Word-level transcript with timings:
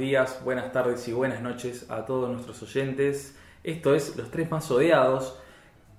Días, 0.00 0.40
buenas 0.42 0.72
tardes 0.72 1.06
y 1.08 1.12
buenas 1.12 1.42
noches 1.42 1.84
a 1.90 2.06
todos 2.06 2.30
nuestros 2.30 2.62
oyentes. 2.62 3.36
Esto 3.62 3.94
es 3.94 4.16
Los 4.16 4.30
Tres 4.30 4.50
Más 4.50 4.70
Odiados. 4.70 5.38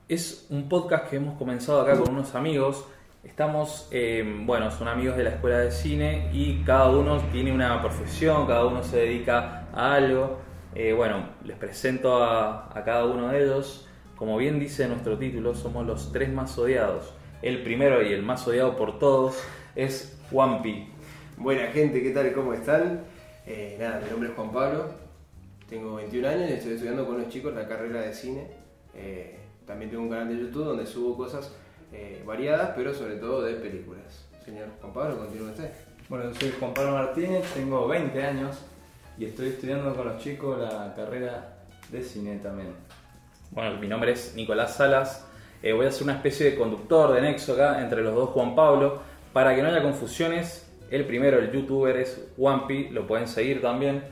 Es 0.09 0.47
un 0.49 0.67
podcast 0.67 1.07
que 1.07 1.17
hemos 1.17 1.37
comenzado 1.37 1.81
acá 1.81 1.95
con 1.99 2.09
unos 2.09 2.33
amigos. 2.33 2.83
Estamos, 3.23 3.87
eh, 3.91 4.41
bueno, 4.43 4.71
son 4.71 4.87
amigos 4.87 5.17
de 5.17 5.25
la 5.25 5.29
escuela 5.29 5.59
de 5.59 5.69
cine 5.69 6.31
y 6.33 6.63
cada 6.63 6.89
uno 6.89 7.19
tiene 7.31 7.53
una 7.53 7.79
profesión, 7.79 8.47
cada 8.47 8.65
uno 8.65 8.81
se 8.81 8.97
dedica 8.97 9.67
a 9.71 9.93
algo. 9.93 10.39
Eh, 10.73 10.93
bueno, 10.93 11.29
les 11.45 11.57
presento 11.57 12.23
a, 12.23 12.75
a 12.75 12.83
cada 12.83 13.05
uno 13.05 13.27
de 13.27 13.43
ellos. 13.43 13.87
Como 14.15 14.35
bien 14.37 14.59
dice 14.59 14.87
nuestro 14.87 15.19
título, 15.19 15.53
somos 15.53 15.85
los 15.85 16.11
tres 16.11 16.33
más 16.33 16.57
odiados. 16.57 17.13
El 17.43 17.61
primero 17.61 18.01
y 18.01 18.11
el 18.11 18.23
más 18.23 18.47
odiado 18.47 18.75
por 18.75 18.97
todos 18.97 19.39
es 19.75 20.19
Wampi. 20.31 20.87
Buena 21.37 21.67
gente, 21.67 22.01
¿qué 22.01 22.09
tal? 22.09 22.33
¿Cómo 22.33 22.53
están? 22.53 23.10
Eh, 23.45 23.75
nada, 23.79 23.99
mi 24.01 24.09
nombre 24.09 24.29
es 24.29 24.35
Juan 24.35 24.51
Pablo, 24.51 24.85
tengo 25.67 25.95
21 25.95 26.27
años 26.27 26.49
y 26.49 26.53
estoy 26.53 26.73
estudiando 26.73 27.05
con 27.05 27.19
los 27.19 27.29
chicos 27.29 27.53
la 27.53 27.67
carrera 27.67 28.01
de 28.01 28.13
cine. 28.13 28.47
Eh, 28.93 29.39
también 29.65 29.89
tengo 29.89 30.03
un 30.03 30.09
canal 30.09 30.27
de 30.27 30.37
YouTube 30.37 30.65
donde 30.65 30.85
subo 30.85 31.17
cosas 31.17 31.51
eh, 31.93 32.21
variadas, 32.25 32.71
pero 32.75 32.93
sobre 32.93 33.15
todo 33.15 33.41
de 33.41 33.53
películas. 33.53 34.27
Señor 34.45 34.67
Juan 34.79 34.93
Pablo, 34.93 35.17
continúe 35.17 35.49
usted. 35.49 35.71
Bueno, 36.09 36.25
yo 36.25 36.39
soy 36.39 36.53
Juan 36.59 36.73
Pablo 36.73 36.91
Martínez, 36.91 37.45
tengo 37.53 37.87
20 37.87 38.23
años 38.23 38.57
y 39.17 39.25
estoy 39.25 39.49
estudiando 39.49 39.95
con 39.95 40.07
los 40.07 40.21
chicos 40.21 40.59
la 40.59 40.93
carrera 40.95 41.57
de 41.89 42.03
cine 42.03 42.37
también. 42.43 42.73
Bueno, 43.51 43.77
mi 43.79 43.87
nombre 43.87 44.11
es 44.11 44.35
Nicolás 44.35 44.75
Salas. 44.75 45.25
Eh, 45.63 45.73
voy 45.73 45.85
a 45.85 45.91
ser 45.91 46.03
una 46.03 46.13
especie 46.13 46.51
de 46.51 46.55
conductor 46.55 47.13
de 47.13 47.21
nexo 47.21 47.53
acá 47.53 47.81
entre 47.81 48.01
los 48.01 48.13
dos 48.13 48.29
Juan 48.31 48.55
Pablo. 48.55 48.99
Para 49.33 49.55
que 49.55 49.61
no 49.61 49.69
haya 49.69 49.81
confusiones, 49.81 50.70
el 50.91 51.05
primero, 51.05 51.39
el 51.39 51.51
youtuber, 51.51 51.97
es 51.97 52.31
Wampi, 52.37 52.89
lo 52.89 53.07
pueden 53.07 53.27
seguir 53.27 53.61
también. 53.61 54.03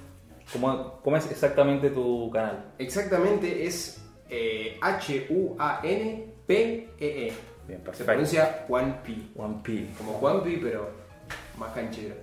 ¿Cómo, 0.51 0.99
cómo 1.03 1.15
es 1.17 1.29
exactamente 1.29 1.89
tu 1.91 2.31
canal? 2.31 2.71
Exactamente 2.79 3.65
es 3.67 4.03
eh, 4.29 4.77
H-U-A-N-P-E-E. 5.99 7.33
Bien, 7.67 7.79
Se 7.79 7.85
perfecto. 7.85 8.05
pronuncia 8.05 8.65
Juanpi, 8.67 9.31
Wampi. 9.35 9.89
como 9.97 10.13
Juanpi, 10.13 10.57
pero 10.57 10.89
más 11.57 11.71
canchero. 11.73 12.15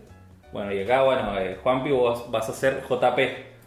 Bueno, 0.53 0.73
y 0.73 0.81
acá, 0.83 1.03
bueno, 1.03 1.39
eh, 1.39 1.57
Juanpi, 1.63 1.91
vos 1.93 2.31
vas 2.31 2.49
a 2.49 2.53
ser 2.53 2.83
JP. 2.83 3.19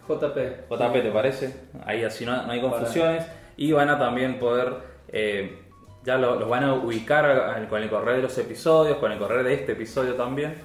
JP. 0.08 0.38
JP, 0.70 1.02
¿te 1.04 1.12
parece? 1.12 1.54
Ahí 1.86 2.04
así 2.04 2.26
no, 2.26 2.46
no 2.46 2.52
hay 2.52 2.60
confusiones. 2.62 3.26
Y 3.58 3.72
van 3.72 3.90
a 3.90 4.00
también 4.00 4.40
poder, 4.40 4.74
eh, 5.10 5.60
ya 6.04 6.18
lo- 6.18 6.36
los 6.40 6.50
van 6.50 6.64
a 6.64 6.74
ubicar 6.74 7.68
con 7.70 7.82
el 7.82 7.90
correo 7.90 8.16
de 8.16 8.22
los 8.24 8.38
episodios, 8.38 8.98
con 8.98 9.12
el 9.12 9.20
correo 9.20 9.44
de 9.44 9.54
este 9.54 9.74
episodio 9.74 10.16
también. 10.16 10.56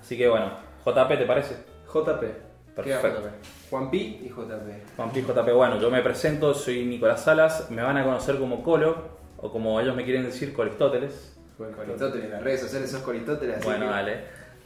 Así 0.00 0.16
que 0.16 0.28
bueno, 0.28 0.50
JP, 0.84 1.08
¿te 1.18 1.26
parece? 1.26 1.56
JP. 1.92 2.24
Perfecto. 2.74 3.08
JP. 3.20 3.70
Juanpi 3.70 3.98
y 4.24 4.28
JP. 4.28 4.96
Juanpi 4.96 5.22
JP, 5.22 5.52
bueno, 5.54 5.78
yo 5.80 5.90
me 5.90 6.02
presento, 6.02 6.54
soy 6.54 6.84
Nicolás 6.86 7.22
Salas, 7.24 7.70
me 7.70 7.82
van 7.82 7.96
a 7.96 8.04
conocer 8.04 8.38
como 8.38 8.62
Colo, 8.62 9.20
o 9.38 9.50
como 9.52 9.80
ellos 9.80 9.94
me 9.94 10.04
quieren 10.04 10.24
decir, 10.24 10.52
Coristóteles. 10.52 11.36
Coristóteles, 11.56 12.24
en 12.26 12.30
las 12.32 12.42
redes 12.42 12.60
sociales 12.62 12.90
sos 12.90 13.02
Coristóteles, 13.02 13.56
así 13.58 13.66
Bueno, 13.66 13.86
que- 13.86 13.90
dale. 13.92 14.20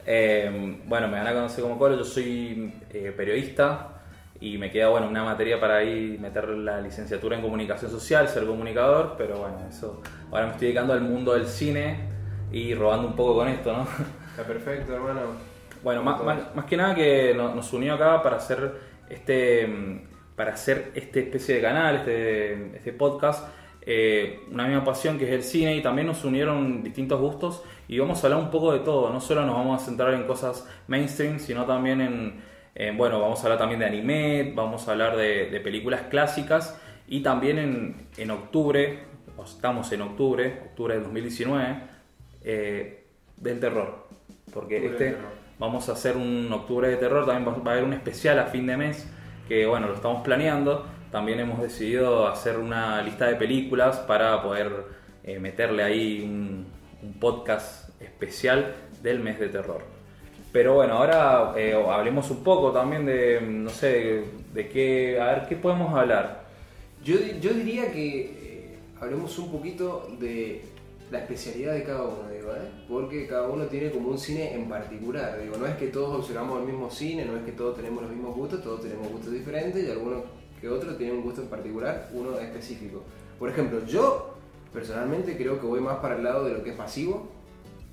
Eh, 0.07 0.79
bueno, 0.85 1.07
me 1.07 1.17
van 1.17 1.27
a 1.27 1.33
conocer 1.33 1.63
como 1.63 1.77
Colo, 1.77 1.97
yo 1.97 2.03
soy 2.05 2.73
eh, 2.91 3.11
periodista 3.15 3.89
y 4.39 4.57
me 4.57 4.69
queda 4.69 4.89
bueno 4.89 5.07
una 5.07 5.23
materia 5.23 5.59
para 5.59 5.77
ahí 5.77 6.17
meter 6.21 6.47
la 6.49 6.79
licenciatura 6.79 7.35
en 7.35 7.41
comunicación 7.41 7.89
social, 7.91 8.27
ser 8.29 8.45
comunicador, 8.45 9.15
pero 9.17 9.39
bueno, 9.39 9.57
eso 9.69 10.01
ahora 10.31 10.45
me 10.45 10.51
estoy 10.53 10.67
dedicando 10.67 10.93
al 10.93 11.01
mundo 11.01 11.33
del 11.33 11.47
cine 11.47 12.09
y 12.51 12.73
robando 12.75 13.07
un 13.07 13.15
poco 13.15 13.35
con 13.35 13.47
esto, 13.47 13.73
¿no? 13.73 13.87
Está 14.35 14.43
perfecto, 14.43 14.93
hermano. 14.93 15.21
Bueno, 15.83 16.03
más, 16.03 16.21
más- 16.23 16.55
más 16.55 16.65
que 16.65 16.77
nada 16.77 16.95
que 16.95 17.33
no- 17.35 17.53
nos 17.55 17.71
unió 17.73 17.93
acá 17.93 18.21
para 18.21 18.37
hacer 18.37 18.73
este 19.09 19.67
mm, 19.67 19.99
para 20.35 20.51
hacer 20.53 20.91
este 20.95 21.21
especie 21.21 21.55
de 21.55 21.61
canal, 21.61 21.95
este, 21.97 22.75
este 22.75 22.91
podcast, 22.91 23.47
eh, 23.81 24.41
una 24.51 24.65
misma 24.67 24.83
pasión 24.83 25.17
que 25.17 25.23
es 25.25 25.31
el 25.31 25.43
cine 25.43 25.73
y 25.77 25.81
también 25.81 26.07
nos 26.07 26.25
unieron 26.25 26.83
distintos 26.83 27.21
gustos 27.21 27.63
y 27.87 27.97
vamos 27.99 28.21
a 28.21 28.27
hablar 28.27 28.41
un 28.43 28.49
poco 28.51 28.73
de 28.73 28.79
todo, 28.79 29.09
no 29.11 29.21
solo 29.21 29.45
nos 29.45 29.55
vamos 29.55 29.81
a 29.81 29.85
centrar 29.85 30.13
en 30.13 30.23
cosas 30.23 30.67
mainstream, 30.87 31.39
sino 31.39 31.63
también 31.65 32.01
en, 32.01 32.41
en, 32.73 32.97
bueno, 32.97 33.21
vamos 33.21 33.39
a 33.39 33.43
hablar 33.43 33.59
también 33.59 33.79
de 33.79 33.85
anime, 33.85 34.51
vamos 34.53 34.85
a 34.89 34.91
hablar 34.91 35.15
de, 35.15 35.49
de 35.49 35.59
películas 35.61 36.01
clásicas 36.09 36.77
y 37.07 37.21
también 37.21 37.57
en, 37.57 38.07
en 38.17 38.31
octubre, 38.31 38.99
o 39.37 39.43
estamos 39.45 39.89
en 39.93 40.01
octubre, 40.01 40.63
octubre 40.71 40.95
del 40.95 41.03
2019, 41.03 41.77
eh, 42.43 43.03
del 43.37 43.59
terror. 43.61 44.04
Porque 44.55 44.77
Octubre 44.77 45.09
este 45.09 45.17
vamos 45.59 45.87
a 45.89 45.91
hacer 45.91 46.17
un 46.17 46.51
octubre 46.51 46.87
de 46.89 46.95
terror, 46.95 47.25
también 47.25 47.47
va 47.47 47.57
va 47.61 47.71
a 47.71 47.73
haber 47.73 47.83
un 47.83 47.93
especial 47.93 48.39
a 48.39 48.45
fin 48.45 48.65
de 48.65 48.77
mes, 48.77 49.07
que 49.47 49.67
bueno, 49.67 49.87
lo 49.87 49.93
estamos 49.93 50.23
planeando. 50.23 50.87
También 51.11 51.39
hemos 51.39 51.61
decidido 51.61 52.27
hacer 52.27 52.57
una 52.57 53.01
lista 53.03 53.27
de 53.27 53.35
películas 53.35 53.99
para 53.99 54.41
poder 54.41 54.71
eh, 55.23 55.39
meterle 55.39 55.83
ahí 55.83 56.21
un, 56.25 56.65
un 57.03 57.13
podcast 57.19 57.89
especial 58.01 58.73
del 59.03 59.19
mes 59.19 59.39
de 59.39 59.49
terror. 59.49 59.81
Pero 60.51 60.75
bueno, 60.75 60.93
ahora 60.93 61.53
eh, 61.57 61.73
hablemos 61.73 62.31
un 62.31 62.43
poco 62.43 62.71
también 62.71 63.05
de, 63.05 63.41
no 63.41 63.69
sé, 63.69 63.87
de, 63.87 64.25
de 64.53 64.69
qué, 64.69 65.19
a 65.19 65.25
ver, 65.25 65.47
¿qué 65.49 65.57
podemos 65.57 65.93
hablar? 65.93 66.45
Yo, 67.03 67.15
yo 67.41 67.51
diría 67.51 67.91
que 67.91 68.21
eh, 68.21 68.77
hablemos 68.99 69.37
un 69.37 69.51
poquito 69.51 70.07
de 70.19 70.63
la 71.11 71.19
especialidad 71.19 71.73
de 71.73 71.83
cada 71.83 72.03
uno, 72.03 72.29
¿eh? 72.53 72.69
porque 72.87 73.27
cada 73.27 73.47
uno 73.49 73.65
tiene 73.65 73.91
como 73.91 74.09
un 74.09 74.17
cine 74.17 74.53
en 74.53 74.67
particular. 74.67 75.39
Digo, 75.41 75.57
no 75.57 75.65
es 75.65 75.75
que 75.75 75.87
todos 75.87 76.19
observamos 76.19 76.59
el 76.61 76.67
mismo 76.67 76.89
cine, 76.89 77.25
no 77.25 77.37
es 77.37 77.43
que 77.43 77.51
todos 77.51 77.75
tenemos 77.75 78.03
los 78.03 78.11
mismos 78.11 78.35
gustos, 78.35 78.61
todos 78.63 78.81
tenemos 78.81 79.07
gustos 79.09 79.31
diferentes 79.31 79.83
y 79.83 79.91
algunos 79.91 80.23
que 80.59 80.69
otros 80.69 80.97
tienen 80.97 81.17
un 81.17 81.23
gusto 81.23 81.41
en 81.41 81.47
particular, 81.47 82.09
uno 82.13 82.39
específico. 82.39 83.03
Por 83.39 83.49
ejemplo, 83.49 83.85
yo 83.85 84.35
personalmente 84.73 85.37
creo 85.37 85.59
que 85.59 85.65
voy 85.65 85.81
más 85.81 85.97
para 85.97 86.15
el 86.15 86.23
lado 86.23 86.45
de 86.45 86.53
lo 86.53 86.63
que 86.63 86.71
es 86.71 86.75
pasivo. 86.75 87.29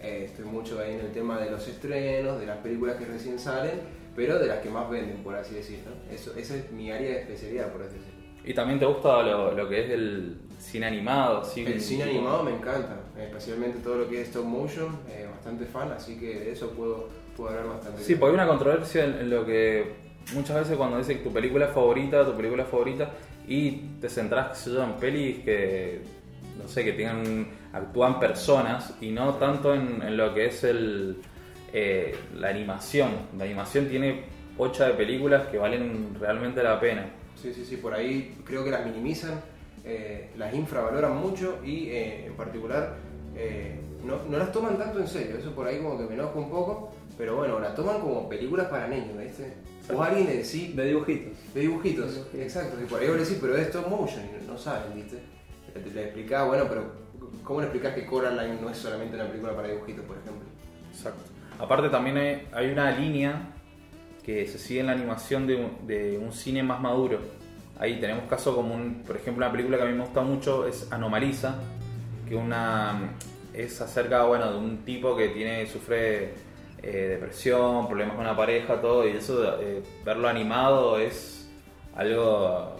Eh, 0.01 0.25
estoy 0.27 0.45
mucho 0.45 0.81
ahí 0.81 0.95
en 0.95 1.01
el 1.01 1.13
tema 1.13 1.39
de 1.39 1.51
los 1.51 1.67
estrenos, 1.69 2.41
de 2.41 2.47
las 2.47 2.59
películas 2.59 2.97
que 2.97 3.05
recién 3.05 3.39
salen, 3.39 3.81
pero 4.17 4.39
de 4.39 4.47
las 4.47 4.61
que 4.61 4.69
más 4.69 4.91
venden, 4.91 5.23
por 5.23 5.35
así 5.35 5.55
decirlo. 5.55 5.93
Esa 6.11 6.57
es 6.57 6.73
mi 6.73 6.91
área 6.91 7.11
de 7.11 7.21
especialidad, 7.21 7.73
por 7.73 7.83
así 7.83 7.95
decirlo. 7.95 8.22
¿Y 8.45 8.55
también 8.55 8.79
te 8.79 8.87
gusta 8.87 9.23
lo, 9.23 9.53
lo 9.53 9.69
que 9.69 9.85
es 9.85 9.91
el 9.91 10.37
cine 10.59 10.87
animado? 10.87 11.45
¿sí? 11.45 11.65
El 11.65 11.81
cine 11.81 12.05
animado 12.05 12.43
me 12.43 12.53
encanta, 12.53 13.01
especialmente 13.19 13.79
todo 13.79 13.99
lo 13.99 14.09
que 14.09 14.21
es 14.21 14.29
stop 14.29 14.45
motion, 14.45 14.99
eh, 15.09 15.29
bastante 15.31 15.65
fan, 15.67 15.93
así 15.93 16.19
que 16.19 16.41
de 16.41 16.53
eso 16.53 16.71
puedo, 16.71 17.09
puedo 17.37 17.51
hablar 17.51 17.69
bastante. 17.69 18.03
Sí, 18.03 18.09
bien. 18.09 18.21
porque 18.21 18.31
hay 18.31 18.35
una 18.35 18.49
controversia 18.49 19.05
en, 19.05 19.15
en 19.15 19.31
lo 19.31 19.47
que 19.47 19.93
muchas 20.35 20.57
veces 20.57 20.77
cuando 20.77 20.99
dicen 20.99 21.23
tu 21.23 21.33
película 21.33 21.69
favorita, 21.69 22.25
tu 22.25 22.37
película 22.37 22.65
favorita, 22.65 23.11
y 23.47 23.71
te 24.01 24.09
yo, 24.09 24.85
en 24.85 24.93
pelis 24.95 25.41
que, 25.41 26.01
no 26.61 26.69
sé, 26.69 26.85
que 26.85 26.93
tengan, 26.93 27.49
actúan 27.73 28.21
personas 28.21 28.95
y 29.01 29.11
no 29.11 29.35
tanto 29.35 29.75
en, 29.75 30.03
en 30.03 30.17
lo 30.17 30.33
que 30.35 30.47
es 30.47 30.65
el, 30.65 31.19
eh, 31.73 32.15
la 32.37 32.49
animación. 32.49 33.11
La 33.37 33.45
animación 33.45 33.89
tiene 33.89 34.25
pocha 34.57 34.87
de 34.87 34.95
películas 34.95 35.49
que 35.49 35.59
valen 35.59 36.15
realmente 36.21 36.63
la 36.63 36.79
pena. 36.79 37.07
Sí, 37.41 37.53
sí, 37.55 37.65
sí, 37.65 37.77
por 37.77 37.93
ahí 37.95 38.37
creo 38.45 38.65
que 38.65 38.71
las 38.71 38.85
minimizan, 38.87 39.41
eh, 39.85 40.31
las 40.37 40.55
infravaloran 40.55 41.17
mucho 41.17 41.59
y 41.65 41.89
eh, 41.89 42.27
en 42.27 42.35
particular 42.35 42.95
eh, 43.37 43.81
no, 44.05 44.23
no 44.29 44.39
las 44.39 44.53
toman 44.53 44.79
tanto 44.79 45.01
en 45.01 45.09
serio, 45.09 45.37
eso 45.39 45.53
por 45.55 45.67
ahí 45.67 45.79
como 45.79 45.99
que 45.99 46.05
me 46.05 46.15
enoja 46.15 46.39
un 46.39 46.51
poco, 46.51 46.93
pero 47.19 47.37
bueno, 47.37 47.59
las 47.59 47.75
toman 47.75 48.01
como 48.01 48.29
películas 48.29 48.69
para 48.69 48.87
niños, 48.89 49.19
¿viste? 49.19 49.55
O 49.93 50.01
alguien 50.03 50.27
le 50.27 50.37
decís, 50.39 50.77
De 50.77 50.85
dibujitos. 50.85 51.33
de 51.55 51.61
dibujitos, 51.61 52.07
De 52.07 52.13
dibujitos. 52.19 52.41
exacto, 52.41 52.77
y 52.81 52.85
por 52.87 53.01
ahí 53.01 53.09
vos 53.09 53.17
le 53.17 53.25
decís, 53.25 53.39
pero 53.41 53.57
es 53.57 53.67
stop 53.67 53.89
motion, 53.89 54.23
y 54.41 54.47
no 54.47 54.57
saben, 54.57 54.95
¿viste? 54.95 55.19
Le, 55.75 55.91
le 55.93 56.05
explicás, 56.05 56.47
bueno, 56.47 56.67
pero 56.69 56.93
¿cómo 57.43 57.61
le 57.61 57.67
explicás 57.67 57.95
que 57.95 58.07
Coraline 58.07 58.61
no 58.61 58.71
es 58.71 58.77
solamente 58.77 59.17
una 59.17 59.27
película 59.27 59.55
para 59.57 59.69
dibujitos, 59.69 60.05
por 60.05 60.17
ejemplo? 60.19 60.45
Exacto. 60.93 61.23
Aparte 61.59 61.89
también 61.89 62.17
hay, 62.19 62.47
hay 62.53 62.71
una 62.71 62.91
línea 62.93 63.52
que 64.25 64.47
se 64.47 64.59
sigue 64.59 64.81
en 64.81 64.87
la 64.87 64.93
animación 64.93 65.47
de 65.47 65.57
un, 65.57 65.87
de 65.87 66.19
un 66.19 66.33
cine 66.33 66.63
más 66.63 66.81
maduro. 66.81 67.19
Ahí 67.79 68.01
tenemos 68.01 68.25
casos 68.29 68.55
como, 68.55 68.75
un, 68.75 69.03
por 69.07 69.17
ejemplo, 69.17 69.45
una 69.45 69.51
película 69.51 69.77
que 69.77 69.83
a 69.83 69.87
mí 69.87 69.93
me 69.93 70.05
gusta 70.05 70.21
mucho 70.21 70.67
es 70.67 70.91
Anomalisa, 70.93 71.57
que 72.29 72.37
una 72.37 73.15
es 73.53 73.81
acerca 73.81 74.25
bueno, 74.25 74.53
de 74.53 74.59
un 74.59 74.79
tipo 74.85 75.17
que 75.17 75.29
tiene 75.29 75.67
sufre 75.67 76.35
eh, 76.83 77.07
depresión, 77.11 77.87
problemas 77.87 78.17
con 78.17 78.25
la 78.25 78.37
pareja, 78.37 78.81
todo, 78.81 79.07
y 79.07 79.13
eso 79.13 79.61
eh, 79.61 79.83
verlo 80.05 80.29
animado 80.29 80.99
es 80.99 81.51
algo, 81.95 82.77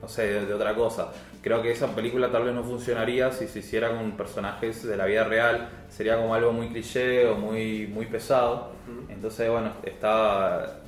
no 0.00 0.08
sé, 0.08 0.26
de, 0.26 0.46
de 0.46 0.54
otra 0.54 0.74
cosa. 0.74 1.12
Creo 1.42 1.62
que 1.62 1.70
esa 1.70 1.94
película 1.94 2.32
tal 2.32 2.44
vez 2.44 2.54
no 2.54 2.64
funcionaría 2.64 3.30
si 3.30 3.46
se 3.46 3.60
hiciera 3.60 3.96
con 3.96 4.12
personajes 4.16 4.84
de 4.84 4.96
la 4.96 5.04
vida 5.04 5.24
real, 5.24 5.68
sería 5.88 6.16
como 6.16 6.34
algo 6.34 6.52
muy 6.52 6.68
cliché 6.70 7.28
o 7.28 7.36
muy, 7.36 7.86
muy 7.86 8.06
pesado. 8.06 8.72
Entonces, 9.08 9.48
bueno, 9.50 9.70
está 9.84 10.80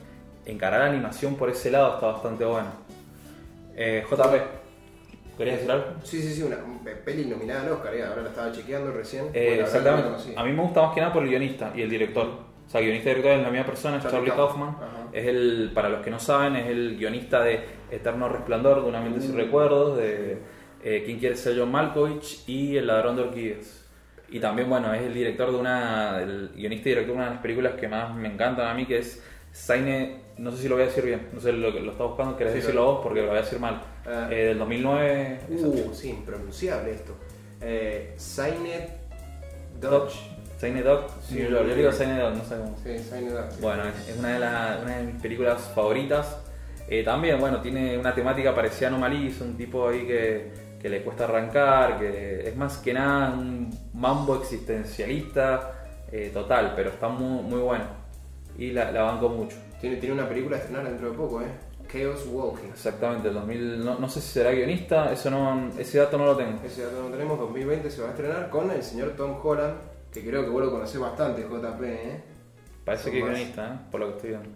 encarar 0.48 0.80
la 0.80 0.86
animación 0.86 1.36
por 1.36 1.50
ese 1.50 1.70
lado 1.70 1.94
está 1.94 2.06
bastante 2.08 2.44
bueno. 2.44 2.68
Eh, 3.76 4.04
JP, 4.10 5.36
¿querías 5.36 5.56
decir 5.56 5.70
algo? 5.70 5.86
Sí, 6.02 6.20
sí, 6.20 6.34
sí, 6.34 6.42
una 6.42 6.56
peli 7.04 7.26
nominada 7.26 7.62
al 7.62 7.72
Oscar, 7.72 7.94
eh, 7.94 8.04
ahora 8.04 8.22
la 8.22 8.28
estaba 8.30 8.52
chequeando 8.52 8.90
recién. 8.92 9.26
Eh, 9.32 9.46
Bueno, 9.48 9.60
no 9.60 9.66
exactamente. 9.66 10.34
A 10.36 10.44
mí 10.44 10.52
me 10.52 10.62
gusta 10.62 10.82
más 10.82 10.94
que 10.94 11.00
nada 11.00 11.12
por 11.12 11.22
el 11.22 11.28
guionista 11.28 11.72
y 11.74 11.82
el 11.82 11.90
director. 11.90 12.26
O 12.66 12.70
sea, 12.70 12.80
guionista 12.80 13.10
y 13.10 13.14
director 13.14 13.38
es 13.38 13.42
la 13.42 13.50
misma 13.50 13.66
persona, 13.66 13.96
es 13.98 14.02
Charlie 14.02 14.30
Kaufman. 14.30 14.68
Ajá. 14.70 15.08
Es 15.12 15.26
el, 15.26 15.70
para 15.74 15.88
los 15.88 16.02
que 16.02 16.10
no 16.10 16.18
saben, 16.18 16.56
es 16.56 16.66
el 16.66 16.96
guionista 16.98 17.42
de 17.42 17.64
Eterno 17.90 18.28
Resplandor, 18.28 18.82
de 18.82 18.88
Una 18.88 19.00
mente 19.00 19.20
sin 19.20 19.36
recuerdos, 19.36 19.96
de 19.96 20.38
eh, 20.82 21.02
Quién 21.04 21.18
quiere 21.18 21.36
ser 21.36 21.58
John 21.58 21.70
Malkovich 21.72 22.46
y 22.46 22.76
El 22.76 22.88
ladrón 22.88 23.16
de 23.16 23.22
orquídeas. 23.22 23.86
Y 24.30 24.40
también, 24.40 24.68
bueno, 24.68 24.92
es 24.92 25.00
el 25.02 25.14
director 25.14 25.50
de 25.50 25.56
una, 25.56 26.20
el 26.20 26.50
guionista 26.54 26.88
y 26.88 26.92
director 26.92 27.14
de 27.14 27.16
una 27.16 27.28
de 27.28 27.34
las 27.36 27.40
películas 27.42 27.74
que 27.74 27.88
más 27.88 28.14
me 28.14 28.28
encantan 28.28 28.66
a 28.68 28.74
mí, 28.74 28.84
que 28.84 28.98
es 28.98 29.24
Saine, 29.52 30.20
no 30.38 30.50
sé 30.52 30.58
si 30.62 30.68
lo 30.68 30.76
voy 30.76 30.84
a 30.84 30.86
decir 30.86 31.04
bien, 31.04 31.28
no 31.32 31.40
sé 31.40 31.52
lo 31.52 31.72
que 31.72 31.80
lo 31.80 31.92
estás 31.92 32.06
buscando, 32.06 32.36
querés 32.36 32.52
Sí, 32.54 32.60
decirlo 32.60 32.82
lo- 32.82 32.92
vos 32.92 33.00
porque 33.02 33.20
lo 33.22 33.28
voy 33.28 33.38
a 33.38 33.40
decir 33.42 33.58
mal. 33.58 33.82
Ah. 34.06 34.28
Eh, 34.30 34.44
del 34.46 34.58
2009, 34.58 35.40
Uh, 35.50 35.92
sí, 35.94 36.10
impronunciable 36.10 36.92
esto. 36.92 37.12
Eh, 37.60 38.14
Signet 38.16 38.90
Dodge. 39.80 39.90
Dodge. 39.90 40.38
Saine 40.58 40.82
Dog, 40.82 41.02
Sí, 41.22 41.38
yo, 41.38 41.50
yo 41.50 41.62
digo 41.62 41.74
bien. 41.76 41.92
Saine 41.92 42.18
Dog, 42.18 42.34
no 42.36 42.44
sé 42.44 42.56
cómo. 42.56 42.76
Sí, 42.82 42.98
Signet 42.98 43.32
Dodge. 43.32 43.60
Bueno, 43.60 43.82
es 43.86 44.16
una 44.18 44.28
de, 44.34 44.38
las- 44.40 44.82
una 44.82 44.96
de 44.96 45.02
mis 45.04 45.22
películas 45.22 45.70
favoritas. 45.74 46.36
Eh, 46.88 47.04
también, 47.04 47.38
bueno, 47.38 47.60
tiene 47.60 47.96
una 47.98 48.12
temática 48.14 48.54
parecida 48.54 48.88
a 48.88 48.90
Anomalí, 48.90 49.28
es 49.28 49.40
un 49.40 49.56
tipo 49.56 49.88
ahí 49.88 50.04
que, 50.06 50.50
que 50.80 50.88
le 50.88 51.02
cuesta 51.02 51.24
arrancar, 51.24 51.98
que 52.00 52.48
es 52.48 52.56
más 52.56 52.78
que 52.78 52.92
nada 52.94 53.34
un 53.34 53.70
mambo 53.92 54.36
existencialista 54.36 55.74
eh, 56.10 56.30
total, 56.32 56.72
pero 56.74 56.90
está 56.90 57.08
muy, 57.08 57.42
muy 57.42 57.60
bueno. 57.60 57.84
Y 58.58 58.70
la, 58.72 58.90
la 58.90 59.02
banco 59.02 59.28
mucho. 59.28 59.56
Tiene, 59.80 59.96
tiene 59.96 60.14
una 60.14 60.28
película 60.28 60.56
a 60.56 60.60
estrenar 60.60 60.84
dentro 60.84 61.10
de 61.10 61.16
poco, 61.16 61.40
¿eh? 61.42 61.46
Chaos 61.90 62.26
Walking. 62.30 62.68
Exactamente, 62.68 63.28
el 63.28 63.34
2000, 63.34 63.84
no, 63.84 63.98
no 63.98 64.08
sé 64.08 64.20
si 64.20 64.28
será 64.28 64.50
guionista, 64.52 65.12
eso 65.12 65.30
no, 65.30 65.70
ese 65.78 65.98
dato 65.98 66.18
no 66.18 66.26
lo 66.26 66.36
tengo. 66.36 66.60
Ese 66.64 66.84
dato 66.84 67.02
no 67.02 67.08
tenemos, 67.08 67.38
2020 67.38 67.90
se 67.90 68.02
va 68.02 68.08
a 68.08 68.10
estrenar 68.10 68.50
con 68.50 68.70
el 68.70 68.82
señor 68.82 69.10
Tom 69.16 69.36
Holland, 69.42 69.76
que 70.12 70.22
creo 70.24 70.44
que 70.44 70.50
vos 70.50 70.62
lo 70.64 70.70
conocés 70.70 71.00
bastante, 71.00 71.42
JP, 71.42 71.82
¿eh? 71.82 72.22
Parece 72.84 73.10
que 73.10 73.18
es 73.18 73.24
Más. 73.24 73.32
guionista, 73.34 73.74
¿eh? 73.74 73.78
por 73.90 74.00
lo 74.00 74.08
que 74.08 74.16
estoy 74.16 74.30
viendo. 74.30 74.48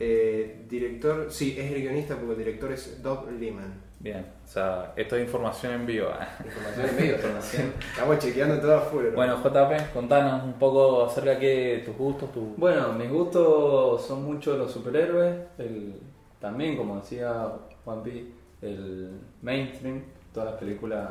Eh, 0.00 0.64
director, 0.68 1.26
sí, 1.30 1.56
es 1.58 1.70
el 1.72 1.80
guionista 1.82 2.16
porque 2.16 2.32
el 2.32 2.38
director 2.38 2.72
es 2.72 3.02
Doug 3.02 3.30
Liman. 3.30 3.83
Bien, 4.04 4.22
o 4.44 4.46
sea, 4.46 4.92
esto 4.96 5.16
es 5.16 5.24
información 5.24 5.72
en 5.72 5.86
vivo. 5.86 6.08
¿eh? 6.08 6.44
Información 6.44 6.88
en 6.90 6.96
medio, 6.96 7.16
Estamos 7.16 8.18
chequeando 8.18 8.60
todo 8.60 8.76
afuera. 8.76 9.08
¿no? 9.08 9.16
Bueno, 9.16 9.42
JP, 9.42 9.94
contanos 9.94 10.44
un 10.44 10.52
poco 10.52 11.06
acerca 11.06 11.38
de 11.38 11.82
tus 11.86 11.96
gustos, 11.96 12.30
tu, 12.30 12.54
Bueno, 12.58 12.92
mis 12.92 13.08
gustos 13.08 14.04
son 14.04 14.26
mucho 14.26 14.58
los 14.58 14.70
superhéroes, 14.72 15.34
el, 15.56 15.94
también 16.38 16.76
como 16.76 16.96
decía 16.96 17.50
Juan 17.82 18.02
Pi, 18.02 18.34
el 18.60 19.20
mainstream, 19.40 20.02
todas 20.34 20.50
las 20.50 20.60
películas 20.60 21.08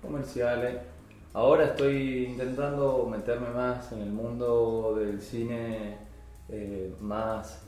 comerciales. 0.00 0.76
Ahora 1.34 1.64
estoy 1.64 2.26
intentando 2.26 3.08
meterme 3.10 3.48
más 3.48 3.90
en 3.90 4.02
el 4.02 4.10
mundo 4.10 4.94
del 5.00 5.20
cine 5.20 5.96
eh, 6.48 6.94
más 7.00 7.64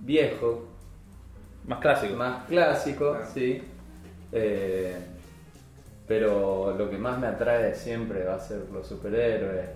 viejo, 0.00 0.71
más 1.66 1.78
clásico. 1.80 2.16
más 2.16 2.44
clásico, 2.46 3.10
Claro. 3.12 3.26
sí. 3.32 3.62
Eh, 4.32 4.96
pero 6.06 6.74
lo 6.76 6.90
que 6.90 6.98
más 6.98 7.18
me 7.18 7.26
atrae 7.28 7.74
siempre 7.74 8.24
va 8.24 8.34
a 8.34 8.38
ser 8.40 8.62
los 8.72 8.86
superhéroes 8.86 9.66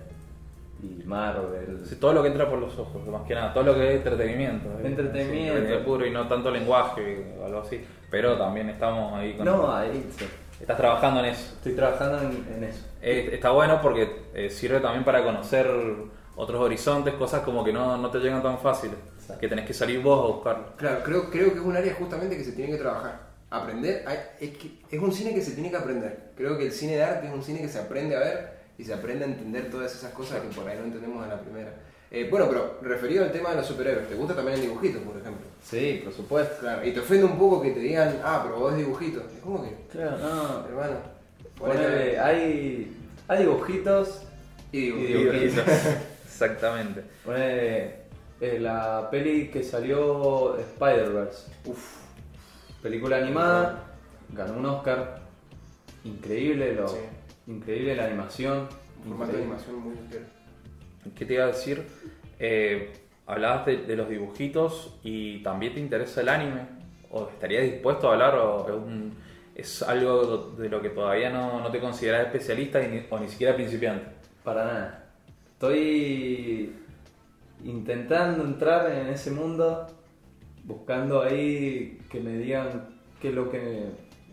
y 0.83 1.03
Marvel. 1.05 1.81
Sí, 1.85 1.95
todo 1.95 2.13
lo 2.13 2.21
que 2.21 2.27
entra 2.29 2.47
por 2.49 2.59
los 2.59 2.77
ojos, 2.77 3.05
más 3.07 3.23
que 3.23 3.33
nada, 3.33 3.53
todo 3.53 3.63
lo 3.63 3.75
que 3.75 3.89
es 3.89 3.95
entretenimiento. 3.95 4.67
¿eh? 4.79 4.87
Entretenimiento. 4.87 5.77
Sí, 5.77 5.83
puro 5.85 6.05
y 6.05 6.11
no 6.11 6.27
tanto 6.27 6.51
lenguaje 6.51 7.33
o 7.39 7.45
algo 7.45 7.61
así. 7.61 7.83
Pero 8.11 8.37
también 8.37 8.69
estamos 8.69 9.13
ahí 9.13 9.33
con. 9.35 9.45
No, 9.45 9.73
ahí 9.75 10.07
sí. 10.17 10.25
Estás 10.59 10.77
trabajando 10.77 11.19
en 11.21 11.27
eso. 11.27 11.53
Estoy 11.55 11.73
trabajando 11.73 12.19
en, 12.19 12.45
en 12.55 12.63
eso. 12.65 12.83
Eh, 13.01 13.29
está 13.33 13.51
bueno 13.51 13.79
porque 13.81 14.23
eh, 14.33 14.49
sirve 14.49 14.79
también 14.79 15.03
para 15.03 15.23
conocer 15.23 15.67
otros 16.35 16.61
horizontes, 16.61 17.13
cosas 17.15 17.41
como 17.41 17.63
que 17.63 17.71
no, 17.73 17.97
no 17.97 18.09
te 18.11 18.19
llegan 18.19 18.41
tan 18.43 18.57
fáciles. 18.59 18.95
Exacto. 19.27 19.41
Que 19.41 19.47
tenés 19.49 19.65
que 19.65 19.73
salir 19.73 20.01
vos 20.01 20.23
a 20.23 20.33
buscarlo. 20.33 20.75
Claro, 20.77 21.03
creo, 21.03 21.29
creo 21.29 21.51
que 21.51 21.59
es 21.59 21.65
un 21.65 21.75
área 21.75 21.93
justamente 21.95 22.37
que 22.37 22.45
se 22.45 22.53
tiene 22.53 22.71
que 22.71 22.77
trabajar. 22.77 23.27
Aprender, 23.49 24.05
es, 24.39 24.57
que 24.57 24.79
es 24.89 25.01
un 25.01 25.11
cine 25.11 25.33
que 25.33 25.41
se 25.41 25.51
tiene 25.51 25.69
que 25.69 25.75
aprender. 25.77 26.31
Creo 26.35 26.57
que 26.57 26.65
el 26.65 26.71
cine 26.71 26.95
de 26.95 27.03
arte 27.03 27.27
es 27.27 27.33
un 27.33 27.43
cine 27.43 27.61
que 27.61 27.67
se 27.67 27.79
aprende 27.79 28.15
a 28.15 28.19
ver 28.19 28.57
y 28.77 28.83
se 28.83 28.93
aprende 28.93 29.25
a 29.25 29.27
entender 29.27 29.69
todas 29.69 29.93
esas 29.93 30.13
cosas 30.13 30.41
que 30.41 30.47
por 30.47 30.67
ahí 30.67 30.77
no 30.77 30.85
entendemos 30.85 31.23
en 31.23 31.29
la 31.29 31.39
primera. 31.41 31.73
Eh, 32.09 32.27
bueno, 32.31 32.47
pero 32.47 32.79
referido 32.81 33.25
al 33.25 33.33
tema 33.33 33.49
de 33.49 33.57
los 33.57 33.65
superhéroes, 33.65 34.07
¿te 34.07 34.15
gusta 34.15 34.33
también 34.33 34.55
el 34.55 34.61
dibujito, 34.61 34.99
por 34.99 35.17
ejemplo? 35.17 35.45
Sí, 35.61 36.01
por 36.03 36.13
supuesto. 36.13 36.55
Claro, 36.61 36.85
y 36.85 36.93
te 36.93 37.01
ofende 37.01 37.25
un 37.25 37.37
poco 37.37 37.61
que 37.61 37.71
te 37.71 37.81
digan, 37.81 38.21
ah, 38.23 38.41
pero 38.45 38.59
vos 38.59 38.71
es 38.71 38.77
dibujito. 38.77 39.23
¿Cómo 39.43 39.63
que? 39.63 39.75
Claro, 39.91 40.17
no. 40.17 40.65
Hermano. 40.67 40.95
Ponele, 41.57 42.17
hay, 42.17 42.95
hay 43.27 43.39
dibujitos. 43.39 44.21
Y 44.71 44.77
y 44.77 44.91
dibujito. 44.91 45.31
dibujitos. 45.31 45.65
Exactamente. 46.25 47.03
Ponele, 47.25 47.95
eh, 48.41 48.59
la 48.59 49.07
peli 49.09 49.49
que 49.49 49.63
salió 49.63 50.57
Spider-Verse. 50.57 51.51
Uf, 51.65 51.97
Película 52.81 53.17
animada, 53.17 53.83
ganó 54.29 54.53
un 54.57 54.65
Oscar. 54.67 55.19
Increíble, 56.03 56.73
lo, 56.75 56.87
Sí. 56.87 56.97
increíble 57.47 57.95
la 57.95 58.05
animación. 58.05 58.67
un 59.03 59.09
formato 59.11 59.31
de 59.33 59.37
animación 59.43 59.75
muy 59.79 59.97
entero. 59.97 60.25
¿Qué 61.15 61.25
te 61.25 61.33
iba 61.35 61.43
a 61.45 61.47
decir? 61.47 61.83
Eh, 62.39 62.93
hablabas 63.25 63.65
de, 63.65 63.77
de 63.77 63.95
los 63.95 64.09
dibujitos 64.09 64.97
y 65.03 65.41
también 65.43 65.73
te 65.73 65.79
interesa 65.79 66.21
el 66.21 66.29
anime. 66.29 66.61
¿O 67.09 67.27
estarías 67.29 67.63
dispuesto 67.63 68.09
a 68.09 68.13
hablar? 68.13 68.35
¿O 68.35 68.67
es, 68.67 68.75
un- 68.75 69.13
es 69.55 69.81
algo 69.81 70.51
de 70.57 70.69
lo 70.69 70.81
que 70.81 70.89
todavía 70.89 71.29
no, 71.29 71.59
no 71.61 71.71
te 71.71 71.79
consideras 71.79 72.25
especialista 72.27 72.81
y 72.81 73.07
o 73.09 73.19
ni 73.19 73.27
siquiera 73.27 73.55
principiante? 73.55 74.05
Para 74.43 74.65
nada. 74.65 75.03
Estoy 75.53 76.73
intentando 77.63 78.43
entrar 78.43 78.91
en 78.91 79.07
ese 79.07 79.31
mundo, 79.31 79.87
buscando 80.63 81.21
ahí 81.21 81.99
que 82.09 82.19
me 82.19 82.37
digan 82.37 82.99
qué 83.21 83.29
es 83.29 83.33
lo 83.35 83.49
que, 83.49 83.85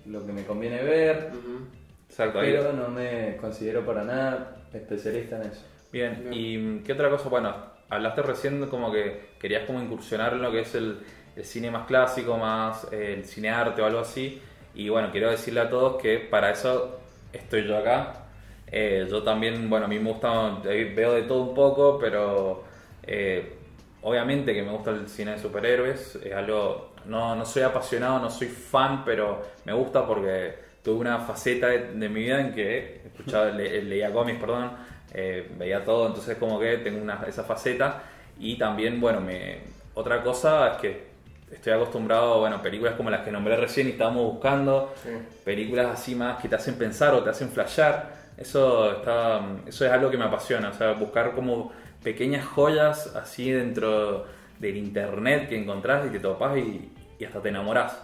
lo 0.06 0.26
que 0.26 0.32
me 0.32 0.44
conviene 0.44 0.82
ver, 0.82 1.31
Ujú. 1.32 1.67
Exacto. 2.09 2.41
ahí- 2.41 2.53
pero 2.53 2.73
no 2.73 2.88
me 2.88 3.37
considero 3.41 3.85
para 3.85 4.05
nada 4.05 4.56
especialista 4.73 5.37
en 5.37 5.43
eso. 5.50 5.62
Bien, 5.93 6.21
Bien. 6.29 6.32
¿y 6.32 6.59
mm, 6.59 6.82
qué 6.85 6.93
otra 6.93 7.09
cosa? 7.11 7.29
Bueno, 7.29 7.55
hablaste 7.88 8.22
recién 8.22 8.67
como 8.67 8.91
que 8.93 9.31
querías 9.39 9.65
como 9.65 9.81
incursionar 9.81 10.32
en 10.34 10.43
lo 10.43 10.51
que 10.51 10.60
es 10.60 10.75
el, 10.75 10.98
el 11.37 11.44
cine 11.44 11.70
más 11.70 11.87
clásico, 11.87 12.37
más 12.37 12.87
eh, 12.93 13.15
el 13.17 13.25
cine 13.25 13.51
arte 13.51 13.81
o 13.81 13.87
algo 13.87 14.01
así. 14.01 14.41
Y 14.75 14.89
bueno, 14.89 15.10
quiero 15.13 15.31
decirle 15.31 15.60
a 15.60 15.70
todos 15.70 16.03
que 16.03 16.19
para 16.19 16.51
eso 16.51 16.98
estoy 17.32 17.65
yo 17.67 17.79
acá. 17.79 18.25
Eh, 18.67 19.06
yo 19.08 19.22
también, 19.22 19.70
bueno, 19.70 19.87
a 19.87 19.89
mí 19.89 19.98
me 20.01 20.10
gusta, 20.10 20.60
eh, 20.65 20.93
veo 20.96 21.13
de 21.15 21.22
todo 21.22 21.43
un 21.43 21.55
poco, 21.55 21.96
pero 22.01 22.65
eh, 23.06 23.55
obviamente 24.03 24.53
que 24.55 24.63
me 24.63 24.73
gusta 24.73 24.91
el 24.91 25.08
cine 25.08 25.32
de 25.32 25.39
superhéroes. 25.39 26.17
Es 26.17 26.32
algo, 26.34 26.93
no, 27.06 27.34
no 27.34 27.44
soy 27.44 27.63
apasionado, 27.63 28.19
no 28.19 28.31
soy 28.31 28.49
fan, 28.49 29.05
pero 29.05 29.43
me 29.65 29.73
gusta 29.73 30.06
porque 30.06 30.55
tuve 30.82 31.01
una 31.01 31.19
faceta 31.20 31.69
de, 31.69 31.93
de 31.93 32.08
mi 32.08 32.20
vida 32.25 32.41
en 32.41 32.53
que 32.53 33.03
escuchaba, 33.06 33.46
le- 33.46 33.82
leía 33.82 34.13
cómics, 34.13 34.39
perdón, 34.39 34.73
eh, 35.15 35.49
veía 35.58 35.84
todo, 35.84 36.06
entonces 36.08 36.37
como 36.37 36.58
que 36.61 36.79
tengo 36.79 37.01
una, 37.03 37.25
esa 37.27 37.44
faceta. 37.44 38.03
Y 38.39 38.56
también, 38.58 39.01
bueno, 39.01 39.20
me, 39.20 39.61
otra 39.94 40.23
cosa 40.23 40.73
es 40.73 40.77
que 40.79 41.15
estoy 41.53 41.73
acostumbrado, 41.73 42.41
bueno, 42.41 42.61
películas 42.61 42.94
como 42.96 43.11
las 43.11 43.20
que 43.20 43.31
nombré 43.31 43.56
recién 43.56 43.87
y 43.87 43.91
estábamos 43.91 44.25
buscando, 44.25 44.93
Sí. 45.03 45.11
películas 45.44 45.87
así 45.87 46.15
más 46.17 46.41
que 46.43 46.49
te 46.49 46.56
hacen 46.56 46.75
pensar 46.75 47.15
o 47.15 47.23
te 47.23 47.31
hacen 47.31 47.49
flashear. 47.51 48.13
Eso, 48.37 48.91
está, 48.91 49.41
eso 49.65 49.87
es 49.87 49.93
algo 49.93 50.11
que 50.11 50.19
me 50.19 50.25
apasiona, 50.25 50.70
o 50.70 50.75
sea, 50.75 50.93
buscar 50.94 51.32
como 51.32 51.70
pequeñas 52.05 52.44
joyas 52.46 53.17
así 53.17 53.51
dentro 53.51 54.27
del 54.61 54.77
internet 54.77 55.49
que 55.49 55.56
encontrás 55.61 56.06
y 56.06 56.11
te 56.11 56.20
topás 56.20 56.56
y, 56.58 56.93
y 57.19 57.25
hasta 57.25 57.41
te 57.41 57.49
enamorás. 57.49 58.01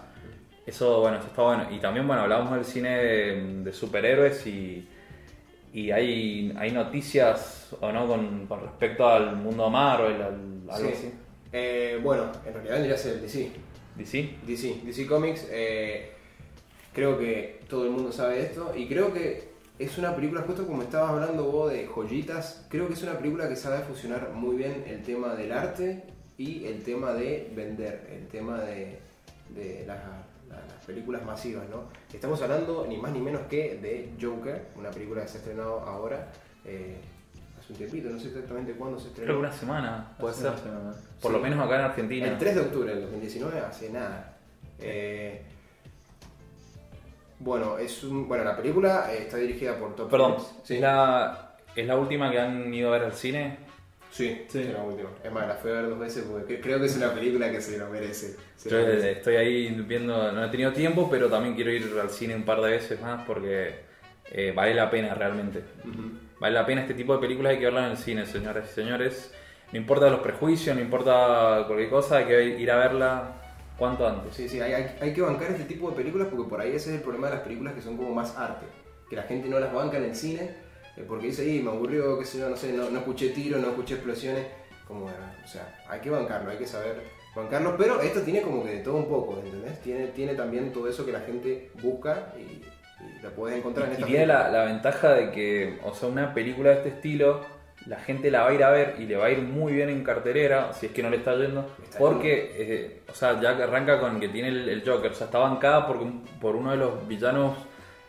Eso, 0.67 1.01
bueno, 1.01 1.19
eso 1.19 1.27
está 1.29 1.43
bueno. 1.43 1.67
Y 1.71 1.79
también, 1.79 2.07
bueno, 2.07 2.23
hablábamos 2.23 2.55
del 2.55 2.65
cine 2.65 2.97
de, 2.97 3.63
de 3.65 3.73
superhéroes 3.73 4.47
y, 4.47 4.89
y 5.73 5.91
hay, 5.91 6.53
hay 6.59 6.73
noticias, 6.73 7.77
¿o 7.81 7.93
no?, 7.93 8.07
con, 8.07 8.47
con 8.47 8.61
respecto 8.61 9.09
al 9.09 9.37
mundo 9.37 9.71
Marvel, 9.71 10.21
al, 10.23 10.71
algo 10.71 10.89
Sí. 10.89 10.95
así. 10.95 11.13
Eh, 11.53 11.99
bueno, 12.03 12.31
en 12.47 12.53
realidad 12.55 12.75
vendría 12.75 12.95
a 12.95 12.99
ser 12.99 13.15
el 13.15 13.23
DC. 13.23 13.51
¿DC? 13.97 14.31
DC, 14.47 14.81
DC 14.85 15.07
Comics, 15.07 15.49
eh, 15.51 16.13
creo 16.95 17.19
que 17.19 17.61
todo 17.69 17.85
el 17.85 17.91
mundo 17.91 18.13
sabe 18.13 18.41
esto 18.43 18.73
y 18.77 18.87
creo 18.87 19.13
que 19.13 19.50
es 19.85 19.99
una 19.99 20.15
película, 20.15 20.43
justo 20.43 20.67
como 20.67 20.83
estabas 20.83 21.11
hablando 21.11 21.45
vos 21.51 21.73
de 21.73 21.87
joyitas, 21.87 22.67
creo 22.69 22.87
que 22.87 22.95
es 22.95 23.03
una 23.03 23.17
película 23.19 23.49
que 23.49 23.57
sabe 23.57 23.79
fusionar 23.83 24.31
muy 24.33 24.57
bien 24.57 24.85
el 24.87 25.03
tema 25.03 25.35
del 25.35 25.53
arte 25.53 26.03
y 26.39 26.67
el 26.67 26.83
tema 26.83 27.13
de 27.13 27.51
vender, 27.55 28.09
el 28.13 28.27
tema 28.29 28.61
de, 28.61 28.99
de 29.55 29.85
las, 29.87 29.99
la- 30.49 30.57
las 30.57 30.85
películas 30.87 31.25
masivas, 31.25 31.65
¿no? 31.71 31.85
Estamos 32.13 32.41
hablando 32.43 32.87
ni 32.89 32.97
más 32.99 33.13
ni 33.13 33.21
menos 33.21 33.43
que 33.49 33.77
de 33.79 34.11
Joker, 34.21 34.67
una 34.77 34.91
película 34.91 35.23
que 35.23 35.29
se 35.29 35.39
ha 35.39 35.41
estrenado 35.41 35.81
ahora, 35.81 36.29
eh, 36.65 36.97
hace 37.59 37.73
un 37.73 37.79
tiempito, 37.79 38.11
no 38.11 38.19
sé 38.19 38.29
exactamente 38.29 38.73
cuándo 38.73 38.99
se 38.99 39.09
estrenó. 39.09 39.27
Creo 39.27 39.37
que 39.41 39.47
una 39.47 39.53
semana, 39.57 40.17
puede 40.19 40.35
ser. 40.35 40.53
Por 41.21 41.31
Sí. 41.33 41.37
lo 41.37 41.43
menos 41.43 41.65
acá 41.67 41.77
en 41.77 41.85
Argentina. 41.87 42.27
El 42.27 42.39
3 42.39 42.55
de 42.55 42.61
octubre 42.63 42.91
del 42.95 43.03
2019, 43.03 43.61
hace 43.61 43.91
nada. 43.91 44.37
Eh, 44.79 45.43
bueno, 47.41 47.77
es 47.79 48.05
un, 48.05 48.29
bueno, 48.29 48.45
la 48.45 48.57
película 48.57 49.13
eh, 49.13 49.23
está 49.23 49.37
dirigida 49.39 49.77
por 49.77 49.97
Top 49.97 50.11
Perdón. 50.11 50.37
Sí. 50.63 50.75
¿es, 50.77 50.81
la, 50.81 51.57
¿es 51.75 51.87
la 51.87 51.97
última 51.97 52.31
que 52.31 52.39
han 52.39 52.73
ido 52.73 52.91
a 52.91 52.93
ver 52.99 53.05
al 53.07 53.13
cine? 53.15 53.59
Sí, 54.11 54.43
Sí. 54.49 54.63
sí, 54.65 54.71
la 54.73 54.83
última. 54.83 55.09
Es 55.23 55.31
más, 55.33 55.47
la 55.49 55.55
fui 55.55 55.71
a 55.71 55.75
ver 55.75 55.89
dos 55.89 55.99
veces 55.99 56.25
porque 56.31 56.59
cre- 56.59 56.63
creo 56.63 56.79
que 56.81 56.87
es 56.87 56.97
una 56.97 57.13
película 57.15 57.51
que 57.51 57.61
se 57.61 57.79
lo 57.79 57.89
merece. 57.89 58.37
Se 58.57 58.69
Yo 58.69 58.79
lo 58.81 58.87
merece. 58.87 59.13
estoy 59.13 59.37
ahí 59.37 59.69
viendo, 59.87 60.33
no 60.33 60.45
he 60.45 60.49
tenido 60.49 60.73
tiempo, 60.73 61.09
pero 61.11 61.29
también 61.29 61.55
quiero 61.55 61.71
ir 61.71 61.89
al 62.01 62.11
cine 62.11 62.35
un 62.35 62.45
par 62.45 62.61
de 62.61 62.71
veces 62.71 63.01
más 63.01 63.25
porque 63.25 63.75
eh, 64.33 64.53
vale 64.55 64.75
la 64.75 64.91
pena 64.91 65.15
realmente. 65.15 65.63
Vale 66.41 66.55
la 66.55 66.67
pena 66.67 66.83
este 66.83 66.95
tipo 66.95 67.15
de 67.15 67.21
películas, 67.21 67.53
hay 67.53 67.59
que 67.59 67.65
verlas 67.67 67.85
en 67.87 67.91
el 67.93 67.97
cine, 67.99 68.27
señoras 68.27 68.69
y 68.71 68.75
señores. 68.75 69.33
No 69.73 69.79
importa 69.79 70.11
los 70.11 70.21
prejuicios, 70.21 70.75
no 70.75 70.83
importa 70.83 71.63
cualquier 71.69 71.89
cosa, 71.91 72.17
hay 72.19 72.25
que 72.25 72.45
ir 72.59 72.71
a 72.71 72.77
verla 72.77 73.40
cuanto 73.81 74.07
antes. 74.07 74.33
Sí, 74.37 74.49
sí, 74.49 74.61
hay, 74.61 74.73
hay- 74.75 74.97
hay 75.01 75.13
que 75.13 75.23
bancar 75.23 75.51
este 75.51 75.65
tipo 75.65 75.91
de 75.91 75.97
películas 75.97 76.29
porque 76.31 76.49
por 76.49 76.61
ahí 76.61 76.69
ese 76.71 76.91
es 76.91 76.97
el 76.99 77.03
problema 77.03 77.27
de 77.29 77.35
las 77.35 77.43
películas 77.43 77.75
que 77.75 77.83
son 77.83 77.97
como 77.97 78.15
más 78.15 78.37
arte. 78.39 78.67
Que 79.09 79.17
la 79.17 79.23
gente 79.25 79.49
no 79.49 79.59
las 79.59 79.73
banca 79.73 79.97
en 79.97 80.05
el 80.05 80.15
cine 80.15 80.55
eh, 80.97 81.05
porque 81.09 81.27
dice, 81.27 81.45
y 81.53 81.61
me 81.63 81.71
aburrió, 81.71 82.17
qué 82.19 82.25
sé 82.25 82.39
yo, 82.39 82.49
no 82.49 82.57
sé, 82.57 82.73
no, 82.73 82.89
no 82.91 82.99
escuché 83.01 83.31
tiros, 83.31 83.61
no 83.61 83.71
escuché 83.71 83.95
explosiones. 83.95 84.47
Como, 84.87 85.03
bueno, 85.03 85.19
o 85.45 85.49
sea, 85.49 85.77
hay 85.89 86.01
que 86.01 86.11
bancarlo, 86.11 86.51
hay 86.51 86.59
que 86.59 86.67
saber 86.67 87.01
bancarlo. 87.35 87.77
Pero 87.77 88.01
esto 88.01 88.21
tiene 88.23 88.43
como 88.43 88.63
que 88.63 88.71
de 88.71 88.79
todo 88.81 88.97
un 88.97 89.09
poco, 89.09 89.41
¿entendés? 89.45 89.81
Tiene, 89.83 90.09
tiene 90.09 90.35
también 90.35 90.73
todo 90.73 90.89
eso 90.89 91.05
que 91.07 91.13
la 91.13 91.21
gente 91.21 91.71
busca 91.83 92.33
y, 92.37 92.41
y 92.41 93.23
la 93.23 93.31
puedes 93.31 93.57
encontrar 93.59 93.87
en 93.87 93.93
Y 93.93 93.95
esta 93.95 94.07
tiene 94.07 94.27
la, 94.27 94.51
la 94.51 94.65
ventaja 94.65 95.15
de 95.15 95.31
que, 95.31 95.79
o 95.85 95.95
sea, 95.95 96.09
una 96.09 96.35
película 96.35 96.71
de 96.71 96.77
este 96.77 96.89
estilo, 96.91 97.41
la 97.87 97.99
gente 98.01 98.31
la 98.31 98.43
va 98.43 98.51
a 98.51 98.55
ir 98.55 98.63
a 98.65 98.71
ver 98.71 98.97
y 98.99 99.07
le 99.07 99.17
va 99.17 99.27
a 99.27 99.31
ir 99.31 99.39
muy 99.41 99.73
bien 99.73 99.89
en 99.89 100.05
carterera, 100.05 100.73
si 100.73 100.87
es 100.87 100.93
que 100.93 101.03
no 101.03 101.11
le 101.11 101.17
está 101.17 101.35
yendo, 101.37 101.75
Está 101.83 101.99
porque, 101.99 102.53
eh, 102.55 103.01
o 103.11 103.15
sea, 103.15 103.41
ya 103.41 103.51
arranca 103.51 103.99
con 104.01 104.21
que 104.21 104.29
tiene 104.29 104.49
el, 104.49 104.69
el 104.69 104.83
Joker, 104.89 105.11
o 105.13 105.15
sea, 105.15 105.27
está 105.27 105.39
bancada 105.39 105.87
por, 105.87 105.99
por 106.41 106.57
uno 106.57 106.71
de 106.73 106.77
los 106.77 107.09
villanos 107.09 107.57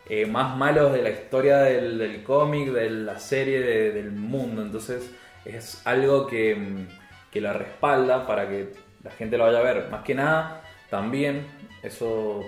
eh, 0.10 0.26
más 0.26 0.58
malos 0.58 0.92
de 0.94 1.02
la 1.02 1.10
historia 1.10 1.60
del, 1.60 1.98
del 1.98 2.24
cómic, 2.24 2.70
de 2.72 2.90
la 2.90 3.18
serie, 3.20 3.62
de- 3.62 3.92
del 3.94 4.12
mundo, 4.12 4.62
entonces 4.62 5.10
es 5.46 5.82
algo 5.88 6.28
que, 6.28 6.58
que 7.32 7.40
la 7.42 7.54
respalda 7.54 8.28
para 8.28 8.48
que 8.50 8.74
la 9.04 9.12
gente 9.12 9.38
lo 9.38 9.46
vaya 9.46 9.60
a 9.60 9.64
ver. 9.64 9.88
Más 9.90 10.04
que 10.04 10.14
nada, 10.14 10.62
también, 10.90 11.46
eso 11.82 12.42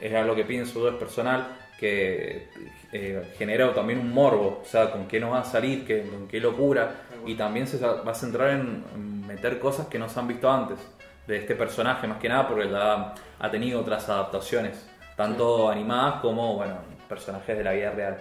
es 0.00 0.14
algo 0.14 0.36
que 0.36 0.44
pienso 0.44 0.78
yo, 0.80 0.88
es 0.90 0.94
personal, 0.94 1.48
que 1.80 2.46
eh, 2.92 3.34
genera 3.36 3.72
también 3.74 3.98
un 3.98 4.12
morbo, 4.12 4.60
o 4.62 4.64
sea, 4.64 4.90
con 4.90 5.06
qué 5.06 5.20
nos 5.20 5.32
va 5.32 5.40
a 5.40 5.44
salir, 5.44 5.86
qué, 5.86 6.08
con 6.08 6.26
qué 6.26 6.40
locura, 6.40 7.02
y 7.26 7.34
también 7.34 7.66
se 7.66 7.78
va 7.78 8.10
a 8.10 8.14
centrar 8.14 8.50
en, 8.50 9.26
meter 9.26 9.58
cosas 9.58 9.88
que 9.88 9.98
no 9.98 10.08
se 10.08 10.18
han 10.18 10.26
visto 10.26 10.50
antes 10.50 10.78
de 11.26 11.36
este 11.36 11.54
personaje, 11.54 12.06
más 12.06 12.18
que 12.18 12.30
nada 12.30 12.48
porque 12.48 12.70
ya 12.70 13.14
ha 13.38 13.50
tenido 13.50 13.80
otras 13.80 14.08
adaptaciones, 14.08 14.88
tanto 15.16 15.68
animadas 15.68 16.22
como, 16.22 16.56
bueno, 16.56 16.76
personajes 17.08 17.58
de 17.58 17.64
la 17.64 17.72
vida 17.72 17.90
real. 17.90 18.18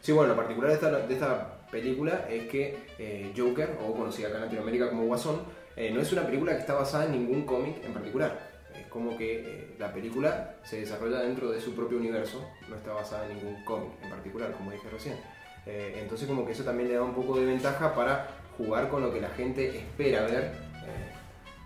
Sí, 0.00 0.12
bueno, 0.12 0.34
lo 0.34 0.36
particular 0.36 0.70
de 0.70 0.74
esta, 0.74 0.90
de 0.90 1.14
esta 1.14 1.54
película 1.70 2.26
es 2.28 2.46
que 2.48 2.86
eh, 2.98 3.32
Joker, 3.36 3.78
o 3.82 3.94
conocida 3.94 4.28
acá 4.28 4.36
en 4.36 4.42
Latinoamérica 4.44 4.90
como 4.90 5.06
Guasón, 5.06 5.40
eh, 5.76 5.90
no 5.92 6.00
es 6.00 6.12
una 6.12 6.22
película 6.22 6.52
que 6.52 6.60
está 6.60 6.74
basada 6.74 7.06
en 7.06 7.12
ningún 7.12 7.44
cómic 7.44 7.82
en 7.84 7.92
particular. 7.92 8.53
Como 8.94 9.18
que 9.18 9.40
eh, 9.40 9.74
la 9.78 9.92
película 9.92 10.54
se 10.62 10.80
desarrolla 10.80 11.18
dentro 11.18 11.50
de 11.50 11.60
su 11.60 11.74
propio 11.74 11.98
universo, 11.98 12.48
no 12.68 12.76
está 12.76 12.92
basada 12.92 13.28
en 13.28 13.36
ningún 13.36 13.64
cómic 13.64 13.90
en 14.02 14.08
particular, 14.08 14.52
como 14.52 14.70
dije 14.70 14.88
recién. 14.88 15.16
Eh, 15.66 15.98
entonces 16.00 16.28
como 16.28 16.46
que 16.46 16.52
eso 16.52 16.62
también 16.62 16.88
le 16.88 16.94
da 16.94 17.02
un 17.02 17.12
poco 17.12 17.36
de 17.36 17.44
ventaja 17.44 17.92
para 17.92 18.28
jugar 18.56 18.88
con 18.88 19.02
lo 19.02 19.12
que 19.12 19.20
la 19.20 19.30
gente 19.30 19.76
espera 19.76 20.22
ver 20.22 20.52
eh, 20.86 21.12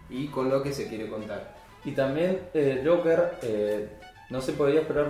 y 0.08 0.28
con 0.28 0.48
lo 0.48 0.62
que 0.62 0.72
se 0.72 0.88
quiere 0.88 1.06
contar. 1.08 1.54
Y 1.84 1.92
también 1.92 2.48
Joker 2.84 3.38
no 4.30 4.40
se 4.40 4.54
podía 4.54 4.80
esperar, 4.80 5.08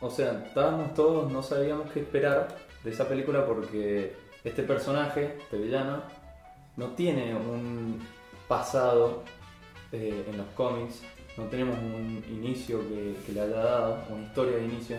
o 0.00 0.10
sea, 0.10 0.44
estábamos 0.46 0.94
todos, 0.94 1.30
no 1.30 1.42
sabíamos 1.42 1.90
qué 1.90 2.00
esperar 2.00 2.56
de 2.84 2.90
esa 2.90 3.08
película 3.08 3.44
porque 3.44 4.14
este 4.44 4.62
personaje, 4.62 5.36
este 5.38 5.58
no 6.76 6.86
tiene 6.94 7.34
un 7.34 8.00
pasado 8.46 9.24
eh, 9.90 10.24
en 10.28 10.36
los 10.36 10.46
cómics, 10.48 11.02
no 11.38 11.44
tenemos 11.44 11.78
un 11.78 12.22
inicio 12.28 12.80
que, 12.88 13.32
le 13.32 13.40
haya 13.40 13.56
dado, 13.56 13.98
una 14.10 14.24
historia 14.24 14.56
de 14.56 14.64
inicio. 14.64 14.96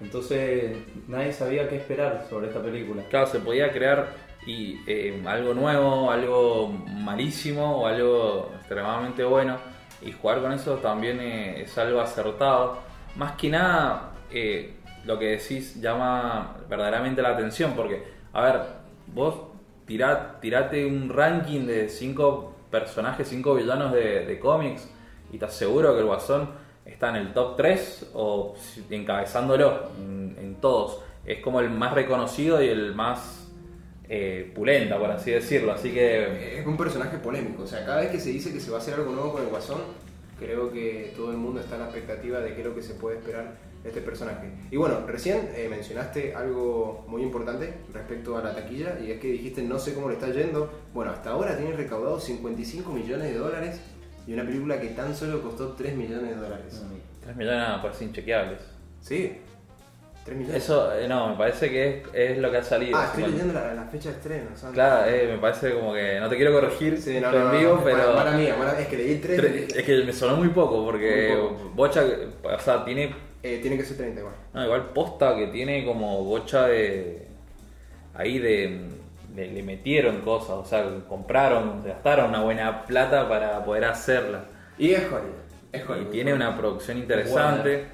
Entonces 0.00 0.76
nadie 1.06 1.32
sabía 1.32 1.68
qué 1.68 1.76
esperar 1.76 2.26
sobre 2.28 2.48
esta 2.48 2.62
película. 2.62 3.02
Claro, 3.10 3.26
se 3.26 3.38
podía 3.40 3.70
crear 3.70 4.14
y, 4.46 4.80
eh, 4.86 5.22
algo 5.26 5.54
nuevo, 5.54 6.10
algo 6.10 6.68
malísimo 6.68 7.82
o 7.82 7.86
algo 7.86 8.50
extremadamente 8.58 9.22
bueno. 9.22 9.58
Y 10.02 10.12
jugar 10.12 10.40
con 10.40 10.52
eso 10.52 10.76
también 10.76 11.20
eh, 11.20 11.62
es 11.62 11.76
algo 11.78 12.00
acertado. 12.00 12.78
Más 13.16 13.32
que 13.32 13.50
nada, 13.50 14.12
eh, 14.30 14.74
lo 15.04 15.18
que 15.18 15.26
decís 15.26 15.80
llama 15.80 16.56
verdaderamente 16.68 17.20
la 17.22 17.30
atención. 17.30 17.74
Porque, 17.76 18.02
a 18.32 18.42
ver, 18.42 18.60
vos 19.08 19.34
tirá- 19.86 20.40
tirate 20.40 20.86
un 20.86 21.10
ranking 21.10 21.66
de 21.66 21.88
cinco 21.88 22.54
personajes, 22.70 23.28
cinco 23.28 23.54
villanos 23.54 23.92
de 23.92 24.38
cómics. 24.40 24.88
Y 25.34 25.38
te 25.38 25.46
aseguro 25.46 25.94
que 25.94 25.98
el 25.98 26.06
Guasón 26.06 26.48
está 26.86 27.08
en 27.08 27.16
el 27.16 27.32
top 27.32 27.56
3 27.56 28.10
o 28.14 28.54
encabezándolo 28.88 29.90
en, 29.98 30.36
en 30.40 30.54
todos. 30.60 31.00
Es 31.26 31.40
como 31.40 31.58
el 31.58 31.70
más 31.70 31.92
reconocido 31.92 32.62
y 32.62 32.68
el 32.68 32.94
más 32.94 33.48
eh, 34.08 34.52
pulenta, 34.54 34.96
por 34.96 35.10
así 35.10 35.32
decirlo. 35.32 35.72
Así 35.72 35.90
que 35.90 36.60
Es 36.60 36.64
un 36.64 36.76
personaje 36.76 37.18
polémico, 37.18 37.64
o 37.64 37.66
sea, 37.66 37.84
cada 37.84 38.02
vez 38.02 38.10
que 38.12 38.20
se 38.20 38.30
dice 38.30 38.52
que 38.52 38.60
se 38.60 38.70
va 38.70 38.78
a 38.78 38.80
hacer 38.80 38.94
algo 38.94 39.10
nuevo 39.10 39.32
con 39.32 39.42
el 39.42 39.48
Guasón, 39.48 39.80
creo 40.38 40.70
que 40.70 41.12
todo 41.16 41.32
el 41.32 41.36
mundo 41.36 41.60
está 41.60 41.74
en 41.74 41.80
la 41.80 41.86
expectativa 41.86 42.38
de 42.38 42.54
qué 42.54 42.60
es 42.60 42.66
lo 42.66 42.74
que 42.76 42.82
se 42.82 42.94
puede 42.94 43.16
esperar 43.16 43.56
de 43.82 43.88
este 43.88 44.02
personaje. 44.02 44.52
Y 44.70 44.76
bueno, 44.76 45.04
recién 45.04 45.50
eh, 45.56 45.66
mencionaste 45.68 46.32
algo 46.34 47.04
muy 47.08 47.22
importante 47.22 47.74
respecto 47.92 48.36
a 48.36 48.42
la 48.42 48.54
taquilla, 48.54 49.00
y 49.04 49.10
es 49.10 49.18
que 49.18 49.32
dijiste 49.32 49.62
no 49.62 49.80
sé 49.80 49.94
cómo 49.94 50.08
le 50.08 50.14
está 50.14 50.28
yendo. 50.28 50.70
Bueno, 50.92 51.10
hasta 51.10 51.30
ahora 51.30 51.56
tiene 51.56 51.74
recaudado 51.74 52.20
55 52.20 52.92
millones 52.92 53.32
de 53.32 53.38
dólares 53.38 53.80
y 54.26 54.32
una 54.34 54.44
película 54.44 54.80
que 54.80 54.88
tan 54.88 55.14
solo 55.14 55.42
costó 55.42 55.72
3 55.72 55.94
millones 55.94 56.30
de 56.30 56.36
dólares. 56.36 56.82
3 57.22 57.36
millones 57.36 57.68
me 57.76 57.82
parecen 57.82 58.08
inchequeables. 58.08 58.60
Sí, 59.00 59.38
3 60.24 60.36
millones. 60.38 60.62
Eso, 60.62 60.94
eh, 60.96 61.06
no, 61.08 61.28
me 61.30 61.36
parece 61.36 61.68
que 61.70 61.98
es, 61.98 62.02
es 62.32 62.38
lo 62.38 62.50
que 62.50 62.56
ha 62.58 62.62
salido. 62.62 62.96
ah, 62.98 63.04
estoy 63.06 63.22
Bueno, 63.24 63.36
leyendo 63.38 63.60
la, 63.60 63.74
la 63.74 63.84
fecha 63.84 64.08
de 64.10 64.14
estreno. 64.16 64.46
Sandra. 64.56 64.72
Claro, 64.72 65.10
eh, 65.10 65.28
me 65.32 65.38
parece 65.38 65.74
como 65.74 65.92
que 65.92 66.18
no 66.20 66.28
te 66.28 66.36
quiero 66.36 66.52
corregir 66.52 67.00
Sí, 67.00 67.20
no, 67.20 67.30
no, 67.30 67.52
en 67.54 67.58
vivo, 67.60 67.74
no, 67.76 67.84
pero 67.84 68.14
mala 68.14 68.30
mía, 68.32 68.56
mala- 68.58 68.80
es 68.80 68.86
que 68.88 68.96
leí 68.96 69.16
3. 69.18 69.40
Tre- 69.40 69.76
es 69.76 69.84
que 69.84 70.04
me 70.04 70.12
sonó 70.12 70.36
muy 70.36 70.48
poco 70.48 70.84
porque 70.84 71.34
Muy 71.36 71.48
poco. 71.48 71.70
Bocha, 71.74 72.02
o 72.42 72.58
sea, 72.60 72.84
tiene 72.84 73.14
Eh, 73.42 73.58
tiene 73.60 73.76
que 73.76 73.84
ser 73.84 73.98
30 73.98 74.20
igual. 74.20 74.34
No, 74.54 74.64
igual 74.64 74.90
posta 74.94 75.36
que 75.36 75.48
tiene 75.48 75.84
como 75.84 76.24
bocha 76.24 76.66
de. 76.68 77.26
Ahí 78.14 78.38
de. 78.38 78.88
Le 79.34 79.62
metieron 79.62 80.20
cosas, 80.20 80.50
o 80.50 80.64
sea, 80.64 80.84
compraron, 81.08 81.82
gastaron 81.84 82.30
una 82.30 82.42
buena 82.42 82.84
plata 82.84 83.28
para 83.28 83.64
poder 83.64 83.84
hacerla. 83.84 84.44
Y 84.78 84.90
es 84.92 85.00
Hollywood. 85.04 85.44
Es 85.72 85.82
Y 85.82 85.92
Hollywood. 85.92 86.10
tiene 86.10 86.32
una 86.34 86.56
producción 86.56 86.98
interesante. 86.98 87.86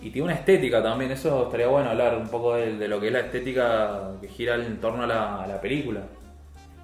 Y 0.00 0.10
tiene 0.10 0.24
una 0.26 0.34
estética 0.34 0.82
también, 0.82 1.12
eso 1.12 1.44
estaría 1.44 1.68
bueno 1.68 1.90
hablar 1.90 2.16
un 2.16 2.26
poco 2.28 2.56
de, 2.56 2.76
de 2.76 2.88
lo 2.88 2.98
que 3.00 3.06
es 3.06 3.12
la 3.12 3.20
estética 3.20 4.10
que 4.20 4.26
gira 4.26 4.56
en 4.56 4.80
torno 4.80 5.04
a 5.04 5.06
la, 5.06 5.44
a 5.44 5.46
la 5.46 5.60
película. 5.60 6.00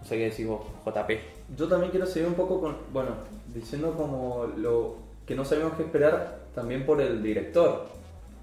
No 0.00 0.04
sé 0.04 0.16
qué 0.16 0.30
decís 0.30 0.46
vos, 0.46 0.60
JP. 0.86 1.10
Yo 1.56 1.66
también 1.66 1.90
quiero 1.90 2.06
seguir 2.06 2.28
un 2.28 2.34
poco 2.34 2.60
con, 2.60 2.76
bueno, 2.92 3.10
diciendo 3.52 3.94
como 3.96 4.46
lo 4.56 4.98
que 5.26 5.34
no 5.34 5.44
sabemos 5.44 5.72
qué 5.76 5.82
esperar 5.82 6.38
también 6.54 6.86
por 6.86 7.00
el 7.00 7.20
director, 7.20 7.86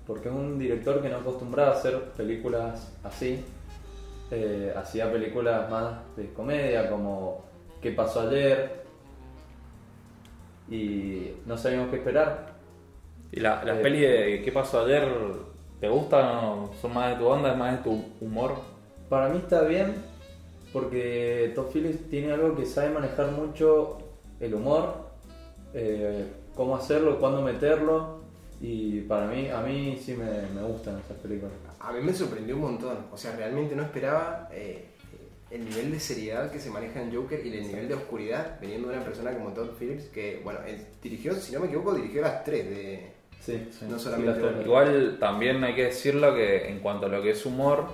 porque 0.06 0.28
es 0.28 0.36
un 0.36 0.60
director 0.60 1.02
que 1.02 1.08
no 1.08 1.18
acostumbraba 1.18 1.70
a 1.72 1.76
hacer 1.76 1.98
películas 2.18 2.92
así, 3.04 3.46
Eh, 4.32 4.74
hacía 4.76 5.12
películas 5.12 5.70
más 5.70 5.94
de 6.16 6.34
comedia 6.34 6.90
como 6.90 7.44
¿Qué 7.82 7.92
pasó 7.92 8.22
ayer? 8.22 8.84
Y 10.70 11.32
no 11.46 11.58
sabíamos 11.58 11.90
qué 11.92 11.98
esperar. 11.98 12.56
¿Y 13.32 13.40
la- 13.40 13.64
las 13.64 13.78
Eh. 13.78 13.82
pelis 13.82 14.02
de 14.02 14.42
¿Qué 14.44 14.52
pasó 14.52 14.82
ayer? 14.82 15.08
¿Te 15.80 15.88
gustan? 15.90 16.26
o 16.44 16.72
¿Son 16.82 16.94
más 16.94 17.12
de 17.12 17.16
tu 17.18 17.28
onda? 17.28 17.52
¿Es 17.52 17.58
más 17.58 17.78
de 17.78 17.84
tu 17.84 18.04
humor? 18.22 18.56
Para 19.10 19.30
mí 19.30 19.38
está 19.38 19.62
bien 19.62 19.94
porque 20.74 21.52
Todd 21.54 21.68
Phillips 21.72 22.10
tiene 22.10 22.34
algo 22.34 22.56
que 22.56 22.66
sabe 22.66 22.90
manejar 22.90 23.32
mucho 23.32 24.00
el 24.40 24.56
humor, 24.56 24.96
eh, 25.74 26.26
cómo 26.56 26.76
hacerlo, 26.76 27.20
cuándo 27.20 27.42
meterlo 27.42 28.20
y 28.60 29.02
para 29.02 29.28
mí, 29.28 29.50
a 29.50 29.62
mí 29.62 29.98
sí 30.04 30.14
me, 30.16 30.26
me 30.60 30.66
gustan 30.68 30.98
esas 31.00 31.18
películas. 31.18 31.54
A 31.88 31.92
mí 31.92 32.00
me 32.02 32.14
sorprendió 32.14 32.56
un 32.56 32.62
montón. 32.62 32.98
O 33.12 33.18
sea, 33.18 33.36
realmente 33.36 33.76
no 33.76 33.84
esperaba 33.84 34.50
eh, 34.52 34.86
el 35.52 35.66
nivel 35.70 35.92
de 35.92 36.00
seriedad 36.00 36.52
que 36.52 36.60
se 36.60 36.70
maneja 36.70 37.02
en 37.02 37.14
Joker 37.16 37.46
y 37.46 37.54
el 37.56 37.68
nivel 37.68 37.88
de 37.88 37.94
oscuridad 37.94 38.60
veniendo 38.60 38.90
de 38.90 38.96
una 38.96 39.06
persona 39.06 39.32
como 39.34 39.50
Todd 39.54 39.72
Phillips, 39.80 40.06
que, 40.06 40.42
bueno, 40.44 40.60
él 40.68 40.86
dirigió, 41.02 41.34
si 41.36 41.54
no 41.54 41.60
me 41.60 41.68
equivoco, 41.68 41.94
dirigió 41.94 42.22
las 42.22 42.44
tres 42.44 42.70
de. 42.70 43.12
Sí, 43.40 43.68
No 43.88 43.98
sí, 44.00 44.04
solamente 44.04 44.32
las 44.32 44.40
tres. 44.40 44.54
una. 44.56 44.64
Igual 44.64 45.18
también 45.20 45.64
hay 45.64 45.76
que 45.76 45.84
decirlo 45.86 46.34
que 46.34 46.68
en 46.68 46.80
cuanto 46.80 47.06
a 47.06 47.10
lo 47.10 47.22
que 47.22 47.32
es 47.32 47.46
humor, 47.46 47.88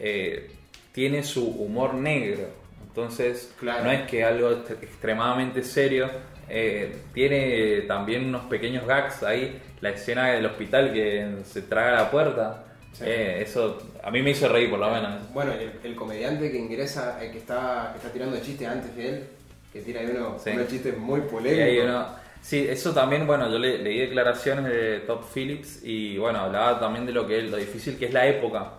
eh, 0.00 0.50
tiene 0.92 1.22
su 1.22 1.46
humor 1.48 1.94
negro. 1.94 2.48
Entonces, 2.88 3.52
Claro. 3.60 3.84
no 3.84 3.90
es 3.92 4.02
que 4.10 4.24
algo 4.24 4.50
extremadamente 4.50 5.62
serio. 5.62 6.08
eh, 6.48 6.96
tiene 7.12 7.82
también 7.88 8.24
unos 8.26 8.46
pequeños 8.46 8.86
gags 8.86 9.22
ahí. 9.24 9.60
La 9.80 9.90
escena 9.90 10.28
del 10.30 10.46
hospital 10.46 10.92
que 10.92 11.38
se 11.44 11.62
traga 11.62 11.92
la 12.02 12.08
puerta. 12.10 12.65
Sí. 12.98 13.04
Eh, 13.06 13.42
eso 13.42 13.78
a 14.02 14.10
mí 14.10 14.22
me 14.22 14.30
hizo 14.30 14.48
reír 14.48 14.70
por 14.70 14.78
lo 14.78 14.90
menos. 14.90 15.32
Bueno, 15.34 15.52
el, 15.52 15.72
el 15.84 15.94
comediante 15.94 16.50
que 16.50 16.58
ingresa, 16.58 17.22
el 17.22 17.30
que 17.32 17.38
está, 17.38 17.90
que 17.92 17.98
está 17.98 18.10
tirando 18.12 18.38
chistes 18.40 18.66
antes 18.66 18.90
que 18.92 19.08
él, 19.08 19.24
que 19.72 19.80
tira 19.82 20.00
ahí 20.00 20.08
uno- 20.10 20.38
Sí. 20.38 20.50
unos 20.50 20.68
chistes 20.68 20.96
muy 20.96 21.20
polémicos. 21.22 21.84
uno- 21.84 22.06
sí, 22.40 22.66
eso 22.68 22.92
también, 22.94 23.26
bueno, 23.26 23.50
yo 23.50 23.58
le, 23.58 23.78
leí 23.78 23.98
declaraciones 24.00 24.64
de 24.64 25.00
Top 25.00 25.24
Phillips 25.34 25.80
y 25.84 26.16
bueno, 26.16 26.38
hablaba 26.40 26.80
también 26.80 27.04
de 27.04 27.12
lo 27.12 27.26
que 27.26 27.42
lo 27.42 27.58
difícil 27.58 27.98
que 27.98 28.06
es 28.06 28.12
la 28.14 28.26
época. 28.26 28.72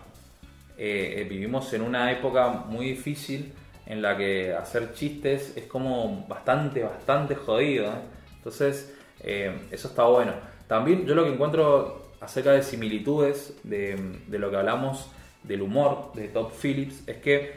Eh, 0.79 1.15
eh, 1.17 1.23
vivimos 1.29 1.71
en 1.73 1.81
una 1.81 2.11
época 2.11 2.47
muy 2.49 2.87
difícil 2.91 3.51
en 3.85 4.01
la 4.01 4.17
que 4.17 4.53
hacer 4.53 4.93
chistes 4.93 5.53
es 5.55 5.65
como 5.65 6.25
bastante, 6.27 6.81
bastante 6.83 7.35
jodido. 7.35 7.85
¿eh? 7.85 7.95
Entonces, 8.37 8.93
eso 9.23 9.87
está 9.89 10.03
bueno. 10.05 10.33
También 10.67 11.05
yo 11.05 11.15
lo 11.15 11.23
que 11.23 11.31
encuentro 11.33 12.06
acerca 12.21 12.51
de 12.51 12.63
similitudes 12.63 13.53
de, 13.63 13.97
lo 14.29 14.49
que 14.49 14.57
hablamos 14.57 15.07
del 15.43 15.61
humor 15.61 16.11
de 16.15 16.27
Top 16.29 16.51
Phillips 16.51 17.03
es 17.07 17.17
que 17.17 17.53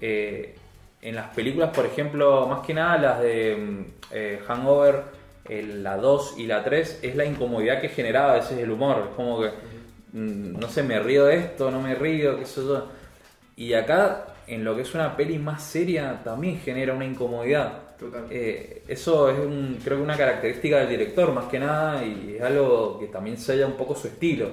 eh, 0.00 0.54
en 1.00 1.14
las 1.14 1.28
películas, 1.34 1.70
por 1.74 1.86
ejemplo, 1.86 2.46
más 2.46 2.66
que 2.66 2.74
nada 2.74 2.98
las 2.98 3.20
de 3.20 3.56
mm, 3.56 3.84
eh, 4.12 4.40
Hangover, 4.46 5.02
el- 5.48 5.82
la 5.82 5.96
2 5.96 6.34
y 6.38 6.46
la 6.46 6.62
3, 6.64 7.00
es 7.02 7.16
la 7.16 7.24
incomodidad 7.24 7.80
que 7.80 7.88
generaba 7.88 8.32
a 8.32 8.36
veces 8.36 8.58
el 8.58 8.70
humor. 8.70 9.08
Es 9.10 9.16
como 9.16 9.40
que, 9.40 9.48
mm, 10.12 10.58
no 10.58 10.68
sé, 10.68 10.82
me 10.82 10.98
río 11.00 11.24
de 11.26 11.36
esto, 11.38 11.70
no 11.70 11.80
me 11.80 11.94
río, 11.94 12.38
qué 12.38 12.46
sé 12.46 12.62
yo. 12.64 12.88
Y 13.56 13.74
acá, 13.74 14.26
en 14.46 14.64
lo 14.64 14.74
que 14.76 14.82
es 14.82 14.94
una 14.94 15.16
peli 15.16 15.38
más 15.38 15.62
seria, 15.62 16.22
también 16.24 16.58
genera 16.60 16.94
una 16.94 17.04
incomodidad. 17.06 17.74
Total. 18.02 18.26
Eh, 18.30 18.82
eso 18.88 19.30
es 19.30 19.38
un- 19.38 19.78
creo 19.82 19.98
que 19.98 20.02
una 20.02 20.16
característica 20.16 20.78
del 20.78 20.88
director 20.88 21.32
más 21.32 21.44
que 21.46 21.58
nada 21.58 22.04
y 22.04 22.34
es 22.36 22.42
algo 22.42 22.98
que 22.98 23.06
también 23.06 23.36
sella 23.38 23.66
un 23.66 23.76
poco 23.76 23.94
su 23.94 24.08
estilo. 24.08 24.50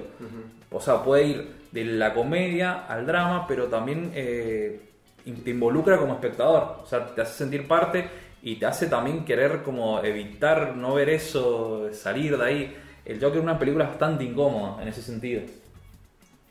O 0.70 0.80
sea, 0.80 1.02
puede 1.02 1.24
ir 1.26 1.48
de 1.72 1.84
la 1.84 2.14
comedia 2.14 2.86
al 2.86 3.06
drama, 3.06 3.46
pero 3.48 3.66
también 3.66 4.12
eh, 4.14 4.80
te 5.44 5.50
involucra 5.50 5.98
como 5.98 6.14
espectador. 6.14 6.78
O 6.82 6.86
sea, 6.86 7.06
te 7.14 7.20
hace 7.22 7.34
sentir 7.38 7.66
parte 7.66 8.08
y 8.42 8.56
te 8.56 8.66
hace 8.66 8.86
también 8.86 9.24
querer 9.24 9.62
como 9.62 10.00
evitar 10.02 10.76
no 10.76 10.94
ver 10.94 11.08
eso, 11.10 11.88
salir 11.92 12.38
de 12.38 12.44
ahí. 12.44 12.76
El 13.04 13.18
Joker 13.20 13.38
es 13.38 13.42
una 13.42 13.58
película 13.58 13.86
bastante 13.86 14.24
incómoda 14.24 14.80
en 14.82 14.88
ese 14.88 15.02
sentido. 15.02 15.42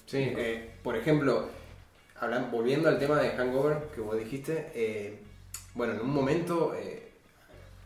Sí, 0.06 0.18
eh, 0.38 0.72
por 0.84 0.96
ejemplo, 0.98 1.48
hablan- 2.20 2.52
volviendo 2.52 2.90
al 2.90 3.00
tema 3.00 3.20
de 3.22 3.30
Hangover 3.30 3.78
que 3.96 4.02
vos 4.02 4.18
dijiste, 4.18 4.72
eh, 4.74 5.20
bueno, 5.76 5.94
en 5.94 6.02
un 6.02 6.12
momento 6.14 6.74
eh, 6.76 7.12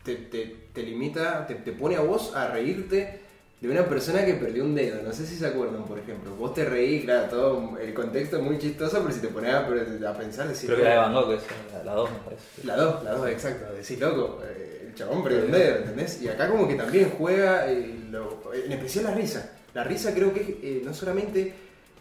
te, 0.04 0.16
te- 0.16 0.56
te 0.72 0.82
limita, 0.82 1.46
te, 1.46 1.54
te 1.56 1.72
pone 1.72 1.96
a 1.96 2.00
vos 2.00 2.34
a 2.34 2.48
reírte 2.48 3.20
de 3.60 3.70
una 3.70 3.86
persona 3.86 4.24
que 4.26 4.34
perdió 4.34 4.64
un 4.64 4.74
dedo. 4.74 5.02
No 5.02 5.12
sé 5.12 5.26
si 5.26 5.36
se 5.36 5.46
acuerdan, 5.46 5.84
por 5.84 5.98
ejemplo. 5.98 6.34
Vos 6.36 6.52
te 6.52 6.64
reís, 6.64 7.04
claro, 7.04 7.28
todo 7.30 7.78
el 7.78 7.94
contexto 7.94 8.36
es 8.36 8.42
muy 8.42 8.58
chistoso, 8.58 9.00
pero 9.02 9.14
si 9.14 9.20
te 9.20 9.28
pones 9.28 9.54
a, 9.54 9.60
a 9.60 10.18
pensar, 10.18 10.46
decís, 10.48 10.64
Creo 10.66 10.76
que 10.76 10.84
la 10.84 10.90
de 10.90 10.96
Van 10.98 11.12
Gogh 11.14 11.32
es 11.32 11.42
la, 11.72 11.84
la 11.84 11.92
2, 11.94 12.10
me 12.10 12.18
parece. 12.18 12.42
La 12.66 12.76
dos, 12.76 13.04
la 13.04 13.12
dos, 13.12 13.28
exacto. 13.28 13.72
Decís, 13.72 13.98
loco, 14.00 14.40
eh, 14.44 14.86
el 14.88 14.94
chabón 14.94 15.22
perdió 15.24 15.44
un 15.46 15.52
dedo, 15.52 15.76
¿entendés? 15.78 16.20
Y 16.20 16.28
acá 16.28 16.48
como 16.50 16.68
que 16.68 16.74
también 16.74 17.10
juega, 17.16 17.70
eh, 17.70 17.98
lo- 18.10 18.52
en 18.52 18.72
especial 18.72 19.04
la 19.04 19.14
risa. 19.14 19.52
La 19.72 19.82
risa 19.84 20.12
creo 20.14 20.34
que 20.34 20.58
eh, 20.62 20.82
no 20.84 20.92
solamente 20.92 21.52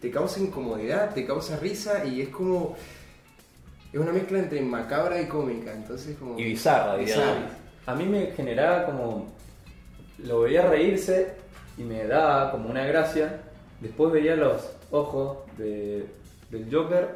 te 0.02 0.12
causa 0.12 0.40
incomodidad, 0.42 1.13
te 1.13 1.25
causa 1.25 1.58
risa 1.58 2.04
y 2.06 2.22
es 2.22 2.30
como... 2.30 2.75
Es 3.94 4.00
una 4.00 4.12
mezcla 4.12 4.40
entre 4.40 4.60
macabra 4.62 5.22
y 5.22 5.28
cómica, 5.28 5.72
entonces 5.72 6.18
como... 6.18 6.38
Y 6.40 6.44
bizarra, 6.46 6.96
Bizarra. 6.96 7.48
A 7.86 7.94
mí 7.96 8.06
me 8.06 8.28
generaba 8.32 8.86
como. 8.86 9.34
Lo 10.20 10.42
veía 10.42 10.66
reírse 10.68 11.36
y 11.77 11.84
me 11.84 12.06
daba 12.08 12.50
como 12.51 12.70
una 12.70 12.86
gracia. 12.86 13.42
Después 13.82 14.12
veía 14.14 14.36
los 14.36 14.72
ojos 14.90 15.40
de- 15.58 16.06
del 16.50 16.74
Joker 16.74 17.10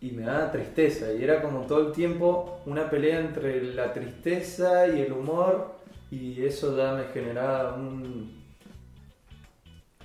y 0.00 0.12
me 0.12 0.22
daba 0.22 0.52
tristeza. 0.52 1.12
Y 1.12 1.24
era 1.24 1.42
como 1.42 1.62
todo 1.66 1.88
el 1.88 1.92
tiempo 1.92 2.60
una 2.66 2.88
pelea 2.88 3.18
entre 3.20 3.62
la 3.74 3.92
tristeza 3.92 4.86
y 4.86 5.00
el 5.00 5.12
humor. 5.12 5.74
Y 6.10 6.44
eso 6.44 6.76
ya 6.76 6.92
me 6.94 7.04
generaba 7.12 7.74
un. 7.74 8.40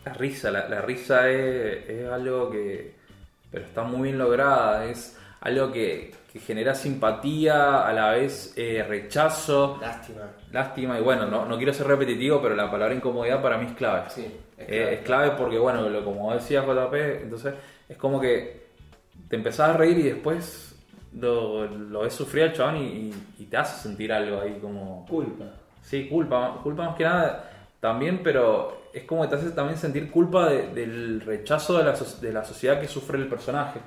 La 0.03 0.13
risa, 0.13 0.51
la, 0.51 0.67
la 0.67 0.81
risa 0.81 1.29
es, 1.29 1.89
es 1.89 2.09
algo 2.09 2.49
que. 2.49 2.95
Pero 3.51 3.65
está 3.65 3.83
muy 3.83 4.03
bien 4.09 4.17
lograda. 4.17 4.85
Es 4.85 5.17
algo 5.41 5.71
que, 5.71 6.13
que 6.31 6.39
genera 6.39 6.73
simpatía, 6.75 7.85
a 7.85 7.93
la 7.93 8.11
vez 8.11 8.53
eh, 8.57 8.83
rechazo, 8.87 9.77
Lástima. 9.81 10.21
lástima. 10.51 10.99
Y 10.99 11.03
bueno, 11.03 11.27
no, 11.27 11.45
no 11.45 11.57
quiero 11.57 11.73
ser 11.73 11.87
repetitivo, 11.87 12.41
pero 12.41 12.55
la 12.55 12.69
palabra 12.71 12.95
incomodidad 12.95 13.41
para 13.41 13.57
mí 13.57 13.67
es 13.67 13.73
clave. 13.73 14.09
Sí, 14.09 14.21
Eh, 14.57 14.61
es 14.61 14.65
clave. 14.67 14.93
es 14.93 14.99
clave 15.01 15.31
porque, 15.37 15.57
bueno, 15.59 15.87
lo, 15.89 16.03
como 16.03 16.33
decía 16.33 16.61
JP, 16.63 16.93
entonces 17.23 17.53
es 17.87 17.97
como 17.97 18.19
que 18.19 18.65
te 19.29 19.35
empezás 19.35 19.69
a 19.69 19.73
reír 19.77 19.97
y 19.99 20.03
después 20.03 20.75
lo, 21.13 21.65
lo 21.67 22.01
ves 22.01 22.13
sufrir 22.13 22.43
al 22.45 22.53
chabón 22.53 22.77
y, 22.77 22.83
y- 22.85 23.13
y 23.39 23.45
te 23.45 23.57
hace 23.57 23.81
sentir 23.81 24.11
algo 24.11 24.41
ahí 24.41 24.57
como. 24.61 25.05
culpa. 25.07 25.45
Sí, 25.81 26.07
culpa, 26.09 26.59
culpa 26.63 26.85
más 26.87 26.95
que 26.95 27.03
nada 27.03 27.51
también, 27.85 28.21
pero 28.23 28.85
es 28.93 29.03
como 29.03 29.21
que 29.21 29.27
te 29.29 29.35
hace 29.35 29.51
también 29.51 29.77
sentir 29.77 30.09
culpa 30.09 30.49
de- 30.49 30.67
del 30.73 31.21
rechazo 31.21 31.77
de 31.77 31.83
la, 31.83 31.93
de 31.93 32.33
la 32.33 32.43
sociedad 32.43 32.79
que 32.81 32.87
sufre 32.87 33.17
el 33.19 33.27
personaje. 33.27 33.79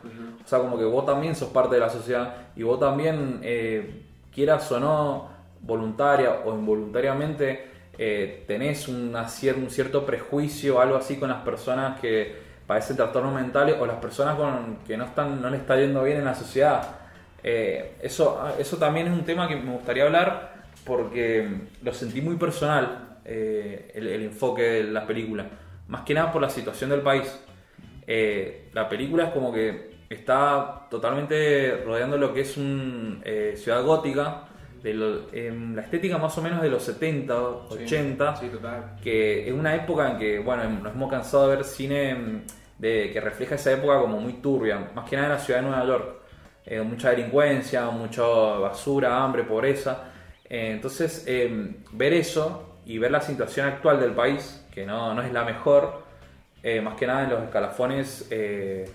O 0.44 0.48
sea, 0.48 0.58
como 0.61 0.78
que 0.78 0.84
vos 0.84 1.04
también 1.06 1.34
sos 1.34 1.48
parte 1.50 1.74
de 1.74 1.80
la 1.80 1.88
sociedad 1.90 2.34
y 2.56 2.62
vos 2.62 2.78
también, 2.78 3.40
eh, 3.42 4.02
quieras 4.34 4.70
o 4.72 4.78
no, 4.80 5.28
voluntaria 5.62 6.30
o 6.44 6.54
involuntariamente, 6.54 7.66
eh, 7.98 8.44
tenés 8.46 8.87
una 8.88 9.26
un 9.56 9.70
cierto 9.70 10.06
prejuicio 10.06 10.80
algo 10.80 10.96
así 10.96 11.16
con 11.16 11.28
las 11.30 11.42
personas 11.42 11.98
que 12.00 12.37
padecen 12.66 12.96
trastornos 12.96 13.34
mentales 13.34 13.76
o 13.80 13.87
las 13.87 13.96
personas 13.96 14.37
con, 14.37 14.78
que 14.87 14.96
no, 14.96 15.04
están, 15.06 15.40
no 15.42 15.50
le 15.50 15.56
está 15.56 15.76
yendo 15.76 16.02
bien 16.04 16.18
en 16.18 16.24
la 16.26 16.34
sociedad. 16.34 16.82
Eh, 17.42 17.94
eso, 18.02 18.40
eso 18.58 18.76
también 18.76 19.06
es 19.08 19.12
un 19.12 19.24
tema 19.24 19.48
que 19.48 19.56
me 19.56 19.72
gustaría 19.72 20.04
hablar 20.04 20.52
porque 20.84 21.48
lo 21.82 21.92
sentí 21.92 22.20
muy 22.20 22.37
personal, 22.37 23.08
eh, 23.29 23.93
el, 23.95 24.07
el 24.09 24.23
enfoque 24.25 24.62
de 24.62 24.85
la 24.85 25.07
película. 25.07 25.47
Más 25.88 26.03
que 26.03 26.14
nada 26.14 26.33
por 26.33 26.43
la 26.43 26.51
situación 26.51 26.91
del 26.91 27.01
país. 27.03 27.38
Eh, 28.07 28.71
la 28.73 28.88
película 28.88 29.25
es 29.27 29.31
como 29.33 29.53
que 29.53 29.91
está 30.09 30.87
totalmente 30.91 31.83
rodeando 31.85 32.17
lo 32.17 32.33
que 32.33 32.41
es 32.41 32.57
una 32.57 33.21
ciudad 33.57 33.83
gótica, 33.85 34.45
de 34.83 34.95
lo- 34.95 35.33
em, 35.33 35.75
la 35.75 35.83
estética 35.83 36.19
más 36.19 36.38
o 36.38 36.43
menos 36.43 36.62
de 36.62 36.71
los 36.71 36.83
70, 36.85 37.37
80 37.37 38.37
Sí, 38.37 38.47
total. 38.49 38.97
que 39.03 39.47
es 39.49 39.53
una 39.53 39.75
época 39.75 40.12
en 40.12 40.19
que, 40.19 40.38
bueno, 40.38 40.64
nos 40.71 40.95
hemos 40.95 41.11
cansado 41.11 41.49
de 41.51 41.57
ver 41.57 41.64
cine 41.64 42.14
mm, 42.14 42.43
de, 42.79 43.11
que 43.12 43.21
refleja 43.21 43.57
esa 43.57 43.73
época 43.73 43.99
como 44.01 44.21
muy 44.21 44.35
turbia, 44.35 44.91
más 44.95 45.09
que 45.11 45.17
nada 45.17 45.29
en 45.29 45.33
la 45.35 45.38
ciudad 45.41 45.61
de 45.61 45.67
Nueva 45.69 45.85
York. 45.85 46.14
Eh, 46.64 46.81
mucha 46.81 47.11
delincuencia, 47.11 47.87
mucha 47.91 48.23
basura, 48.23 49.23
hambre, 49.23 49.43
pobreza. 49.43 50.05
Eh, 50.49 50.71
entonces, 50.75 51.25
eh, 51.27 51.75
ver 51.93 52.12
eso 52.12 52.67
y 52.88 52.98
ver 52.98 53.12
la 53.12 53.22
situación 53.22 53.68
actual 53.68 54.01
del 54.01 54.12
país, 54.12 54.66
que 54.74 54.87
no, 54.87 55.14
no 55.14 55.22
es 55.22 55.33
la 55.33 55.44
mejor, 55.44 56.03
eh, 56.62 56.81
más 56.83 56.96
que 56.96 57.07
nada 57.07 57.24
en 57.24 57.31
los 57.31 57.44
escalafones 57.44 58.29
eh, 58.31 58.90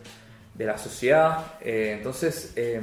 de 0.54 0.66
la 0.66 0.78
sociedad, 0.78 1.40
eh, 1.62 1.96
entonces 1.98 2.54
eh, 2.58 2.82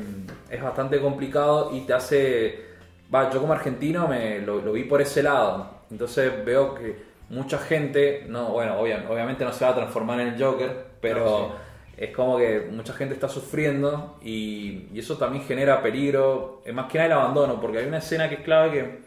es 0.51 0.63
bastante 0.63 1.01
complicado 1.01 1.71
y 1.77 1.83
te 1.83 1.95
hace 1.95 2.71
Va, 3.15 3.29
yo 3.31 3.41
como 3.41 3.53
argentino 3.53 4.07
me 4.09 4.39
lo, 4.41 4.61
lo 4.63 4.73
vi 4.73 4.85
por 4.85 5.03
ese 5.03 5.23
lado. 5.23 5.69
Entonces 5.91 6.33
veo 6.45 6.75
que 6.75 6.97
mucha 7.29 7.59
gente, 7.59 8.25
no, 8.29 8.51
bueno, 8.53 8.79
obvia- 8.81 9.05
obviamente 9.09 9.45
no 9.45 9.53
se 9.53 9.65
va 9.65 9.73
a 9.73 9.75
transformar 9.75 10.21
en 10.21 10.29
el 10.29 10.43
Joker, 10.43 10.87
pero 11.01 11.53
No, 11.53 11.57
es 11.97 12.11
como 12.15 12.39
que 12.39 12.69
mucha 12.71 12.93
gente 12.95 13.15
está 13.15 13.29
sufriendo 13.29 14.19
y, 14.23 14.89
y 14.93 15.01
eso 15.01 15.19
también 15.19 15.45
genera 15.45 15.83
peligro, 15.83 16.63
más 16.73 16.87
que 16.91 16.99
nada 16.99 17.07
el 17.07 17.13
abandono, 17.15 17.61
porque 17.61 17.79
hay 17.79 17.87
una 17.87 17.99
escena 17.99 18.29
que 18.29 18.37
es 18.37 18.41
clave 18.43 18.71
que 18.73 19.01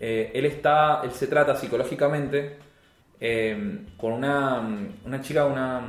eh, 0.00 0.30
él 0.34 0.44
está, 0.46 1.00
él 1.04 1.12
se 1.12 1.26
trata 1.26 1.56
psicológicamente 1.56 2.56
eh, 3.20 3.80
con 3.96 4.12
una, 4.12 4.60
una 5.04 5.20
chica, 5.20 5.46
una 5.46 5.82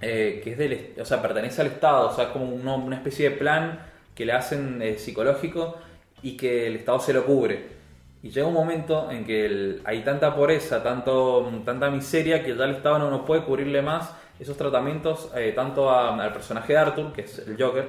eh, 0.00 0.40
que 0.42 0.52
es 0.52 0.58
del, 0.58 0.94
o 1.00 1.04
sea, 1.04 1.20
pertenece 1.20 1.60
al 1.60 1.68
Estado, 1.68 2.08
o 2.08 2.14
sea, 2.14 2.24
es 2.24 2.30
como 2.30 2.46
una, 2.46 2.74
una 2.74 2.96
especie 2.96 3.30
de 3.30 3.36
plan 3.36 3.80
que 4.14 4.24
le 4.24 4.32
hacen 4.32 4.80
eh, 4.82 4.98
psicológico 4.98 5.76
y 6.22 6.36
que 6.36 6.66
el 6.66 6.76
Estado 6.76 7.00
se 7.00 7.12
lo 7.12 7.24
cubre. 7.24 7.80
Y 8.22 8.30
llega 8.30 8.46
un 8.46 8.54
momento 8.54 9.10
en 9.10 9.24
que 9.24 9.78
hay 9.84 10.02
tanta 10.02 10.34
pobreza, 10.34 10.82
tanto, 10.82 11.50
tanta 11.64 11.90
miseria, 11.90 12.42
que 12.44 12.54
ya 12.56 12.64
el 12.64 12.72
Estado 12.76 12.98
no, 12.98 13.10
no 13.10 13.24
puede 13.24 13.44
cubrirle 13.44 13.80
más 13.82 14.10
esos 14.38 14.56
tratamientos, 14.56 15.30
eh, 15.36 15.52
tanto 15.54 15.90
a- 15.90 16.14
al 16.22 16.32
personaje 16.32 16.72
de 16.74 16.78
Arthur, 16.78 17.12
que 17.12 17.22
es 17.22 17.38
el 17.46 17.62
Joker, 17.62 17.88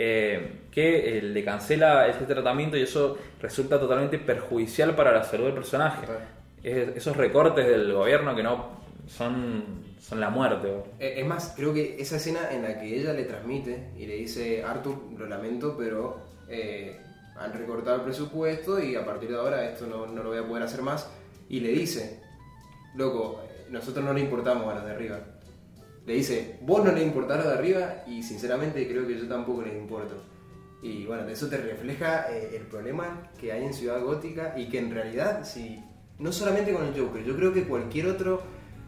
eh, 0.00 0.60
que 0.70 1.18
eh, 1.18 1.22
le 1.22 1.44
cancela 1.44 2.06
este 2.06 2.24
tratamiento 2.24 2.76
y 2.76 2.82
eso 2.82 3.18
resulta 3.42 3.80
totalmente 3.80 4.16
perjudicial 4.18 4.94
para 4.94 5.10
la 5.12 5.24
salud 5.24 5.46
del 5.46 5.54
personaje. 5.54 6.06
Es- 6.62 6.96
esos 6.96 7.16
recortes 7.16 7.66
del 7.66 7.92
gobierno 7.92 8.34
que 8.36 8.42
no 8.44 8.78
son, 9.08 9.64
son 10.00 10.20
la 10.20 10.30
muerte. 10.30 10.68
Eh, 11.00 11.14
Es 11.18 11.26
más, 11.26 11.52
creo 11.56 11.74
que 11.74 11.96
esa 12.00 12.16
escena 12.16 12.52
en 12.52 12.62
la 12.62 12.78
que 12.78 12.94
ella 12.94 13.12
le 13.12 13.24
transmite 13.24 13.88
y 13.98 14.06
le 14.06 14.14
dice, 14.14 14.62
Arthur, 14.62 14.96
lo 15.18 15.26
lamento, 15.26 15.74
pero 15.76 16.18
eh, 16.48 16.96
han 17.36 17.52
recortado 17.52 17.96
el 17.96 18.02
presupuesto 18.02 18.80
y 18.80 18.94
a 18.94 19.04
partir 19.04 19.30
de 19.30 19.36
ahora 19.36 19.64
esto 19.68 19.86
no, 19.86 20.06
no 20.06 20.22
lo 20.22 20.28
voy 20.30 20.38
a 20.38 20.46
poder 20.46 20.62
hacer 20.62 20.82
más. 20.82 21.10
Y 21.48 21.58
le 21.60 21.70
dice, 21.70 22.20
loco, 22.94 23.42
nosotros 23.70 24.04
no 24.04 24.12
le 24.12 24.20
importamos 24.20 24.70
a 24.70 24.76
los 24.76 24.84
de 24.84 24.90
arriba. 24.92 25.18
Le 26.08 26.14
dice, 26.14 26.56
vos 26.62 26.82
no 26.82 26.90
le 26.90 27.02
importás 27.02 27.44
lo 27.44 27.50
de 27.50 27.58
arriba 27.58 28.02
y 28.06 28.22
sinceramente 28.22 28.88
creo 28.88 29.06
que 29.06 29.18
yo 29.18 29.28
tampoco 29.28 29.60
les 29.60 29.74
importo. 29.76 30.14
Y 30.80 31.04
bueno, 31.04 31.28
eso 31.28 31.48
te 31.48 31.58
refleja 31.58 32.32
eh, 32.32 32.56
el 32.56 32.62
problema 32.62 33.30
que 33.38 33.52
hay 33.52 33.62
en 33.66 33.74
Ciudad 33.74 34.00
Gótica 34.00 34.54
y 34.56 34.70
que 34.70 34.78
en 34.78 34.90
realidad, 34.90 35.44
si, 35.44 35.84
no 36.18 36.32
solamente 36.32 36.72
con 36.72 36.86
el 36.86 36.98
Joker, 36.98 37.22
yo 37.24 37.36
creo 37.36 37.52
que 37.52 37.64
cualquier 37.64 38.06
otro 38.06 38.40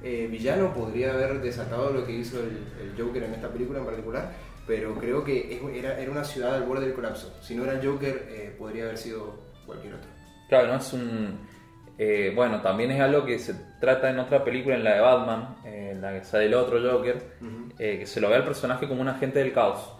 eh, 0.03 0.29
villano 0.31 0.73
podría 0.73 1.13
haber 1.13 1.43
desatado 1.43 1.93
lo 1.93 2.07
que 2.07 2.13
hizo 2.13 2.39
el, 2.41 2.95
Joker 2.97 3.23
en 3.25 3.35
esta 3.35 3.51
película 3.51 3.81
en 3.81 3.85
particular, 3.85 4.33
pero 4.67 4.95
creo 4.95 5.23
que 5.23 5.53
es- 5.57 5.77
era, 5.77 6.01
era 6.01 6.11
una 6.11 6.25
ciudad 6.25 6.55
al 6.55 6.63
borde 6.63 6.87
del 6.87 6.95
colapso. 6.95 7.37
Si 7.43 7.55
no 7.55 7.65
era 7.65 7.79
el 7.79 7.87
Joker, 7.87 8.29
eh, 8.31 8.55
podría 8.59 8.85
haber 8.85 8.97
sido 8.97 9.35
cualquier 9.67 9.93
otro. 9.93 10.09
Claro, 10.49 10.69
no 10.69 10.77
es 10.79 10.93
un. 10.95 11.39
bueno, 12.35 12.63
también 12.63 12.93
es 12.93 13.01
algo 13.03 13.27
que 13.27 13.39
se 13.39 13.55
trata 13.79 14.09
en 14.09 14.19
otra 14.21 14.43
película, 14.43 14.75
en 14.77 14.85
la 14.85 14.95
de 14.95 15.01
Batman, 15.01 15.57
en 15.91 16.01
la 16.01 16.13
que 16.13 16.25
sale 16.25 16.47
el 16.47 16.55
otro 16.55 16.81
Joker, 16.81 17.23
eh, 17.79 17.99
que 17.99 18.07
se 18.07 18.21
lo 18.21 18.29
ve 18.29 18.37
al 18.37 18.45
personaje 18.45 18.87
como 18.87 19.01
un 19.01 19.09
agente 19.09 19.41
del 19.41 19.53
caos. 19.53 19.93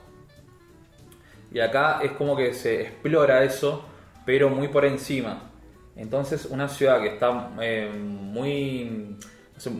Y 1.53 1.61
acá 1.61 2.01
es 2.03 2.13
como 2.13 2.37
que 2.37 2.55
se 2.55 2.83
explora 2.83 3.43
eso, 3.43 3.85
pero 4.25 4.49
muy 4.49 4.69
por 4.69 4.85
encima. 4.85 5.51
Entonces, 5.97 6.47
una 6.47 6.69
ciudad 6.69 7.03
que 7.03 7.09
está 7.09 7.51
eh, 7.61 7.91
muy. 7.93 9.17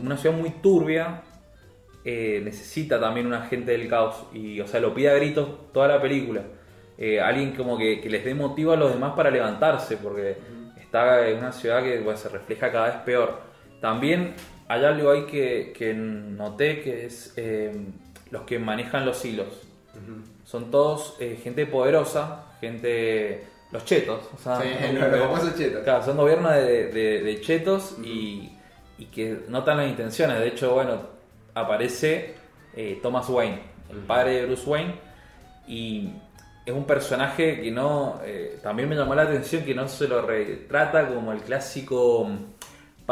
Una 0.03 0.17
ciudad 0.17 0.37
muy 0.37 0.51
turbia 0.61 1.23
eh, 2.05 2.41
necesita 2.43 2.99
también 2.99 3.25
un 3.25 3.33
agente 3.33 3.71
del 3.71 3.87
caos. 3.87 4.25
Y, 4.33 4.59
o 4.59 4.67
sea, 4.67 4.79
lo 4.79 4.93
pide 4.93 5.09
a 5.09 5.15
gritos 5.15 5.71
toda 5.71 5.87
la 5.87 6.01
película. 6.01 6.43
Alguien 7.23 7.55
como 7.55 7.79
que, 7.79 7.99
que 7.99 8.11
les 8.11 8.23
dé 8.23 8.35
motivo 8.35 8.73
a 8.73 8.75
los 8.75 8.93
demás 8.93 9.13
para 9.15 9.31
levantarse, 9.31 9.97
porque 9.97 10.37
está 10.77 11.27
en 11.27 11.39
una 11.39 11.51
ciudad 11.51 11.81
que 11.81 11.99
bueno, 11.99 12.15
se 12.15 12.29
refleja 12.29 12.71
cada 12.71 12.87
vez 12.87 12.97
peor. 12.97 13.39
También 13.79 14.35
hay 14.71 14.85
algo 14.85 15.11
ahí 15.11 15.25
que, 15.25 15.73
que 15.77 15.93
noté 15.93 16.81
que 16.81 17.05
es 17.05 17.33
eh, 17.37 17.71
los 18.29 18.43
que 18.43 18.59
manejan 18.59 19.05
los 19.05 19.23
hilos. 19.25 19.47
Son 20.45 20.71
todos 20.71 21.15
eh, 21.19 21.39
gente 21.43 21.65
poderosa, 21.65 22.45
gente. 22.59 23.43
los 23.71 23.85
chetos. 23.85 24.21
O 24.33 24.37
sea, 24.37 24.61
Sí, 24.61 24.67
los- 24.93 25.19
famosos 25.19 25.57
chetos. 25.57 25.83
Claro, 25.83 26.03
son 26.03 26.17
gobiernos 26.17 26.53
de, 26.53 26.87
de- 26.87 27.21
de 27.21 27.41
chetos 27.41 27.97
y, 28.03 28.51
y 28.97 29.05
que 29.05 29.39
notan 29.47 29.77
las 29.77 29.89
intenciones. 29.89 30.39
De 30.39 30.47
hecho, 30.47 30.73
bueno, 30.73 31.01
aparece 31.53 32.35
eh, 32.75 32.99
Thomas 33.01 33.27
Wayne, 33.29 33.61
el 33.89 33.97
padre 33.99 34.35
de 34.41 34.45
Bruce 34.45 34.69
Wayne, 34.69 34.95
y 35.67 36.11
es 36.65 36.73
un 36.73 36.85
personaje 36.85 37.61
que 37.61 37.71
no. 37.71 38.19
también 38.63 38.87
me 38.89 38.95
llamó 38.95 39.15
la 39.15 39.23
atención 39.23 39.63
que 39.63 39.73
no 39.75 39.87
se 39.87 40.07
lo 40.07 40.21
retrata 40.25 41.07
como 41.07 41.31
el 41.33 41.41
clásico 41.41 42.29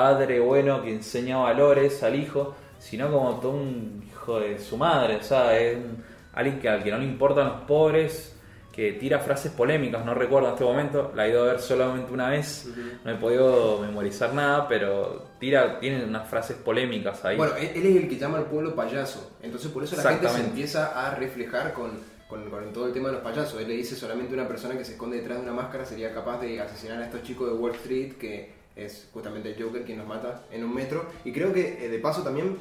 padre 0.04 0.40
bueno 0.40 0.82
que 0.82 0.92
enseña 0.94 1.38
valores 1.38 2.02
al 2.04 2.16
hijo, 2.16 2.56
sino 2.80 3.12
como 3.12 3.40
todo 3.40 3.52
un 3.52 4.02
hijo 4.08 4.40
de 4.40 4.58
su 4.60 4.78
madre. 4.78 5.18
O 5.18 5.24
sea, 5.24 5.58
es 5.60 5.76
un- 5.78 6.04
alguien 6.34 6.60
que 6.60 6.70
al 6.70 6.82
que 6.84 6.92
no 6.92 6.98
le 7.00 7.06
importan 7.06 7.46
los 7.48 7.62
pobres. 7.68 8.36
Que 8.72 8.94
tira 8.94 9.20
frases 9.20 9.52
polémicas, 9.52 10.06
no 10.06 10.14
recuerdo 10.14 10.48
en 10.50 10.54
este 10.54 10.64
momento, 10.64 11.12
la 11.14 11.26
he 11.26 11.32
ido 11.32 11.42
a 11.44 11.48
ver 11.48 11.60
solamente 11.60 12.14
una 12.14 12.30
vez, 12.30 12.66
no 13.04 13.12
he 13.12 13.16
podido 13.16 13.80
memorizar 13.82 14.34
nada, 14.34 14.70
pero 14.70 15.26
tira, 15.38 15.80
tiene 15.82 16.06
unas 16.06 16.30
frases 16.30 16.56
polémicas 16.56 17.26
ahí. 17.26 17.36
Bueno, 17.36 17.56
él, 17.58 17.72
él 17.76 17.86
es 17.88 17.96
el 18.04 18.08
que 18.08 18.16
llama 18.18 18.38
al 18.38 18.46
pueblo 18.46 18.74
payaso. 18.76 19.32
Entonces 19.42 19.70
por 19.72 19.84
eso 19.84 19.98
la 19.98 20.04
gente 20.04 20.28
se 20.30 20.40
empieza 20.50 21.08
a 21.08 21.14
reflejar 21.16 21.74
con, 21.74 21.92
con- 22.30 22.50
con 22.50 22.72
todo 22.72 22.86
el 22.88 22.94
tema 22.94 23.10
de 23.10 23.16
los 23.16 23.24
payasos. 23.24 23.60
Él 23.60 23.68
le 23.68 23.74
dice 23.74 23.96
solamente 23.98 24.34
una 24.34 24.48
persona 24.48 24.78
que 24.78 24.86
se 24.86 24.94
esconde 24.94 25.18
detrás 25.18 25.40
de 25.40 25.44
una 25.44 25.54
máscara 25.62 25.84
sería 25.84 26.14
capaz 26.14 26.40
de 26.40 26.62
asesinar 26.62 27.02
a 27.02 27.06
estos 27.06 27.24
chicos 27.24 27.50
de 27.50 27.56
Wall 27.58 27.76
Street, 27.76 28.14
que 28.14 28.54
es 28.86 29.08
justamente 29.14 29.52
el 29.56 29.62
Joker 29.64 29.84
quien 29.84 29.98
nos 29.98 30.08
mata 30.08 30.44
en 30.52 30.64
un 30.64 30.74
metro. 30.74 31.06
Y 31.26 31.32
creo 31.32 31.54
que 31.54 31.86
eh, 31.86 31.90
de 31.90 32.00
paso 32.00 32.24
también, 32.24 32.58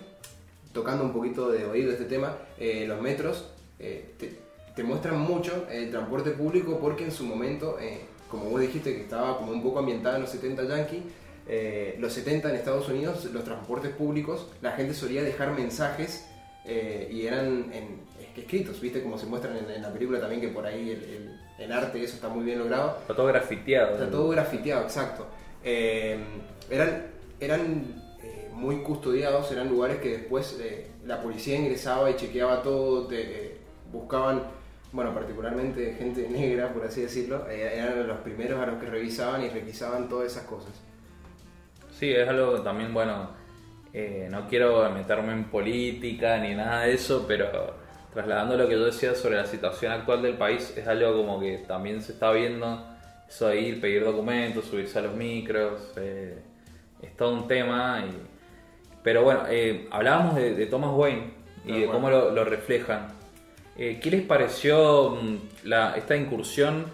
tocando 0.73 1.05
un 1.05 1.13
poquito 1.13 1.51
de 1.51 1.65
oído 1.67 1.93
este 1.93 2.05
tema, 2.05 2.37
eh, 2.59 2.85
los 2.87 3.01
metros 3.01 3.51
eh, 3.79 4.15
te, 4.19 4.39
te 4.77 4.83
muestran 4.83 5.19
mucho 5.19 5.67
el 5.71 5.91
transporte 5.91 6.31
público 6.31 6.79
porque 6.81 7.05
en 7.05 7.13
su 7.13 7.25
momento, 7.25 7.79
como 8.31 8.45
vos 8.51 8.61
dijiste 8.61 8.95
que 8.95 9.03
estaba 9.03 9.39
como 9.39 9.53
un 9.53 9.63
poco 9.63 9.79
ambientada 9.79 10.17
en 10.17 10.23
los 10.23 10.31
70 10.31 10.65
yankee, 10.65 11.03
eh, 11.49 11.97
los 11.99 12.13
70 12.13 12.51
en 12.51 12.57
Estados 12.57 12.89
Unidos, 12.89 13.25
los 13.33 13.43
transportes 13.45 13.91
públicos, 13.93 14.49
la 14.61 14.73
gente 14.73 14.95
solía 14.95 15.23
dejar 15.23 15.53
mensajes 15.53 16.27
y 17.11 17.27
eran 17.27 17.73
en- 17.73 18.07
escritos, 18.37 18.81
¿viste? 18.81 19.03
Como 19.03 19.19
se 19.19 19.27
muestran 19.27 19.57
en, 19.57 19.69
en 19.71 19.83
la 19.83 19.93
película 19.93 20.21
también, 20.21 20.41
que 20.41 20.49
por 20.49 20.65
ahí 20.65 20.91
el, 20.91 21.03
el- 21.03 21.41
el 21.59 21.73
arte, 21.73 22.01
eso 22.05 22.15
está 22.15 22.29
muy 22.29 22.45
bien 22.45 22.59
logrado. 22.61 22.99
Está 23.01 23.17
todo 23.17 23.27
grafiteado. 23.27 23.95
Está 23.95 24.11
todo 24.11 24.29
grafiteado, 24.29 24.83
exacto. 24.85 25.27
Eh, 25.71 26.19
eran 26.71 27.19
eran 27.41 28.03
eh, 28.23 28.51
muy 28.53 28.83
custodiados, 28.83 29.51
eran 29.53 29.69
lugares 29.69 29.99
que 29.99 30.19
después 30.19 30.59
eh, 30.61 30.91
la 31.05 31.23
policía 31.23 31.57
ingresaba 31.57 32.11
y 32.11 32.17
chequeaba 32.17 32.63
todo, 32.63 33.07
te, 33.07 33.21
eh, 33.21 33.57
buscaban, 33.93 34.43
bueno, 34.93 35.15
particularmente 35.15 35.95
gente 35.99 36.29
negra, 36.31 36.73
por 36.73 36.85
así 36.85 37.03
decirlo, 37.03 37.49
eh, 37.49 37.79
eran 37.79 38.07
los 38.07 38.19
primeros 38.19 38.61
a 38.61 38.67
los 38.67 38.81
que 38.81 38.87
revisaban 38.87 39.45
y 39.45 39.49
requisaban 39.49 40.09
todas 40.09 40.33
esas 40.33 40.45
cosas. 40.45 40.73
Sí, 41.99 42.13
es 42.13 42.29
algo 42.29 42.61
también, 42.63 42.95
bueno, 42.95 43.31
eh, 43.93 44.29
no 44.31 44.49
quiero 44.49 44.89
meterme 44.91 45.33
en 45.33 45.45
política 45.45 46.39
ni 46.39 46.55
nada 46.55 46.83
de 46.83 46.95
eso, 46.95 47.25
pero 47.27 47.75
trasladando 48.13 48.57
lo 48.57 48.69
que 48.69 48.75
yo 48.75 48.85
decía 48.85 49.15
sobre 49.15 49.37
la 49.37 49.47
situación 49.47 49.93
actual 49.93 50.23
del 50.23 50.37
país, 50.37 50.73
es 50.77 50.87
algo 50.87 51.17
como 51.17 51.41
que 51.41 51.59
también 51.67 52.01
se 52.03 52.13
está 52.13 52.31
viendo, 52.33 52.85
eso 53.29 53.49
de 53.49 53.61
ir, 53.61 53.81
pedir 53.81 54.05
documentos, 54.05 54.65
subirse 54.65 54.99
a 54.99 55.03
los 55.03 55.15
micros, 55.15 55.93
eh, 55.97 56.39
es 57.03 57.17
todo 57.17 57.33
un 57.35 57.47
tema. 57.49 58.05
y- 58.07 58.27
Pero 59.03 59.23
bueno, 59.23 59.43
eh, 59.49 59.87
hablábamos 59.91 60.35
de, 60.37 60.55
de 60.55 60.67
Thomas 60.67 60.91
Wayne 60.95 61.23
y 61.67 61.81
de 61.81 61.87
cómo 61.87 62.11
lo, 62.11 62.31
lo 62.31 62.45
reflejan. 62.45 63.09
Eh, 63.77 64.01
¿Qué 64.03 64.11
les 64.11 64.23
pareció 64.23 65.11
mm, 65.23 65.37
la- 65.69 65.97
esta 65.97 66.17
incursión, 66.17 66.87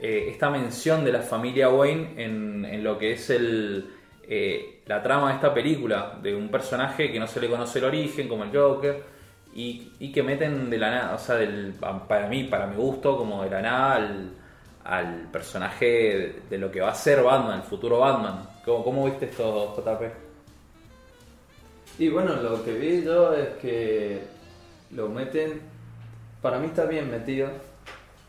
eh, 0.00 0.28
esta 0.30 0.48
mención 0.50 1.04
de 1.04 1.12
la 1.12 1.20
familia 1.20 1.68
Wayne 1.68 2.14
en, 2.16 2.64
en 2.64 2.82
lo 2.84 2.98
que 2.98 3.12
es 3.12 3.28
el, 3.30 3.86
eh, 4.28 4.80
la 4.86 5.02
trama 5.02 5.28
de 5.28 5.34
esta 5.34 5.52
película? 5.52 6.18
De 6.22 6.34
un 6.34 6.48
personaje 6.48 7.12
que 7.12 7.20
no 7.20 7.26
se 7.26 7.40
le 7.40 7.48
conoce 7.48 7.78
el 7.80 7.84
origen, 7.84 8.28
como 8.28 8.44
el 8.44 8.50
Joker, 8.56 9.02
y, 9.54 9.92
y 10.00 10.10
que 10.12 10.22
meten 10.22 10.70
de 10.70 10.78
la 10.78 10.90
nada, 10.90 11.14
o 11.14 11.18
sea, 11.18 11.34
del, 11.36 11.74
para 12.08 12.26
mí, 12.28 12.44
para 12.44 12.66
mi 12.66 12.76
gusto, 12.76 13.16
como 13.18 13.44
de 13.44 13.50
la 13.50 13.60
nada 13.60 13.94
al, 13.96 14.30
al 14.84 15.30
personaje 15.30 16.42
de, 16.48 16.58
lo 16.58 16.70
que 16.70 16.80
va 16.80 16.90
a 16.90 16.94
ser 16.94 17.22
Batman, 17.22 17.60
el 17.60 17.64
futuro 17.64 17.98
Batman. 17.98 18.48
¿Cómo, 18.64 18.84
cómo 18.84 19.04
viste 19.06 19.26
esto, 19.26 19.74
JP? 19.76 20.02
Y 21.98 22.08
bueno, 22.08 22.36
lo 22.36 22.64
que 22.64 22.72
vi 22.72 23.02
yo 23.04 23.34
es 23.34 23.50
que 23.60 24.22
lo 24.90 25.08
meten, 25.08 25.60
para 26.40 26.58
mí 26.58 26.66
está 26.66 26.86
bien 26.86 27.10
metido, 27.10 27.48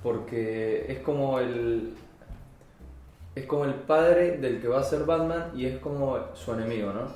porque 0.01 0.85
es 0.91 0.99
como 0.99 1.39
el 1.39 1.93
es 3.35 3.45
como 3.47 3.65
el 3.65 3.73
padre 3.73 4.37
del 4.37 4.61
que 4.61 4.67
va 4.67 4.81
a 4.81 4.83
ser 4.83 5.05
Batman 5.05 5.51
y 5.55 5.65
es 5.65 5.79
como 5.79 6.35
su 6.35 6.53
enemigo, 6.53 6.93
¿no? 6.93 7.07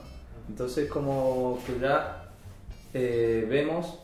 Entonces 0.49 0.89
como 0.89 1.59
que 1.65 1.79
ya 1.79 2.29
eh, 2.93 3.45
vemos 3.47 3.99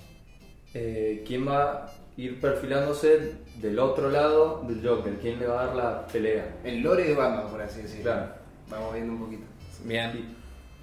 eh, 0.73 1.23
quién 1.25 1.47
va 1.47 1.63
a 1.63 1.93
ir 2.17 2.39
perfilándose 2.39 3.31
del 3.55 3.79
otro 3.79 4.09
lado 4.09 4.63
del 4.67 4.85
Joker, 4.87 5.13
quién 5.21 5.39
le 5.39 5.47
va 5.47 5.61
a 5.61 5.65
dar 5.67 5.75
la 5.75 6.07
pelea. 6.07 6.55
El 6.63 6.81
lore 6.81 7.03
de 7.05 7.13
Batman, 7.13 7.47
por 7.49 7.61
así 7.61 7.81
decirlo. 7.81 8.03
Claro. 8.03 8.27
Vamos 8.69 8.93
viendo 8.93 9.13
un 9.13 9.19
poquito. 9.19 9.43
Bien. 9.83 10.35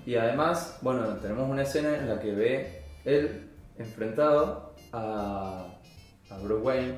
Y 0.07 0.15
además, 0.15 0.79
bueno, 0.83 1.07
tenemos 1.17 1.49
una 1.49 1.63
escena 1.63 1.97
en 1.97 2.09
la 2.09 2.21
que 2.21 2.33
ve 2.33 2.83
él 3.05 3.51
enfrentado 3.79 4.75
a, 4.93 5.67
a 6.31 6.39
Bruce 6.39 6.63
Wayne 6.63 6.95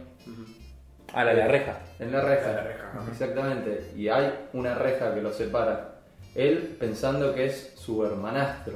A 1.14 1.24
la 1.24 1.32
la 1.34 1.48
reja. 1.48 1.80
en 1.98 2.12
la 2.12 2.20
reja. 2.22 2.50
En 2.50 2.56
la 2.56 2.62
reja. 2.62 3.04
Exactamente. 3.10 3.90
Y 3.96 4.08
hay 4.08 4.32
una 4.52 4.74
reja 4.74 5.14
que 5.14 5.22
lo 5.22 5.32
separa. 5.32 6.00
Él 6.34 6.76
pensando 6.78 7.34
que 7.34 7.46
es 7.46 7.74
su 7.76 8.04
hermanastro. 8.04 8.74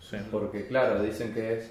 Sí. 0.00 0.16
Porque 0.30 0.66
claro, 0.66 1.02
dicen 1.02 1.32
que 1.34 1.58
es 1.58 1.70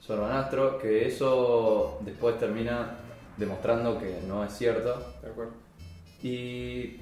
su 0.00 0.12
hermanastro, 0.12 0.78
que 0.78 1.06
eso 1.06 1.98
después 2.02 2.38
termina 2.38 2.98
demostrando 3.36 3.98
que 3.98 4.20
no 4.26 4.44
es 4.44 4.52
cierto. 4.52 5.14
¿De 5.22 5.28
acuerdo? 5.30 5.52
Y 6.22 7.00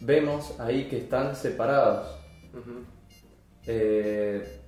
vemos 0.00 0.58
ahí 0.60 0.84
que 0.84 0.98
están 0.98 1.34
separados. 1.36 2.16
Eh, 3.66 4.60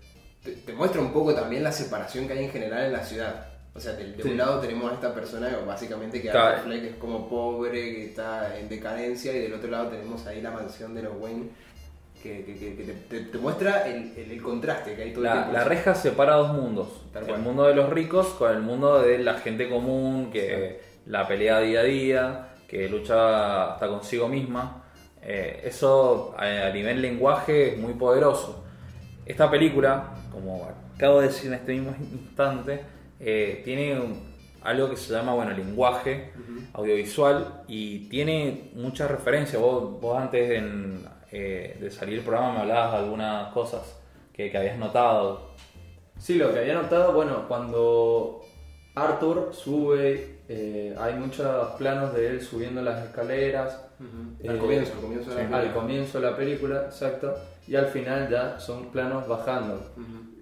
te, 0.42 0.52
te 0.52 0.72
muestra 0.72 1.00
un 1.00 1.12
poco 1.12 1.34
también 1.34 1.62
la 1.62 1.72
separación 1.72 2.26
que 2.26 2.32
hay 2.34 2.44
en 2.44 2.50
general 2.50 2.86
en 2.86 2.92
la 2.92 3.04
ciudad. 3.04 3.46
O 3.74 3.80
sea, 3.80 3.92
de, 3.92 4.12
de 4.12 4.22
Sí. 4.22 4.30
un 4.30 4.36
lado 4.38 4.58
tenemos 4.60 4.90
a 4.90 4.94
esta 4.94 5.14
persona 5.14 5.56
básicamente 5.64 6.20
que 6.20 6.30
Claro. 6.30 6.72
Es 6.72 6.94
como 6.96 7.28
pobre, 7.28 7.80
que 7.94 8.06
está 8.06 8.58
en 8.58 8.68
decadencia, 8.68 9.32
y 9.32 9.40
del 9.42 9.54
otro 9.54 9.70
lado 9.70 9.88
tenemos 9.90 10.26
ahí 10.26 10.40
la 10.40 10.50
mansión 10.50 10.94
de 10.94 11.02
los 11.02 11.12
Wayne, 11.20 11.50
que, 12.22 12.44
que- 12.44 12.54
que- 12.56 12.76
que 12.76 12.84
te, 12.84 12.92
te- 12.94 13.24
te 13.26 13.38
muestra 13.38 13.86
el, 13.88 14.12
el- 14.16 14.30
el 14.32 14.42
contraste 14.42 14.94
que 14.94 15.02
hay 15.02 15.10
todo 15.12 15.24
el 15.24 15.30
La, 15.30 15.32
tiempo. 15.34 15.52
la 15.52 15.64
reja 15.64 15.94
separa 15.94 16.34
dos 16.34 16.52
mundos. 16.54 16.88
Tal 17.12 17.22
el 17.24 17.28
cual. 17.28 17.40
mundo 17.40 17.64
de 17.66 17.74
los 17.74 17.90
ricos 17.90 18.28
con 18.28 18.50
el 18.52 18.60
mundo 18.62 19.00
de 19.02 19.18
la 19.18 19.34
gente 19.34 19.68
común, 19.68 20.30
que 20.32 20.80
la 21.06 21.26
pelea 21.28 21.60
día 21.60 21.80
a 21.80 21.84
día, 21.84 22.48
que 22.68 22.88
lucha 22.88 23.72
hasta 23.74 23.88
consigo 23.88 24.28
misma. 24.28 24.84
Eh, 25.22 25.62
eso 25.64 26.34
a, 26.38 26.70
nivel 26.70 27.00
lenguaje 27.02 27.72
es 27.74 27.78
muy 27.78 27.94
poderoso. 27.94 28.64
esta 29.26 29.50
película, 29.50 30.14
como 30.32 30.68
acabo 30.96 31.20
de 31.20 31.28
decir 31.28 31.48
en 31.48 31.54
este 31.54 31.72
mismo 31.74 31.94
instante, 32.00 32.80
eh, 33.20 33.60
tiene 33.64 33.98
algo 34.62 34.88
que 34.90 34.96
se 34.96 35.12
llama, 35.12 35.34
bueno, 35.34 35.52
lenguaje 35.52 36.32
audiovisual 36.72 37.62
y 37.68 38.08
tiene 38.08 38.70
muchas 38.74 39.10
referencias. 39.10 39.60
Vos, 39.60 40.00
vos 40.00 40.18
antes 40.18 40.50
en, 40.50 41.04
eh, 41.32 41.76
de 41.80 41.90
salir 41.90 42.18
el 42.18 42.24
programa 42.24 42.52
me 42.54 42.60
hablabas 42.60 42.92
de 42.92 42.98
algunas 42.98 43.52
cosas 43.52 43.98
que, 44.32 44.50
que 44.50 44.58
habías 44.58 44.78
notado. 44.78 45.48
Sí, 46.18 46.34
lo 46.34 46.52
que 46.52 46.60
había 46.60 46.74
notado, 46.74 47.12
bueno, 47.12 47.46
cuando 47.46 48.42
Arthur 48.94 49.50
sube, 49.52 50.40
eh, 50.48 50.94
hay 50.98 51.14
muchos 51.14 51.70
planos 51.72 52.14
de 52.14 52.28
él 52.28 52.40
subiendo 52.42 52.82
las 52.82 53.04
escaleras. 53.04 53.84
Al 54.44 54.56
eh, 54.56 54.58
comienzo, 54.58 54.92
al 54.94 55.00
comienzo 55.00 55.30
de 55.30 55.36
la 55.36 55.42
al 55.42 55.48
película. 55.48 55.74
comienzo 55.74 56.20
de 56.20 56.30
la 56.30 56.36
película, 56.36 56.82
exacto. 56.86 57.34
Y 57.66 57.76
al 57.76 57.86
final 57.86 58.28
ya 58.30 58.58
son 58.58 58.90
planos 58.90 59.28
bajando. 59.28 59.80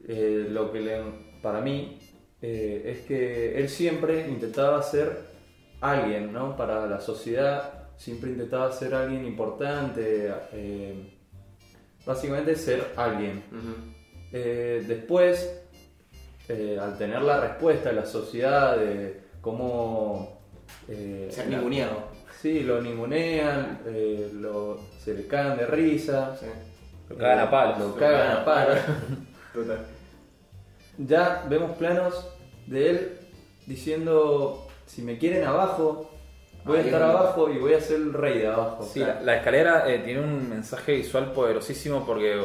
Eh, 0.08 0.46
lo 0.48 0.72
que 0.72 0.80
le, 0.80 1.02
para 1.42 1.60
mí 1.60 1.98
eh, 2.40 2.82
es 2.86 3.06
que 3.06 3.58
él 3.58 3.68
siempre 3.68 4.28
intentaba 4.28 4.82
ser 4.82 5.18
alguien, 5.80 6.32
¿no? 6.32 6.56
Para 6.56 6.86
la 6.86 7.00
sociedad, 7.00 7.75
siempre 7.96 8.30
intentaba 8.30 8.70
ser 8.72 8.94
alguien 8.94 9.24
importante, 9.24 10.32
eh, 10.52 11.12
básicamente 12.04 12.54
ser 12.56 12.92
alguien. 12.96 13.42
Eh, 14.32 14.84
después, 14.86 15.60
eh, 16.48 16.78
al 16.80 16.96
tener 16.98 17.22
la 17.22 17.40
respuesta 17.40 17.88
de 17.90 17.96
la 17.96 18.06
sociedad 18.06 18.76
de 18.76 19.20
cómo... 19.40 20.40
eh, 20.88 21.28
Ser 21.30 21.48
ninguneado. 21.48 22.14
Sí, 22.40 22.60
lo 22.60 22.80
ningunean, 22.82 23.80
eh, 23.86 24.30
lo, 24.34 24.78
se 25.02 25.14
le 25.14 25.26
cagan 25.26 25.56
de 25.56 25.66
risa. 25.66 26.36
Sí. 26.38 26.46
Lo 27.08 27.16
cagan 27.16 27.38
a 27.40 27.50
palos. 27.50 27.78
Lo 27.78 27.96
cagan 27.96 28.36
a 28.38 28.44
palos. 28.44 28.78
Total. 29.54 29.86
ya 30.98 31.46
vemos 31.48 31.72
planos 31.78 32.28
de 32.66 32.90
él 32.90 33.18
diciendo, 33.66 34.66
si 34.86 35.00
me 35.02 35.16
quieren 35.18 35.44
abajo, 35.44 36.10
voy 36.66 36.78
a 36.78 36.80
estar 36.82 37.02
abajo 37.02 37.50
y 37.50 37.58
voy 37.58 37.74
a 37.74 37.80
ser 37.80 37.96
el 37.96 38.12
rey 38.12 38.38
de 38.38 38.48
abajo. 38.48 38.88
Sí, 38.92 39.00
la, 39.00 39.20
la 39.22 39.36
escalera 39.36 39.88
eh, 39.90 40.00
tiene 40.00 40.20
un 40.20 40.48
mensaje 40.50 40.92
visual 40.96 41.32
poderosísimo 41.32 42.04
porque 42.04 42.40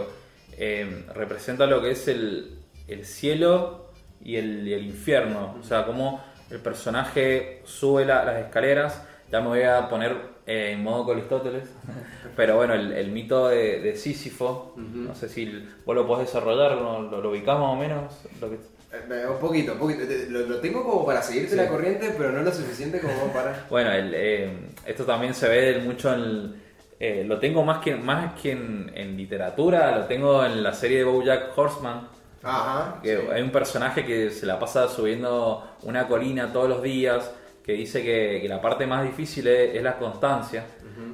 eh, 0.57 1.05
representa 1.15 1.65
lo 1.65 1.81
que 1.81 1.91
es 1.91 2.07
el, 2.07 2.57
el 2.87 3.05
cielo 3.05 3.87
y 4.23 4.35
el, 4.35 4.67
y 4.67 4.73
el 4.73 4.85
infierno. 4.85 5.55
O 5.59 5.63
sea, 5.63 5.85
como 5.85 6.23
el 6.49 6.59
personaje 6.59 7.61
sube 7.65 8.05
la- 8.05 8.23
las 8.25 8.37
escaleras. 8.39 9.01
Ya 9.31 9.39
me 9.39 9.47
voy 9.47 9.63
a 9.63 9.87
poner 9.87 10.13
eh, 10.45 10.71
en 10.73 10.83
modo 10.83 11.05
Colistóteles. 11.05 11.63
Pero 12.35 12.55
bueno, 12.57 12.73
el, 12.73 12.91
el 12.93 13.11
mito 13.11 13.47
de, 13.49 13.79
de 13.81 13.95
Sísifo, 13.95 14.73
no 14.77 15.15
sé 15.15 15.29
si 15.29 15.67
vos 15.85 15.95
lo 15.95 16.05
podés 16.07 16.27
desarrollar, 16.27 16.75
¿no? 16.77 17.01
lo, 17.01 17.21
lo 17.21 17.29
ubicamos 17.29 17.77
más 17.77 17.77
o 17.77 17.89
menos. 17.89 18.13
Lo 18.41 18.49
que- 18.49 18.80
Un 18.93 19.39
poquito, 19.39 19.73
un 19.73 19.79
poquito. 19.79 20.01
Lo, 20.29 20.41
lo 20.41 20.59
tengo 20.59 20.83
como 20.83 21.05
para 21.05 21.21
seguirte 21.21 21.55
la 21.55 21.67
corriente, 21.67 22.13
pero 22.17 22.31
no 22.31 22.41
lo 22.41 22.51
suficiente 22.51 22.99
como 22.99 23.27
para. 23.33 23.65
Bueno, 23.69 23.91
el, 23.91 24.11
eh, 24.13 24.51
esto 24.85 25.05
también 25.05 25.33
se 25.33 25.47
ve 25.47 25.79
mucho 25.79 26.13
en... 26.13 26.19
el- 26.19 26.55
eh, 27.03 27.23
lo 27.25 27.39
tengo 27.39 27.63
más 27.63 27.79
que, 27.79 27.95
más 27.95 28.39
que 28.39 28.51
en, 28.51 28.91
en 28.93 29.17
literatura, 29.17 29.97
lo 29.97 30.05
tengo 30.05 30.45
en 30.45 30.61
la 30.61 30.71
serie 30.71 30.99
de 30.99 31.03
BoJack 31.05 31.57
Horseman, 31.57 32.07
Ajá. 32.43 32.99
que 33.01 33.17
sí. 33.17 33.23
hay 33.33 33.41
un 33.41 33.49
personaje 33.49 34.05
que 34.05 34.29
se 34.29 34.45
la 34.45 34.59
pasa 34.59 34.87
subiendo 34.87 35.67
una 35.81 36.07
colina 36.07 36.53
todos 36.53 36.69
los 36.69 36.83
días, 36.83 37.31
que 37.63 37.73
dice 37.73 38.03
que, 38.03 38.37
que 38.43 38.47
la 38.47 38.61
parte 38.61 38.85
más 38.85 39.03
difícil 39.03 39.47
es, 39.47 39.73
es 39.77 39.81
la 39.81 39.97
constancia. 39.97 40.63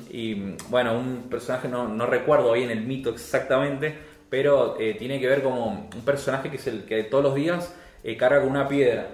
Y 0.10 0.34
bueno, 0.68 0.98
un 1.00 1.30
personaje, 1.30 1.70
no, 1.70 1.88
no 1.88 2.06
recuerdo 2.06 2.52
bien 2.52 2.70
el 2.70 2.82
mito 2.82 3.12
exactamente, 3.12 3.96
pero 4.30 4.78
eh, 4.80 4.96
tiene 4.98 5.20
que 5.20 5.28
ver 5.28 5.42
como 5.42 5.90
un 5.94 6.02
personaje 6.06 6.50
que 6.50 6.58
es 6.58 6.68
el 6.68 6.84
que 6.84 7.04
todos 7.04 7.24
los 7.24 7.36
días 7.36 7.74
eh, 8.04 8.18
carga 8.18 8.42
con 8.42 8.50
una 8.50 8.68
piedra. 8.68 9.08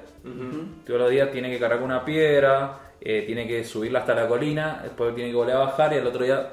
Todos 0.85 1.01
los 1.01 1.09
días 1.09 1.31
tiene 1.31 1.49
que 1.49 1.59
cargar 1.59 1.79
con 1.79 1.89
una 1.89 2.05
piedra, 2.05 2.79
eh, 3.01 3.23
tiene 3.25 3.45
que 3.45 3.63
subirla 3.65 3.99
hasta 3.99 4.15
la 4.15 4.27
colina, 4.27 4.79
después 4.81 5.13
tiene 5.13 5.31
que 5.31 5.35
volver 5.35 5.55
a 5.55 5.59
bajar 5.59 5.93
y 5.93 5.97
al 5.97 6.07
otro 6.07 6.23
día 6.23 6.49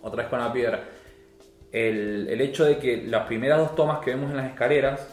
otra 0.00 0.22
vez 0.22 0.30
con 0.30 0.40
la 0.40 0.52
piedra. 0.52 0.82
El, 1.70 2.26
el 2.30 2.40
hecho 2.40 2.64
de 2.64 2.78
que 2.78 3.02
las 3.06 3.26
primeras 3.26 3.58
dos 3.58 3.74
tomas 3.76 3.98
que 3.98 4.10
vemos 4.10 4.30
en 4.30 4.38
las 4.38 4.46
escaleras, 4.46 5.06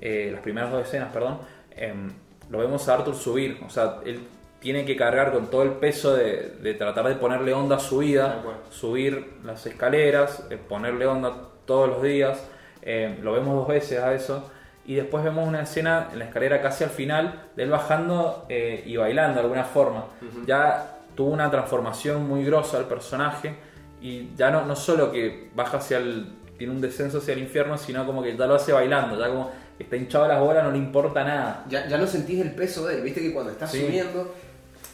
las 0.00 0.40
primeras 0.42 0.70
dos 0.70 0.86
escenas, 0.86 1.10
perdón, 1.12 1.38
em, 1.70 2.12
lo 2.50 2.58
vemos 2.58 2.86
a 2.88 2.94
Arthur 2.94 3.14
subir. 3.14 3.58
O 3.66 3.70
sea, 3.70 4.00
él 4.04 4.20
tiene 4.60 4.84
que 4.84 4.94
cargar 4.94 5.32
con 5.32 5.48
todo 5.50 5.62
el 5.62 5.72
peso 5.72 6.14
de, 6.14 6.50
de 6.62 6.74
tratar 6.74 7.08
de 7.08 7.14
ponerle 7.14 7.54
onda 7.54 7.76
a 7.76 7.80
su 7.80 7.98
vida, 7.98 8.42
subir 8.70 9.38
las 9.42 9.64
escaleras, 9.66 10.46
ponerle 10.68 11.06
onda 11.06 11.48
todos 11.68 11.88
los 11.88 12.02
días. 12.02 12.42
Eh, 12.82 13.16
lo 13.22 13.32
vemos 13.34 13.54
dos 13.54 13.68
veces 13.68 14.00
a 14.00 14.12
eso. 14.14 14.50
Y 14.86 14.94
después 14.94 15.22
vemos 15.22 15.46
una 15.46 15.62
escena 15.62 16.08
en 16.12 16.18
la 16.18 16.24
escalera 16.24 16.60
casi 16.62 16.82
al 16.82 16.90
final 16.90 17.42
de 17.54 17.62
él 17.64 17.70
bajando 17.70 18.46
eh, 18.48 18.82
y 18.86 18.96
bailando 18.96 19.34
de 19.34 19.40
alguna 19.42 19.64
forma. 19.64 20.06
Ya 20.46 20.96
tuvo 21.14 21.30
una 21.30 21.50
transformación 21.50 22.26
muy 22.26 22.42
grosa 22.44 22.78
el 22.78 22.86
personaje 22.86 23.54
y 24.00 24.34
ya 24.34 24.50
no, 24.50 24.64
no 24.64 24.74
solo 24.74 25.12
que 25.12 25.50
baja 25.54 25.76
hacia 25.76 25.98
el. 25.98 26.32
tiene 26.56 26.72
un 26.72 26.80
descenso 26.80 27.18
hacia 27.18 27.34
el 27.34 27.40
infierno, 27.40 27.76
sino 27.76 28.06
como 28.06 28.22
que 28.22 28.34
ya 28.36 28.46
lo 28.46 28.54
hace 28.54 28.72
bailando, 28.72 29.18
ya 29.20 29.28
como 29.28 29.50
está 29.78 29.96
hinchado 29.96 30.24
a 30.24 30.28
las 30.28 30.40
bolas, 30.40 30.64
no 30.64 30.70
le 30.70 30.78
importa 30.78 31.22
nada. 31.22 31.64
Ya, 31.68 31.86
ya 31.86 31.98
no 31.98 32.06
sentís 32.06 32.40
el 32.40 32.52
peso 32.54 32.86
de 32.86 32.96
él, 32.96 33.02
viste 33.02 33.20
que 33.20 33.32
cuando 33.34 33.52
estás 33.52 33.70
Sí. 33.70 33.84
subiendo. 33.84 34.34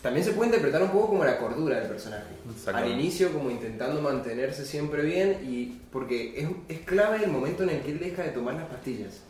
También 0.04 0.22
se 0.22 0.32
puede 0.32 0.48
interpretar 0.48 0.82
un 0.82 0.90
poco 0.90 1.08
como 1.08 1.24
la 1.24 1.38
cordura 1.38 1.78
del 1.80 1.88
personaje. 1.88 2.34
Al 2.74 2.90
inicio, 2.90 3.32
como 3.32 3.50
intentando 3.50 4.02
mantenerse 4.02 4.66
siempre 4.66 5.00
bien, 5.02 5.38
y 5.42 5.80
porque 5.90 6.38
es, 6.38 6.46
es 6.68 6.84
clave 6.84 7.24
el 7.24 7.30
momento 7.30 7.62
en 7.62 7.70
el 7.70 7.80
que 7.80 7.92
él 7.92 7.98
deja 8.00 8.22
de 8.22 8.28
tomar 8.28 8.52
las 8.52 8.66
pastillas. 8.66 9.22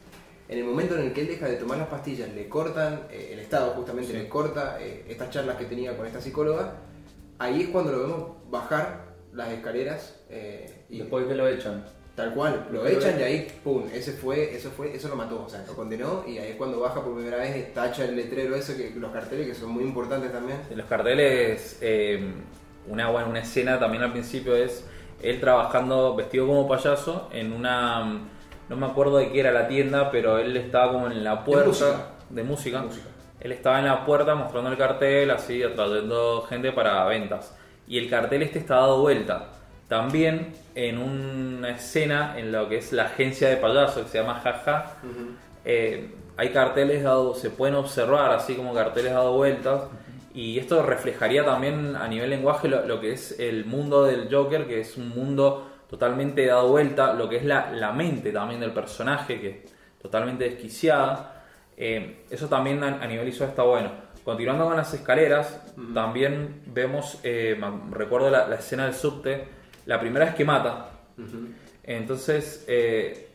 En 0.49 0.59
el 0.59 0.65
momento 0.65 0.97
en 0.99 1.03
el 1.07 1.13
que 1.13 1.21
él 1.21 1.29
deja 1.29 1.47
de 1.47 1.55
tomar 1.59 1.79
las 1.79 1.87
pastillas, 1.87 2.29
le 2.35 2.49
cortan, 2.49 3.03
eh, 3.13 3.31
el 3.35 3.39
Estado 3.39 3.71
justamente 3.75 4.11
Sí. 4.11 4.19
le 4.19 4.29
corta 4.29 4.79
eh, 4.81 5.05
estas 5.09 5.31
charlas 5.31 5.59
que 5.59 5.67
tenía 5.67 5.97
con 5.97 6.09
esta 6.09 6.21
psicóloga, 6.21 6.73
ahí 7.39 7.63
es 7.63 7.69
cuando 7.69 7.93
lo 7.93 8.01
vemos 8.01 8.51
bajar 8.51 9.15
las 9.33 9.51
escaleras 9.51 10.17
eh, 10.29 10.87
y 10.91 10.99
Después 10.99 11.29
que 11.29 11.37
lo 11.37 11.47
echan. 11.47 11.85
Tal 12.15 12.33
cual, 12.33 12.69
lo 12.71 12.87
echan 12.87 13.19
y 13.19 13.23
ahí, 13.23 13.61
pum, 13.63 13.85
ese 13.93 14.13
fue, 14.13 14.55
eso 14.55 14.71
fue, 14.71 14.95
eso 14.95 15.09
lo 15.09 15.17
mató, 15.17 15.45
o 15.45 15.49
sea, 15.49 15.65
lo 15.67 15.75
condenó 15.75 16.25
y 16.27 16.39
ahí 16.39 16.53
es 16.53 16.57
cuando 16.57 16.81
baja 16.81 17.03
por 17.03 17.15
primera 17.15 17.39
vez, 17.39 17.75
tacha 17.75 18.05
el 18.05 18.15
letrero 18.15 18.55
ese, 18.55 18.77
que 18.77 18.99
los 18.99 19.13
carteles 19.13 19.49
que 19.49 19.55
son 19.55 19.71
muy 19.71 19.83
importantes 19.83 20.33
también. 20.33 20.61
En 20.71 20.79
los 20.79 20.87
carteles, 20.87 21.79
eh, 21.81 22.33
una, 22.89 23.11
bueno, 23.11 23.31
una 23.31 23.41
escena 23.41 23.79
también 23.79 24.05
al 24.05 24.13
principio 24.13 24.55
es 24.55 24.85
él 25.25 25.41
trabajando 25.41 26.15
vestido 26.15 26.47
como 26.47 26.69
payaso 26.69 27.29
en 27.33 27.53
una. 27.53 28.21
No 28.69 28.77
me 28.77 28.87
acuerdo 28.87 29.19
de 29.19 29.33
qué 29.33 29.41
era 29.41 29.53
la 29.53 29.69
tienda, 29.69 30.11
pero 30.11 30.39
él 30.39 30.57
estaba 30.57 30.93
como 30.93 31.07
en 31.07 31.25
la 31.25 31.45
puerta. 31.45 31.67
música. 31.67 32.07
De 32.29 32.43
música. 32.43 32.83
Música. 32.83 33.07
Él 33.41 33.53
estaba 33.53 33.79
en 33.79 33.87
la 33.87 34.05
puerta 34.05 34.35
mostrando 34.35 34.71
el 34.71 34.79
cartel, 34.79 35.31
así 35.31 35.63
atrayendo 35.63 36.43
gente 36.43 36.73
para 36.73 37.05
ventas. 37.07 37.57
Y 37.87 37.99
el 37.99 38.09
cartel 38.09 38.43
este 38.43 38.59
está 38.59 38.77
dado 38.77 39.01
vuelta. 39.01 39.49
También 39.89 40.55
en 40.75 40.99
una 40.99 41.71
escena 41.71 42.39
en 42.39 42.53
lo 42.53 42.69
que 42.69 42.79
es 42.79 42.93
la 42.93 43.05
agencia 43.05 43.49
de 43.49 43.57
payasos 43.57 44.05
que 44.05 44.09
se 44.09 44.19
llama 44.19 44.41
Jaja. 44.41 44.97
Eh, 45.65 46.11
hay 46.37 46.49
carteles 46.51 47.03
dados, 47.03 47.39
se 47.39 47.51
pueden 47.51 47.75
observar 47.77 48.33
así 48.33 48.55
como 48.55 48.75
carteles 48.75 49.13
dados 49.13 49.35
vueltas. 49.35 49.83
Y 50.35 50.59
esto 50.59 50.83
reflejaría 50.83 51.45
también 51.45 51.95
a 51.95 52.09
nivel 52.09 52.31
lenguaje 52.31 52.67
lo, 52.67 52.85
lo 52.87 53.01
que 53.01 53.13
es 53.13 53.39
el 53.39 53.67
mundo 53.67 54.05
del 54.05 54.35
Joker, 54.35 54.67
que 54.67 54.81
es 54.81 54.97
un 54.97 55.11
mundo 55.11 55.71
totalmente 55.89 56.45
dado 56.47 56.69
vuelta, 56.69 57.13
lo 57.13 57.29
que 57.29 57.37
es 57.37 57.45
la, 57.45 57.71
la 57.71 57.93
mente 57.93 58.33
también 58.33 58.59
del 58.59 58.73
personaje, 58.73 59.41
que 59.41 59.49
es 59.49 59.57
totalmente 60.03 60.45
desquiciada. 60.45 61.45
Eh, 61.77 62.25
eso 62.31 62.49
también 62.49 62.83
a, 62.83 63.01
a 63.01 63.07
nivel 63.07 63.27
visual 63.27 63.51
está 63.51 63.63
bueno. 63.63 63.91
Continuando 64.25 64.65
con 64.65 64.77
las 64.77 64.93
escaleras, 64.93 65.63
también 65.93 66.63
vemos, 66.67 67.21
eh, 67.23 67.61
recuerdo 67.93 68.31
la, 68.31 68.49
la 68.49 68.57
escena 68.57 68.87
del 68.87 68.95
subte, 68.95 69.45
la 69.87 70.01
primera 70.01 70.27
es 70.27 70.35
que 70.35 70.45
mata. 70.45 70.89
Entonces, 71.83 72.65
eh, 72.69 73.29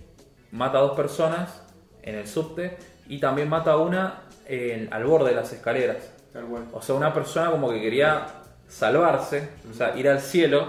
mata 0.51 0.77
a 0.79 0.81
dos 0.81 0.95
personas 0.95 1.61
en 2.01 2.15
el 2.15 2.27
subte 2.27 2.77
y 3.07 3.19
también 3.19 3.49
mata 3.49 3.71
a 3.73 3.77
una 3.77 4.21
en- 4.47 4.91
al 4.93 5.03
borde 5.05 5.29
de 5.29 5.35
las 5.35 5.53
escaleras. 5.53 6.11
Tal 6.33 6.45
cual. 6.45 6.63
O 6.73 6.81
sea, 6.81 6.95
una 6.95 7.13
persona 7.13 7.51
como 7.51 7.69
que 7.71 7.81
quería 7.81 8.25
salvarse, 8.67 9.49
o 9.69 9.73
sea, 9.73 9.95
ir 9.97 10.09
al 10.09 10.19
cielo, 10.19 10.65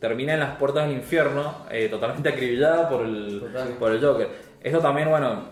termina 0.00 0.34
en 0.34 0.40
las 0.40 0.56
puertas 0.56 0.86
del 0.88 0.96
infierno, 0.96 1.66
eh, 1.70 1.88
totalmente 1.88 2.28
acribillada 2.28 2.88
por 2.88 3.04
el, 3.04 3.40
Total. 3.40 3.68
por 3.78 3.92
el 3.92 4.00
Joker. 4.04 4.28
Esto 4.62 4.78
también, 4.80 5.08
bueno, 5.10 5.44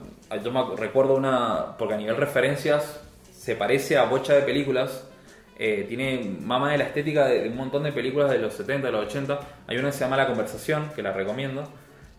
yo 0.43 0.53
me 0.53 0.77
recuerdo 0.77 1.15
una, 1.15 1.77
porque 1.77 1.95
a 1.95 1.97
nivel 1.97 2.17
referencias 2.17 3.01
se 3.33 3.55
parece 3.57 3.97
a 3.97 4.05
bocha 4.05 4.35
de 4.35 4.43
películas, 4.43 5.09
eh, 5.59 5.85
tiene 5.89 6.37
mama 6.41 6.73
de 6.73 6.79
la 6.79 6.85
estética 6.85 7.27
de, 7.27 7.43
de 7.43 7.49
un 7.49 7.57
montón 7.57 7.83
de 7.83 7.93
películas 7.93 8.31
de 8.31 8.39
los 8.39 8.55
70, 8.55 8.87
de 8.87 8.93
los 8.93 9.07
80. 9.07 9.41
Hay 9.67 9.77
una 9.79 9.89
que 9.89 9.93
se 9.93 10.01
llama 10.01 10.17
La 10.17 10.27
Conversación, 10.27 10.91
que 10.95 11.03
la 11.03 11.13
recomiendo, 11.13 11.65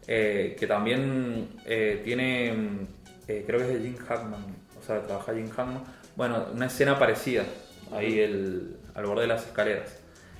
eh, 0.07 0.55
que 0.59 0.67
también 0.67 1.49
eh, 1.65 2.01
tiene, 2.03 2.53
mm, 2.53 2.87
eh, 3.27 3.43
creo 3.45 3.59
que 3.59 3.65
es 3.65 3.73
de 3.73 3.79
Jim 3.81 3.97
Hackman, 3.97 4.45
o 4.79 4.83
sea, 4.85 5.01
trabaja 5.01 5.33
Jim 5.33 5.49
Hackman. 5.49 5.83
Bueno, 6.15 6.45
una 6.53 6.65
escena 6.67 6.97
parecida, 6.97 7.43
ahí 7.91 8.19
el, 8.19 8.77
al 8.95 9.05
borde 9.05 9.21
de 9.23 9.27
las 9.27 9.45
escaleras. 9.45 9.99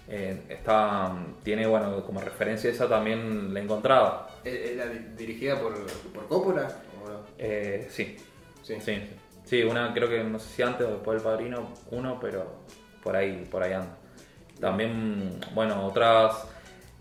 Está, 0.10 1.14
tiene, 1.44 1.68
bueno, 1.68 2.02
como 2.06 2.22
referencia 2.22 2.70
esa 2.70 2.88
también 2.88 3.54
la 3.54 3.60
he 3.60 3.64
encontrado. 3.64 4.28
¿Es, 4.42 4.78
la 4.78 4.86
dirigida 4.86 5.60
por, 5.60 5.74
por 6.14 6.28
Coppola? 6.30 6.70
¿o 7.04 7.10
no? 7.10 7.20
Eh, 7.38 7.88
sí, 7.90 8.16
Sí. 8.64 8.76
sí, 8.80 9.02
sí. 9.44 9.64
una 9.64 9.94
creo 9.94 10.10
que 10.10 10.24
no 10.24 10.40
sé 10.40 10.48
si 10.56 10.62
antes 10.62 10.88
o 10.88 10.92
después 10.92 11.22
del 11.22 11.24
Padrino, 11.30 11.74
uno, 11.92 12.18
pero 12.22 12.62
por 13.08 13.16
ahí, 13.16 13.48
por 13.50 13.64
ahí 13.64 13.72
anda. 13.72 13.96
También, 14.60 15.40
bueno, 15.56 15.86
otras... 15.86 16.46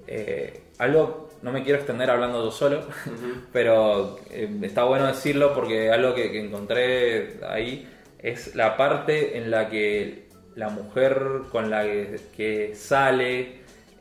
eh, 0.07 0.63
algo, 0.79 1.31
no 1.43 1.51
me 1.51 1.65
quiero 1.65 1.79
extender 1.79 2.09
hablando 2.11 2.45
yo 2.45 2.53
solo, 2.53 2.83
pero 3.53 4.21
eh, 4.31 4.49
está 4.63 4.85
bueno 4.85 5.07
decirlo 5.09 5.53
porque 5.53 5.91
algo 5.91 6.15
que, 6.15 6.31
que 6.31 6.39
encontré 6.45 7.41
ahí 7.49 7.89
es 8.21 8.55
la 8.55 8.77
parte 8.77 9.37
en 9.37 9.51
la 9.51 9.69
que 9.69 10.29
la 10.55 10.69
mujer 10.69 11.19
con 11.51 11.71
la 11.71 11.83
que, 11.83 12.21
que 12.37 12.75
sale, 12.77 13.41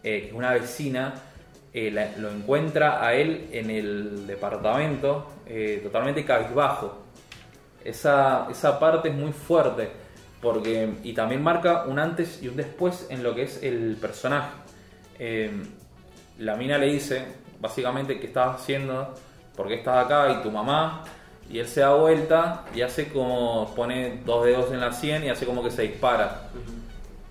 eh, 0.03 0.21
que 0.21 0.27
es 0.27 0.33
una 0.33 0.53
vecina, 0.53 1.15
eh, 1.73 1.89
la- 1.89 2.11
lo 2.17 2.29
encuentra 2.29 3.03
a 3.03 3.15
él 3.15 3.47
en 3.51 3.71
el 3.71 4.27
departamento 4.27 5.27
eh, 5.47 5.79
totalmente 5.81 6.23
cabizbajo. 6.23 7.01
Esa, 7.83 8.47
esa 8.51 8.79
parte 8.79 9.09
es 9.09 9.15
muy 9.15 9.31
fuerte 9.31 9.89
porque 10.45 10.93
y 11.03 11.13
también 11.13 11.41
marca 11.41 11.85
un 11.87 11.97
antes 11.97 12.41
y 12.43 12.47
un 12.47 12.55
después 12.55 13.07
en 13.09 13.23
lo 13.23 13.33
que 13.33 13.41
es 13.41 13.63
el 13.63 13.97
personaje. 13.99 14.51
Eh, 15.17 15.49
la 16.37 16.55
mina 16.55 16.77
le 16.77 16.85
dice 16.85 17.25
básicamente 17.59 18.19
qué 18.19 18.27
estás 18.27 18.61
haciendo, 18.61 19.15
por 19.57 19.67
qué 19.67 19.73
estás 19.73 20.05
acá 20.05 20.29
y 20.31 20.43
tu 20.43 20.51
mamá 20.51 21.03
y 21.49 21.57
él 21.57 21.67
se 21.67 21.81
da 21.81 21.95
vuelta 21.95 22.63
y 22.75 22.81
hace 22.81 23.09
como 23.09 23.73
pone 23.75 24.21
dos 24.23 24.45
dedos 24.45 24.71
en 24.71 24.81
la 24.81 24.93
sien 24.93 25.23
y 25.23 25.29
hace 25.29 25.47
como 25.47 25.63
que 25.63 25.71
se 25.71 25.81
dispara. 25.81 26.49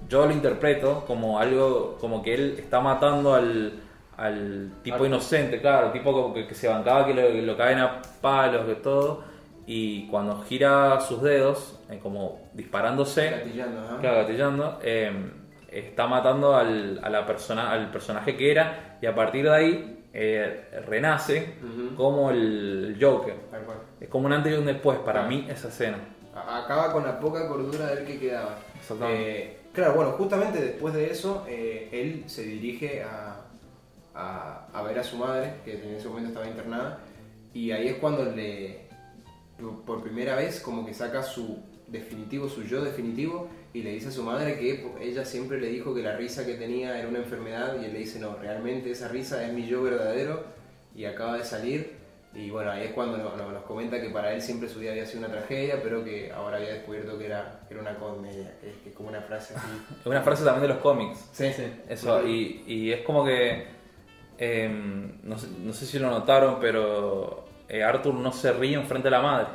Yo 0.09 0.27
lo 0.27 0.33
interpreto 0.33 1.05
como 1.07 1.39
algo 1.39 1.97
como 2.01 2.21
que 2.21 2.35
él 2.35 2.57
está 2.59 2.81
matando 2.81 3.35
al, 3.35 3.75
al 4.17 4.73
tipo 4.83 5.07
inocente, 5.07 5.61
claro, 5.61 5.87
el 5.87 5.93
tipo 5.93 6.13
como 6.13 6.35
que, 6.35 6.49
que 6.49 6.55
se 6.57 6.67
bancaba 6.67 7.07
que 7.07 7.15
lo, 7.15 7.23
que 7.23 7.43
lo 7.43 7.57
caen 7.57 7.79
a 7.79 8.03
palos 8.21 8.67
de 8.67 8.75
todo. 8.75 9.23
Y 9.67 10.09
cuando 10.09 10.43
gira 10.43 11.01
sus 11.01 11.23
dedos 11.23 11.74
eh, 11.91 11.99
como 12.03 12.49
disparándose 12.53 13.31
Gatillando, 13.31 13.81
¿no? 13.91 13.99
Claro, 14.01 14.17
gatillando. 14.19 14.79
eh, 14.83 15.13
está 15.71 16.07
matando 16.07 16.55
al, 16.57 17.01
a 17.03 17.11
la 17.11 17.27
persona, 17.27 17.71
al 17.73 17.91
personaje 17.91 18.37
que 18.37 18.51
era 18.51 18.99
y 19.03 19.07
a 19.07 19.15
partir 19.15 19.45
de 19.45 19.55
ahí 19.55 20.05
eh, 20.13 20.69
renace 20.87 21.55
como 21.97 22.31
el 22.31 22.97
Joker. 23.01 23.35
Es 24.01 24.09
como 24.09 24.27
un 24.27 24.33
antes 24.33 24.53
y 24.53 24.57
un 24.57 24.67
después 24.67 24.99
para 25.01 25.25
Ah. 25.25 25.29
mí 25.29 25.47
esa 25.51 25.69
escena. 25.69 25.99
Acaba 26.35 26.93
con 26.93 27.05
la 27.05 27.19
poca 27.19 27.49
cordura 27.49 27.87
del 27.95 28.05
que 28.07 28.19
quedaba. 28.21 28.57
Exactamente. 28.79 29.43
Eh, 29.43 29.59
claro, 29.73 29.95
bueno, 29.95 30.13
justamente 30.13 30.61
después 30.61 30.95
de 30.95 31.11
eso, 31.11 31.45
eh, 31.49 31.89
él 31.93 32.25
se 32.29 32.43
dirige 32.45 33.03
a, 33.03 33.41
a, 34.15 34.67
a 34.73 34.83
ver 34.83 34.99
a 35.01 35.03
su 35.05 35.17
madre, 35.17 35.55
que 35.65 35.75
en 35.83 35.95
ese 35.97 36.09
momento 36.09 36.29
estaba 36.29 36.47
internada, 36.47 36.99
y 37.53 37.71
ahí 37.73 37.89
es 37.89 37.95
cuando 37.97 38.25
le, 38.25 38.87
por 39.87 40.03
primera 40.03 40.37
vez, 40.37 40.61
como 40.61 40.85
que 40.87 40.95
saca 40.95 41.23
su 41.23 41.59
definitivo, 41.95 42.49
su 42.49 42.63
yo 42.65 42.85
definitivo, 42.85 43.49
y 43.73 43.83
le 43.83 43.93
dice 43.93 44.09
a 44.09 44.13
su 44.13 44.23
madre 44.23 44.59
que 44.59 44.85
ella 45.01 45.25
siempre 45.25 45.59
le 45.61 45.69
dijo 45.69 45.95
que 45.95 46.03
la 46.03 46.17
risa 46.17 46.45
que 46.45 46.55
tenía 46.55 46.99
era 46.99 47.09
una 47.09 47.19
enfermedad, 47.21 47.77
y 47.81 47.87
él 47.87 47.93
le 47.95 48.01
dice, 48.01 48.19
no, 48.19 48.37
realmente 48.37 48.91
esa 48.91 49.09
risa 49.09 49.43
es 49.47 49.53
mi 49.53 49.67
yo 49.67 49.83
verdadero, 49.83 50.45
y 50.95 51.07
acaba 51.07 51.39
de 51.39 51.45
salir. 51.45 52.05
Y 52.37 52.51
bueno, 52.51 52.73
ahí 52.73 52.85
es 52.87 52.91
cuando 52.93 53.17
no- 53.17 53.37
no- 53.37 53.53
nos 53.53 53.63
comenta 53.63 54.01
que 54.01 54.11
para 54.11 54.33
él 54.35 54.43
siempre 54.43 54.69
su 54.69 54.81
vida 54.81 54.91
había 54.91 55.07
sido 55.07 55.21
una 55.25 55.29
tragedia, 55.33 55.81
pero 55.83 56.03
que 56.05 56.33
ahora 56.33 56.57
había 56.57 56.73
descubierto 56.75 57.17
que 57.17 57.27
era, 57.27 57.61
que 57.69 57.75
era 57.75 57.81
una 57.83 57.95
comedia, 57.97 58.53
que 58.61 58.71
es, 58.71 58.77
que 58.83 58.89
es 58.91 58.95
como 58.95 59.09
una 59.09 59.21
frase 59.23 59.55
así. 59.55 59.67
Es 60.01 60.07
una 60.07 60.21
frase 60.21 60.45
también 60.45 60.63
de 60.63 60.69
los 60.75 60.79
cómics. 60.79 61.29
Sí, 61.33 61.45
Eso, 61.89 62.27
y, 62.27 62.65
y 62.67 62.93
es 62.93 63.03
como 63.03 63.25
que. 63.25 63.67
eh, 64.39 64.69
no, 65.23 65.39
sé, 65.39 65.47
no 65.61 65.73
sé 65.73 65.87
si 65.87 65.99
lo 66.01 66.11
notaron, 66.11 66.59
pero 66.61 67.45
eh, 67.69 67.83
Arthur 67.85 68.15
no 68.15 68.33
se 68.33 68.53
ríe 68.53 68.75
enfrente 68.75 69.07
de 69.07 69.11
la 69.13 69.23
madre. 69.23 69.47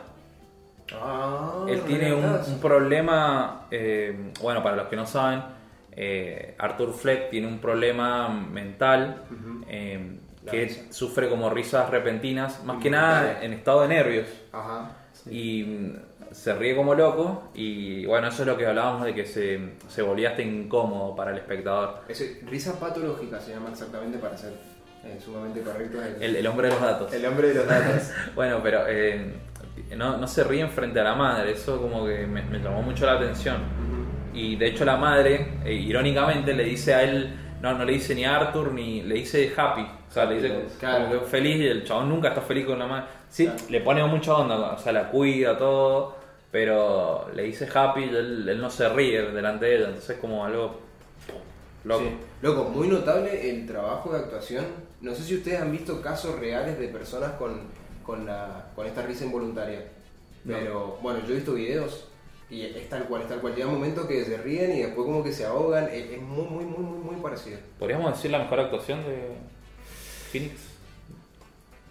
Ah, 0.95 1.65
Él 1.67 1.82
tiene 1.82 2.13
un, 2.13 2.60
problema, 2.62 3.67
eh, 3.71 4.32
bueno, 4.41 4.63
para 4.63 4.75
los 4.75 4.88
que 4.88 4.95
no 4.95 5.06
saben, 5.06 5.41
eh, 5.91 6.56
Arthur 6.58 6.93
Fleck 6.93 7.30
tiene 7.30 7.47
un 7.47 7.60
problema 7.60 8.30
mental 8.30 9.23
eh, 9.67 10.17
que 10.49 10.65
risa. 10.65 10.82
sufre 10.93 11.30
como 11.30 11.49
risas 11.49 11.89
repentinas, 11.89 12.63
más 12.63 12.82
que 12.82 12.89
nada 12.89 13.43
en 13.43 13.54
estado 13.54 13.82
de 13.82 13.88
nervios. 13.89 14.28
Ajá. 14.52 14.91
Y 15.30 15.63
mm, 15.63 15.95
se 16.32 16.54
ríe 16.54 16.75
como 16.75 16.95
loco 16.95 17.49
y 17.54 18.06
bueno, 18.06 18.28
eso 18.28 18.43
es 18.43 18.47
lo 18.47 18.56
que 18.58 18.65
hablábamos 18.65 19.04
de 19.06 19.13
que 19.13 19.25
se, 19.25 19.60
se 19.89 20.02
volvía 20.02 20.30
hasta 20.30 20.41
incómodo 20.43 21.15
para 21.15 21.32
el 21.32 21.38
espectador. 21.38 22.02
Ese- 22.08 22.39
risa 22.47 22.80
patológica 22.80 23.39
se 23.39 23.52
llama 23.52 23.69
exactamente 23.71 24.17
para 24.17 24.38
ser 24.38 24.54
sumamente 25.23 25.62
correcto. 25.62 26.02
El, 26.02 26.21
El, 26.23 26.36
el 26.38 26.47
hombre 26.47 26.67
de 26.67 26.73
los 26.73 26.82
datos. 26.82 27.13
el 27.13 27.25
hombre 27.25 27.47
de 27.49 27.54
los 27.56 27.67
datos. 27.67 28.12
Bueno, 28.36 28.60
pero 28.63 28.86
no, 29.95 30.17
no 30.17 30.28
se 30.28 30.43
ríen 30.43 30.69
frente 30.69 30.99
a 30.99 31.04
la 31.04 31.15
madre, 31.15 31.52
eso 31.54 31.82
como 31.82 32.06
que 32.06 32.25
me, 32.28 32.41
me 32.43 32.60
llamó 32.60 32.82
mucho 32.82 33.06
la 33.06 33.13
atención. 33.13 33.58
Y 34.34 34.56
de 34.56 34.67
hecho 34.67 34.86
la 34.86 34.95
madre, 34.97 35.54
eh, 35.65 35.73
irónicamente, 35.73 36.54
le 36.54 36.63
dice 36.63 36.93
a 36.93 37.04
él, 37.04 37.36
no, 37.62 37.73
no 37.78 37.84
le 37.84 37.93
dice 37.93 38.13
ni 38.15 38.25
Arthur, 38.25 38.71
ni 38.73 39.02
le 39.02 39.15
dice 39.15 39.52
Happy. 39.56 39.82
O 39.82 40.12
sea, 40.12 40.25
le 40.25 40.36
dice 40.41 40.65
Claro. 40.80 41.06
como 41.08 41.19
que 41.21 41.25
feliz 41.28 41.58
y 41.58 41.67
el 41.67 41.84
chabón 41.84 42.10
nunca 42.10 42.30
está 42.30 42.41
feliz 42.41 42.65
con 42.65 42.80
la 42.80 42.88
madre. 42.88 43.06
Sí, 43.30 43.45
Claro. 43.45 43.60
le 43.69 43.82
pone 43.82 44.04
mucha 44.06 44.34
onda, 44.36 44.56
o 44.73 44.78
sea, 44.78 44.91
la 44.91 45.10
cuida, 45.10 45.58
todo, 45.58 46.15
pero 46.52 47.30
le 47.36 47.43
dice 47.43 47.67
Happy 47.73 48.02
y 48.02 48.10
él, 48.10 48.47
él 48.49 48.60
no 48.62 48.69
se 48.69 48.89
ríe 48.89 49.21
delante 49.32 49.65
de 49.65 49.75
ella, 49.78 49.88
entonces 49.89 50.17
como 50.19 50.45
algo 50.45 50.80
loco. 51.84 52.04
Sí. 52.04 52.17
Loco, 52.41 52.69
muy 52.69 52.88
notable 52.88 53.49
el 53.49 53.65
trabajo 53.67 54.12
de 54.13 54.19
actuación. 54.19 54.65
No 55.02 55.13
sé 55.13 55.23
si 55.23 55.36
ustedes 55.36 55.62
han 55.62 55.71
visto 55.71 56.02
casos 56.02 56.39
reales 56.39 56.80
de 56.80 56.88
personas 56.88 57.32
con, 57.34 57.62
con, 58.09 58.25
la, 58.25 58.65
con 58.75 58.87
esta 58.87 59.03
risa 59.03 59.25
involuntaria. 59.25 59.83
No. 60.43 60.57
Pero 60.57 60.97
bueno, 60.99 61.19
yo 61.27 61.33
he 61.33 61.35
visto 61.35 61.53
videos 61.53 62.07
y 62.49 62.63
es 62.63 62.89
tal 62.89 63.03
cual, 63.03 63.21
es 63.21 63.27
tal 63.27 63.39
cual. 63.39 63.53
Llega 63.53 63.67
un 63.67 63.75
momento 63.75 64.07
que 64.07 64.25
se 64.25 64.37
ríen 64.37 64.75
y 64.75 64.81
después 64.81 65.05
como 65.05 65.23
que 65.23 65.31
se 65.31 65.45
ahogan. 65.45 65.87
Es, 65.89 66.09
es 66.09 66.19
muy, 66.19 66.47
muy, 66.47 66.65
muy, 66.65 66.83
muy, 66.83 66.99
muy 66.99 67.15
parecido. 67.17 67.59
¿Podríamos 67.77 68.15
decir 68.15 68.31
la 68.31 68.39
mejor 68.39 68.61
actuación 68.61 69.03
de 69.03 69.35
Phoenix? 70.31 70.59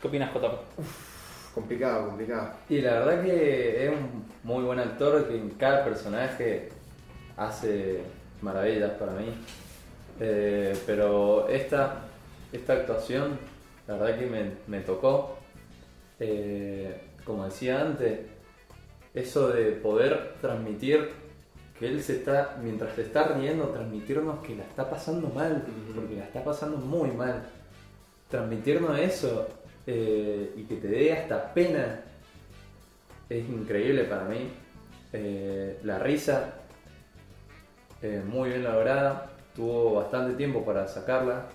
¿Qué 0.03 0.09
opinas, 0.09 0.35
JP? 0.35 1.55
Complicado, 1.55 2.09
complicado. 2.09 2.51
Y 2.69 2.81
la 2.81 2.95
verdad 2.95 3.23
que 3.23 3.85
es 3.87 3.91
un 3.91 4.25
muy 4.43 4.65
buen 4.65 4.81
actor 4.81 5.29
que 5.29 5.37
en 5.37 5.51
cada 5.51 5.85
personaje 5.85 6.71
hace 7.37 8.01
maravillas 8.43 8.91
para 8.93 9.13
mí. 9.13 9.33
Eh, 10.19 10.77
pero 10.85 11.49
esta, 11.49 12.07
esta 12.53 12.73
actuación, 12.73 13.39
la 13.87 13.95
verdad 13.95 14.19
que 14.19 14.27
me, 14.27 14.51
me 14.67 14.81
tocó. 14.81 15.38
Eh, 16.21 17.01
como 17.25 17.45
decía 17.45 17.81
antes, 17.81 18.21
eso 19.15 19.49
de 19.49 19.73
poder 19.73 20.35
transmitir 20.41 21.11
que 21.79 21.87
él 21.87 22.03
se 22.03 22.17
está, 22.17 22.57
mientras 22.63 22.95
se 22.95 23.03
está 23.03 23.29
riendo, 23.29 23.69
transmitirnos 23.69 24.41
que 24.41 24.57
la 24.57 24.65
está 24.65 24.91
pasando 24.91 25.29
mal, 25.29 25.65
porque 25.95 26.17
la 26.17 26.25
está 26.25 26.43
pasando 26.43 26.77
muy 26.79 27.11
mal. 27.11 27.45
Transmitirnos 28.29 28.99
eso 28.99 29.49
eh, 29.87 30.53
y 30.57 30.65
que 30.65 30.77
te 30.77 30.89
dé 30.89 31.13
hasta 31.13 31.55
pena 31.55 32.01
es 33.29 33.49
increíble 33.49 34.05
para 34.05 34.25
mí. 34.25 34.51
Eh, 35.13 35.79
la 35.85 35.99
risa, 35.99 36.55
eh, 38.03 38.23
muy 38.27 38.51
bien 38.51 38.65
lograda, 38.65 39.31
tuvo 39.55 39.95
bastante 39.95 40.37
tiempo 40.37 40.65
para 40.65 40.89
sacarla. 40.89 41.47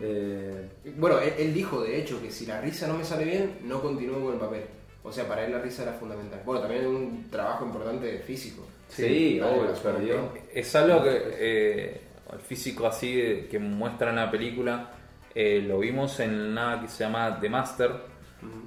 Eh, 0.00 0.68
Bueno, 0.96 1.18
él, 1.20 1.32
él 1.38 1.54
dijo 1.54 1.82
de 1.82 1.98
hecho 2.00 2.20
que 2.20 2.30
si 2.30 2.46
la 2.46 2.60
risa 2.60 2.86
no 2.86 2.94
me 2.94 3.04
sale 3.04 3.24
bien, 3.24 3.58
no 3.64 3.80
continúo 3.80 4.20
con 4.24 4.34
el 4.34 4.40
papel. 4.40 4.62
O 5.02 5.12
sea, 5.12 5.26
para 5.26 5.44
él 5.44 5.52
la 5.52 5.60
risa 5.60 5.82
era 5.82 5.92
fundamental. 5.94 6.40
Bueno, 6.44 6.60
también 6.62 6.86
un 6.86 7.28
trabajo 7.30 7.64
importante 7.64 8.18
físico. 8.18 8.66
sí, 8.88 9.40
obvio, 9.40 9.64
las- 9.70 9.78
perdió. 9.80 10.32
Es 10.52 10.74
algo 10.74 11.02
que 11.04 11.20
eh, 11.38 12.00
el 12.32 12.40
físico 12.40 12.86
así 12.86 13.14
de- 13.14 13.46
que 13.48 13.58
muestra 13.58 14.10
en 14.10 14.16
la 14.16 14.30
película 14.30 14.90
eh, 15.34 15.62
lo 15.66 15.78
vimos 15.78 16.18
en 16.20 16.34
una 16.34 16.80
que 16.82 16.88
se 16.88 17.04
llama 17.04 17.38
The 17.40 17.48
Master. 17.48 18.10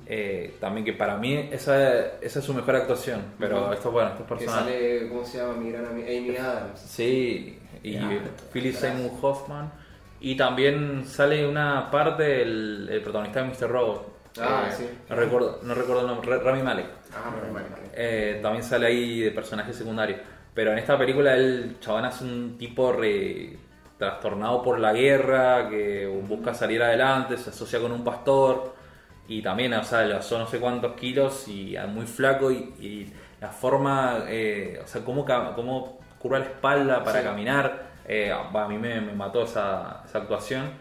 Eh, 0.05 0.55
también 0.59 0.85
que 0.85 0.93
para 0.93 1.17
mí 1.17 1.49
esa, 1.51 2.17
esa 2.21 2.39
es 2.39 2.45
su 2.45 2.53
mejor 2.53 2.75
actuación. 2.75 3.21
Pero 3.39 3.63
Ujú. 3.65 3.73
esto 3.73 3.91
bueno, 3.91 4.09
esto 4.11 4.21
es 4.23 4.27
Que 4.29 4.35
personal. 4.35 4.63
sale, 4.65 5.09
¿cómo 5.09 5.25
se 5.25 5.37
llama? 5.39 5.53
Mi 5.55 5.71
gran 5.71 5.85
amiga 5.87 6.07
Amy 6.09 6.37
Adams. 6.37 6.79
Sí, 6.79 7.57
y 7.83 7.97
Philip. 8.51 8.75
Seymour 8.75 9.11
Hoffman. 9.21 9.71
Y 10.23 10.35
también 10.37 11.05
sale 11.05 11.45
una 11.47 11.91
parte 11.91 12.41
el, 12.43 12.87
el 12.89 13.01
protagonista 13.01 13.43
de 13.43 13.49
Mr. 13.49 13.69
Robot. 13.69 14.07
Ah, 14.41 14.67
Eh, 14.69 14.73
sí. 14.75 14.89
No 15.09 15.15
recuerdo, 15.15 15.59
no 15.63 15.73
recuerdo 15.75 16.01
el 16.01 16.07
nombre, 16.07 16.37
Rami 16.39 16.63
Malek. 16.63 16.85
Ah, 17.13 17.29
vale, 17.29 17.51
vale. 17.53 17.65
Eh, 17.93 18.39
también 18.41 18.63
sale 18.63 18.87
ahí 18.87 19.19
de 19.19 19.31
personaje 19.31 19.73
secundario. 19.73 20.17
Pero 20.53 20.71
en 20.71 20.77
esta 20.79 20.97
película 20.97 21.35
el 21.35 21.77
chabón 21.79 22.05
hace 22.05 22.23
un 22.23 22.57
tipo 22.57 22.91
re 22.93 23.57
trastornado 23.97 24.61
por 24.63 24.79
la 24.79 24.93
guerra, 24.93 25.69
que 25.69 26.07
busca 26.07 26.53
salir 26.53 26.81
adelante, 26.81 27.37
se 27.37 27.49
asocia 27.51 27.79
con 27.79 27.91
un 27.91 28.03
pastor 28.03 28.73
y 29.27 29.41
también, 29.41 29.73
o 29.73 29.83
sea, 29.83 30.03
le 30.05 30.15
pasó 30.15 30.37
no 30.39 30.47
sé 30.47 30.59
cuántos 30.59 30.93
kilos 30.93 31.47
y 31.47 31.75
es 31.75 31.87
muy 31.87 32.05
flaco 32.05 32.51
y, 32.51 32.55
y 32.79 33.13
la 33.41 33.49
forma, 33.49 34.25
eh, 34.27 34.79
o 34.83 34.87
sea, 34.87 35.03
cómo, 35.03 35.25
cómo 35.55 35.99
curva 36.19 36.39
la 36.39 36.45
espalda 36.45 37.03
para 37.03 37.19
Sí. 37.19 37.25
caminar, 37.25 37.92
Eh, 38.07 38.31
a 38.31 38.67
mí 38.67 38.77
me, 38.77 38.99
me 39.01 39.13
mató 39.13 39.43
esa, 39.43 40.03
esa 40.05 40.17
actuación. 40.19 40.71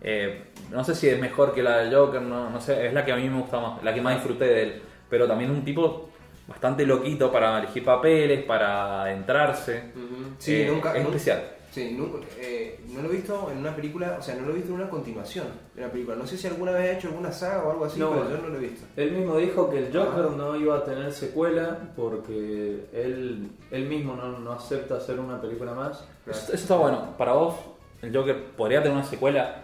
Eh, 0.00 0.46
no 0.70 0.82
sé 0.82 0.94
si 0.94 1.08
es 1.08 1.20
mejor 1.20 1.54
que 1.54 1.62
la 1.62 1.78
del 1.78 1.94
Joker, 1.94 2.20
no, 2.22 2.50
no 2.50 2.60
sé, 2.60 2.86
es 2.86 2.92
la 2.92 3.04
que 3.04 3.12
a 3.12 3.16
mí 3.16 3.28
me 3.28 3.40
gusta 3.40 3.60
más, 3.60 3.82
la 3.84 3.94
que 3.94 4.00
más 4.00 4.14
disfruté 4.16 4.44
de 4.46 4.62
él. 4.64 4.82
Pero 5.08 5.28
también 5.28 5.50
es 5.52 5.56
un 5.58 5.64
tipo 5.64 6.10
bastante 6.48 6.84
loquito 6.84 7.30
para 7.30 7.58
elegir 7.58 7.84
papeles, 7.84 8.44
para 8.44 9.02
adentrarse. 9.02 9.90
Ujú. 9.94 10.34
Sí, 10.38 10.62
Eh, 10.62 10.66
nunca. 10.68 10.90
Es 10.96 11.02
nu- 11.04 11.10
especial. 11.10 11.42
Sí, 11.72 11.94
nu- 11.96 12.20
eh, 12.38 12.78
no 12.90 13.00
lo 13.00 13.08
he 13.08 13.12
visto 13.16 13.50
en 13.50 13.56
una 13.58 13.74
película, 13.74 14.16
o 14.20 14.22
sea, 14.22 14.34
no 14.34 14.42
lo 14.42 14.50
he 14.50 14.56
visto 14.56 14.68
en 14.68 14.74
una 14.80 14.90
continuación 14.90 15.46
de 15.74 15.82
una 15.82 15.90
película. 15.90 16.16
No 16.16 16.26
sé 16.26 16.36
si 16.36 16.46
alguna 16.46 16.72
vez 16.72 16.82
ha 16.82 16.98
hecho 16.98 17.08
alguna 17.08 17.32
saga 17.32 17.62
o 17.64 17.70
algo 17.70 17.86
así, 17.86 17.98
No. 17.98 18.10
pero 18.10 18.28
yo 18.28 18.36
no 18.42 18.48
lo 18.48 18.56
he 18.56 18.60
visto. 18.60 18.84
Él 18.94 19.12
mismo 19.12 19.38
dijo 19.38 19.70
que 19.70 19.78
el 19.78 19.84
Joker 19.96 20.32
no 20.32 20.54
iba 20.56 20.76
a 20.76 20.84
tener 20.84 21.10
secuela 21.14 21.78
porque 21.96 22.84
él, 22.92 23.48
él 23.70 23.86
mismo 23.88 24.14
no, 24.16 24.38
no 24.38 24.52
acepta 24.52 24.96
hacer 24.96 25.18
una 25.18 25.40
película 25.40 25.72
más. 25.72 26.04
Eso, 26.26 26.40
eso 26.42 26.54
está 26.54 26.76
bueno. 26.76 27.14
Para 27.16 27.32
vos, 27.32 27.56
el 28.02 28.14
Joker 28.14 28.44
podría 28.54 28.82
tener 28.82 28.94
una 28.98 29.06
secuela. 29.06 29.62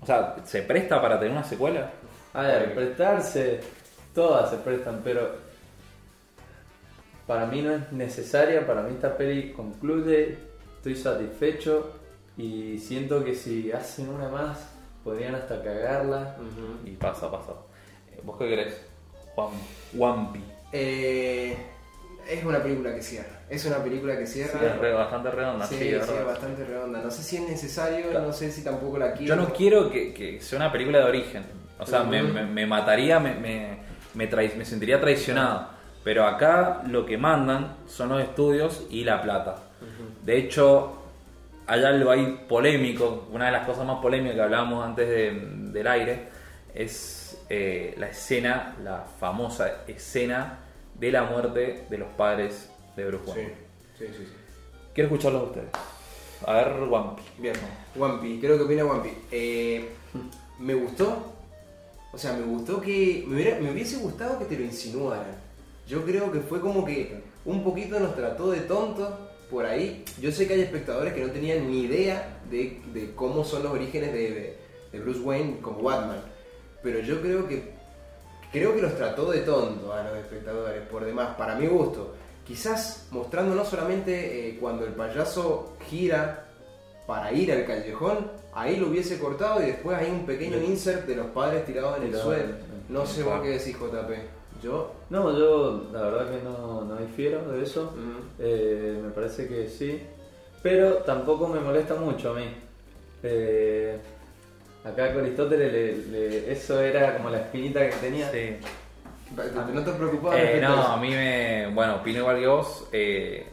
O 0.00 0.04
sea, 0.06 0.34
¿se 0.44 0.62
presta 0.62 1.00
para 1.00 1.16
tener 1.20 1.32
una 1.32 1.44
secuela? 1.44 1.92
A 2.34 2.42
ver, 2.42 2.74
prestarse, 2.74 3.60
todas 4.12 4.50
se 4.50 4.56
prestan, 4.56 5.00
pero 5.04 5.30
para 7.26 7.46
mí 7.46 7.62
no 7.62 7.72
es 7.72 7.92
necesaria, 7.92 8.66
para 8.66 8.82
mí 8.82 8.94
esta 8.94 9.16
peli 9.16 9.52
concluye, 9.52 10.38
estoy 10.86 10.94
satisfecho 10.96 11.90
y 12.36 12.78
siento 12.78 13.24
que 13.24 13.34
si 13.34 13.72
hacen 13.72 14.08
una 14.08 14.28
más 14.28 14.70
podrían 15.02 15.34
hasta 15.34 15.60
cagarla. 15.62 16.36
Y 16.84 16.90
pasa, 16.92 17.30
pasa. 17.30 17.52
Eh, 18.12 18.20
¿Vos 18.22 18.36
qué 18.38 18.46
crees? 18.52 18.80
Juanpi. 19.96 20.40
Eh, 20.72 21.56
es 22.28 22.44
una 22.44 22.62
película 22.62 22.94
que 22.94 23.02
cierra. 23.02 23.40
Es 23.50 23.64
una 23.64 23.78
película 23.82 24.16
que 24.16 24.26
Sí, 24.26 24.42
cierra. 24.44 24.66
es 24.74 24.78
re- 24.78 24.92
bastante 24.92 25.30
redonda, 25.30 25.66
Sí, 25.66 25.76
sí, 25.76 25.88
es 25.88 26.24
bastante 26.24 26.64
redonda. 26.64 27.00
No 27.02 27.10
sé 27.10 27.22
si 27.22 27.36
es 27.36 27.48
necesario, 27.48 28.10
Claro. 28.10 28.26
no 28.26 28.32
sé 28.32 28.50
si 28.52 28.62
tampoco 28.62 28.98
la 28.98 29.10
Yo 29.14 29.18
quiero. 29.18 29.36
no 29.36 29.52
quiero 29.52 29.90
que, 29.90 30.14
que 30.14 30.40
sea 30.40 30.58
una 30.58 30.70
película 30.72 30.98
de 30.98 31.04
origen. 31.04 31.44
O 31.78 31.86
sea, 31.86 32.02
me, 32.04 32.22
Ujú. 32.22 32.32
me- 32.32 32.46
me 32.46 32.66
mataría, 32.66 33.18
me, 33.20 33.34
me, 33.34 33.78
me 34.14 34.30
trai- 34.30 34.54
me 34.56 34.64
sentiría 34.64 35.00
traicionado. 35.00 35.68
Pero 36.04 36.24
acá 36.24 36.82
lo 36.86 37.04
que 37.04 37.18
mandan 37.18 37.76
son 37.88 38.10
los 38.10 38.22
estudios 38.22 38.86
y 38.90 39.02
la 39.04 39.20
plata. 39.22 39.56
De 40.26 40.36
hecho, 40.38 40.92
hay 41.68 41.84
algo 41.84 42.10
ahí 42.10 42.44
polémico. 42.48 43.28
Una 43.32 43.46
de 43.46 43.52
las 43.52 43.66
cosas 43.66 43.86
más 43.86 44.00
polémicas 44.00 44.34
que 44.34 44.42
hablábamos 44.42 44.84
antes 44.84 45.08
de- 45.08 45.40
del 45.72 45.86
aire 45.86 46.28
es 46.74 47.38
eh, 47.48 47.94
la 47.96 48.08
escena, 48.08 48.76
la 48.82 49.04
famosa 49.20 49.84
escena 49.86 50.58
de 50.94 51.12
la 51.12 51.22
muerte 51.22 51.84
de 51.88 51.98
los 51.98 52.08
padres 52.16 52.68
de 52.96 53.04
Bruce 53.06 53.24
Sí, 53.24 53.30
Wayne. 53.38 53.54
sí, 53.98 54.06
sí. 54.08 54.12
sí. 54.26 54.32
Quiero 54.92 55.06
escucharlos 55.08 55.42
de 55.42 55.46
ustedes. 55.48 55.68
A 56.44 56.52
ver, 56.54 56.82
Wampi. 56.88 57.22
Bien, 57.38 57.54
Piece, 58.20 58.40
creo 58.40 58.56
que 58.58 58.64
opina 58.64 59.02
Piece. 59.02 59.16
Eh, 59.30 59.88
me 60.58 60.74
gustó, 60.74 61.34
o 62.12 62.18
sea, 62.18 62.32
me 62.32 62.42
gustó 62.44 62.80
que. 62.80 63.24
Me, 63.28 63.36
hubiera- 63.36 63.60
me 63.60 63.70
hubiese 63.70 63.98
gustado 63.98 64.38
que 64.40 64.46
te 64.46 64.58
lo 64.58 64.64
insinuaran. 64.64 65.24
Yo 65.86 66.04
creo 66.04 66.32
que 66.32 66.40
fue 66.40 66.60
como 66.60 66.84
que 66.84 67.22
un 67.44 67.62
poquito 67.62 68.00
nos 68.00 68.16
trató 68.16 68.50
de 68.50 68.60
tontos 68.62 69.08
por 69.50 69.66
ahí. 69.66 70.04
Yo 70.20 70.32
sé 70.32 70.46
que 70.46 70.54
hay 70.54 70.60
espectadores 70.62 71.12
que 71.12 71.20
no 71.24 71.30
tenían 71.32 71.70
ni 71.70 71.82
idea 71.82 72.38
de, 72.50 72.80
de 72.92 73.12
cómo 73.14 73.44
son 73.44 73.62
los 73.62 73.72
orígenes 73.72 74.12
de, 74.12 74.30
de- 74.30 74.56
de 74.92 75.00
Bruce 75.00 75.20
Wayne 75.20 75.58
como 75.60 75.82
Batman. 75.82 76.20
Pero 76.82 77.00
yo 77.00 77.20
creo 77.20 77.46
que. 77.48 77.74
Creo 78.52 78.74
que 78.74 78.80
los 78.82 78.96
trató 78.96 79.30
de 79.30 79.40
tontos 79.40 79.92
a 79.92 80.04
los 80.04 80.16
espectadores, 80.18 80.80
por 80.88 81.04
demás, 81.04 81.36
para 81.36 81.56
mi 81.56 81.66
gusto. 81.66 82.14
Quizás 82.46 83.08
mostrando 83.10 83.54
no 83.54 83.64
solamente 83.64 84.48
eh, 84.50 84.56
cuando 84.58 84.86
el 84.86 84.92
payaso 84.92 85.76
gira 85.90 86.46
para 87.06 87.32
ir 87.32 87.50
al 87.52 87.66
callejón, 87.66 88.30
ahí 88.54 88.76
lo 88.76 88.86
hubiese 88.88 89.18
cortado 89.18 89.60
y 89.62 89.66
después 89.66 89.98
hay 89.98 90.10
un 90.10 90.24
pequeño 90.24 90.58
insert 90.62 91.06
de 91.06 91.16
los 91.16 91.26
padres 91.26 91.64
tirados 91.66 91.98
en 91.98 92.04
el 92.04 92.12
suelo. 92.22 92.54
No 92.88 93.04
sé 93.04 93.24
vos 93.24 93.42
qué 93.42 93.48
decís, 93.50 93.76
JP. 93.76 94.10
Yo. 94.62 94.92
No, 95.10 95.36
yo 95.36 95.88
la 95.92 96.02
verdad 96.02 96.30
que 96.30 96.42
no, 96.42 96.84
no 96.84 96.96
difiero 96.96 97.40
de 97.52 97.62
eso. 97.62 97.92
mm, 97.96 98.26
Eh, 98.38 99.00
me 99.02 99.10
parece 99.10 99.46
que 99.48 99.68
sí. 99.68 100.02
Pero 100.62 100.94
tampoco 100.98 101.46
me 101.48 101.60
molesta 101.60 101.94
mucho 101.94 102.32
a 102.32 102.34
mí. 102.34 102.46
Eh, 103.22 103.98
acá 104.84 105.12
con 105.12 105.22
Aristóteles 105.22 105.72
le- 105.72 106.06
le- 106.10 106.52
eso 106.52 106.80
era 106.80 107.16
como 107.16 107.30
la 107.30 107.38
espinita 107.38 107.80
que 107.88 107.96
tenía. 107.96 108.30
Sí. 108.30 108.56
No 109.74 109.82
te 109.82 109.92
preocupabas. 109.92 110.38
Eh, 110.40 110.58
no, 110.60 110.74
a 110.82 110.96
mí 110.98 111.10
me. 111.10 111.68
Bueno, 111.74 111.96
opino 111.96 112.20
igual 112.20 112.38
que 112.38 112.46
vos. 112.46 112.88
eh, 112.92 113.46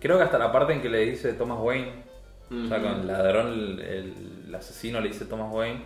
creo 0.00 0.18
que 0.18 0.24
hasta 0.24 0.38
la 0.38 0.50
parte 0.50 0.72
en 0.72 0.82
que 0.82 0.88
le 0.88 0.98
dice 1.00 1.32
Thomas 1.34 1.58
Wayne, 1.60 1.92
o 2.50 2.68
sea, 2.68 2.82
con 2.82 3.00
el 3.00 3.06
ladrón, 3.06 3.46
el, 3.48 3.80
el- 3.80 4.42
el 4.48 4.54
asesino 4.54 5.00
le 5.00 5.08
dice 5.08 5.24
Thomas 5.24 5.52
Wayne, 5.54 5.82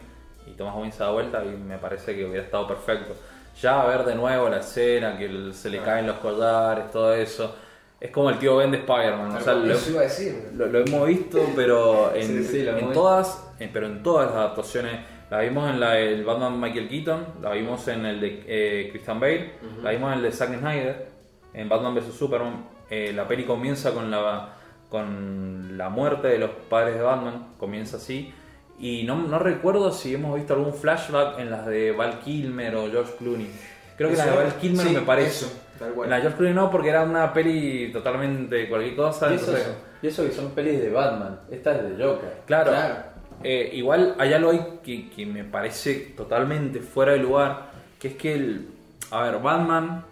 y 0.47 0.53
Thomas 0.53 0.75
Wayne 0.77 0.93
se 0.93 1.03
da 1.03 1.11
vuelta, 1.13 1.45
y 1.45 1.49
me 1.57 1.79
parece 1.79 2.15
que 2.17 2.25
hubiera 2.25 2.43
estado 2.45 2.67
perfecto. 2.67 3.15
Ya 3.61 3.85
ver 3.87 4.05
de 4.05 4.15
nuevo 4.15 4.49
la 4.49 4.59
escena, 4.59 5.17
que 5.17 5.51
se 5.53 5.71
le 5.71 5.81
caen 5.81 6.07
los 6.07 6.17
collares, 6.17 6.91
todo 6.91 7.15
eso. 7.15 7.55
Es 7.99 8.11
como 8.11 8.29
el 8.31 8.39
tío 8.39 8.57
Ben 8.57 8.71
de 8.71 8.79
Spider-Man. 8.79 9.37
O 9.37 9.41
sea, 9.41 9.55
lo, 9.55 10.79
hemos 10.81 11.07
visto, 11.09 11.39
pero 11.57 12.13
en, 12.15 12.23
Sí, 12.27 12.45
sí, 12.45 12.63
lo 12.63 12.73
en 12.73 12.79
hemos 12.79 12.93
todas, 12.93 13.51
en- 13.59 13.73
pero 13.73 13.87
en 13.87 14.03
todas 14.03 14.27
las 14.27 14.37
adaptaciones. 14.37 15.01
La 15.31 15.41
vimos 15.41 15.69
en 15.71 15.81
la 15.81 15.93
del 15.93 16.25
Batman 16.25 16.61
Michael 16.61 16.89
Keaton, 16.89 17.27
la 17.43 17.51
vimos 17.53 17.89
en 17.89 18.07
el 18.07 18.21
de 18.21 18.45
eh, 18.47 18.89
Christian 18.93 19.19
Bale, 19.19 19.55
la 19.83 19.91
vimos 19.91 20.13
en 20.13 20.19
el 20.19 20.23
de 20.23 20.31
Zack 20.33 20.57
Snyder, 20.59 21.09
en 21.53 21.69
Batman 21.69 21.95
vs 21.97 22.15
Superman. 22.15 22.65
Eh, 22.91 23.13
la 23.13 23.27
peli 23.27 23.45
comienza 23.45 23.93
con 23.93 24.09
la 24.11 24.51
con 24.89 25.77
la 25.77 25.89
muerte 25.89 26.29
de 26.29 26.39
los 26.39 26.51
padres 26.71 26.95
de 26.95 27.03
Batman, 27.03 27.55
comienza 27.59 27.97
así. 27.97 28.33
Y 28.79 29.05
no, 29.05 29.17
no 29.17 29.39
recuerdo 29.39 29.91
si 29.93 30.15
hemos 30.15 30.35
visto 30.37 30.55
algún 30.55 30.75
flashback 30.75 31.39
en 31.39 31.51
las 31.51 31.67
de 31.67 31.93
Val 31.93 32.21
Kilmer 32.21 32.75
o 32.77 32.91
George 32.91 33.13
Clooney. 33.19 33.51
Creo 33.97 34.11
que 34.11 34.17
la 34.17 34.27
de 34.27 34.37
Val 34.37 34.55
Kilmer 34.57 34.87
sí, 34.87 34.95
me 34.95 35.01
parece. 35.01 35.47
eso, 35.47 35.53
tal 35.79 35.93
cual. 35.93 36.07
En 36.07 36.11
la 36.11 36.17
de 36.17 36.23
George 36.23 36.37
Clooney 36.39 36.55
no, 36.55 36.71
porque 36.71 36.91
era 36.91 37.03
una 37.05 37.33
peli 37.33 37.91
totalmente 37.93 38.69
cualquier 38.69 38.95
cosa. 38.97 39.33
Y 39.33 39.37
eso, 39.37 39.47
entonces- 39.57 39.75
y 40.03 40.07
eso 40.09 40.25
que 40.27 40.33
son 40.33 40.51
pelis 40.51 40.81
de 40.81 40.91
Batman. 40.91 41.41
Esta 41.51 41.75
es 41.77 41.97
de 41.97 42.05
Joker. 42.05 42.43
Claro. 42.47 42.71
Claro. 42.71 42.95
Eh, 43.43 43.71
igual 43.75 44.15
hay 44.19 44.33
algo 44.33 44.51
ahí 44.51 44.79
que, 44.83 45.09
que 45.11 45.25
me 45.27 45.45
parece 45.45 45.95
totalmente 46.17 46.81
fuera 46.81 47.13
de 47.13 47.19
lugar, 47.19 47.71
que 47.99 48.09
es 48.09 48.15
que 48.17 48.35
el, 48.35 48.69
a 49.11 49.23
ver, 49.23 49.41
Batman 49.41 50.05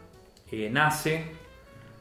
eh, 0.53 0.69
nace, 0.71 1.25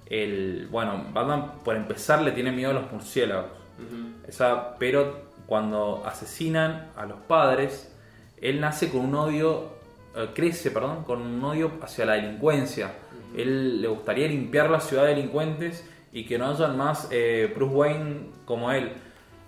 el, 0.10 0.68
bueno, 0.70 1.06
Batman 1.14 1.60
por 1.64 1.76
empezar 1.76 2.22
le 2.22 2.32
tiene 2.32 2.52
miedo 2.52 2.72
a 2.72 2.74
los 2.74 2.92
murciélagos, 2.92 3.46
Ujú. 3.80 4.28
esa, 4.28 4.76
pero 4.78 5.22
cuando 5.48 6.04
asesinan 6.06 6.92
a 6.96 7.06
los 7.06 7.20
padres, 7.22 7.94
él 8.42 8.60
nace 8.60 8.90
con 8.90 9.02
un 9.02 9.16
odio, 9.16 9.70
eh, 10.16 10.30
crece, 10.34 10.72
perdón, 10.72 11.04
con 11.04 11.22
un 11.22 11.44
odio 11.44 11.72
hacia 11.82 12.06
la 12.06 12.14
delincuencia. 12.14 12.92
Él 13.36 13.82
le 13.82 13.88
gustaría 13.88 14.28
limpiar 14.28 14.70
la 14.70 14.80
ciudad 14.80 15.04
de 15.04 15.10
delincuentes 15.16 15.88
y 16.12 16.26
que 16.26 16.38
no 16.38 16.50
hayan 16.50 16.78
más 16.78 17.08
eh, 17.12 17.52
Bruce 17.56 17.74
Wayne 17.74 18.16
como 18.46 18.72
él. 18.72 18.92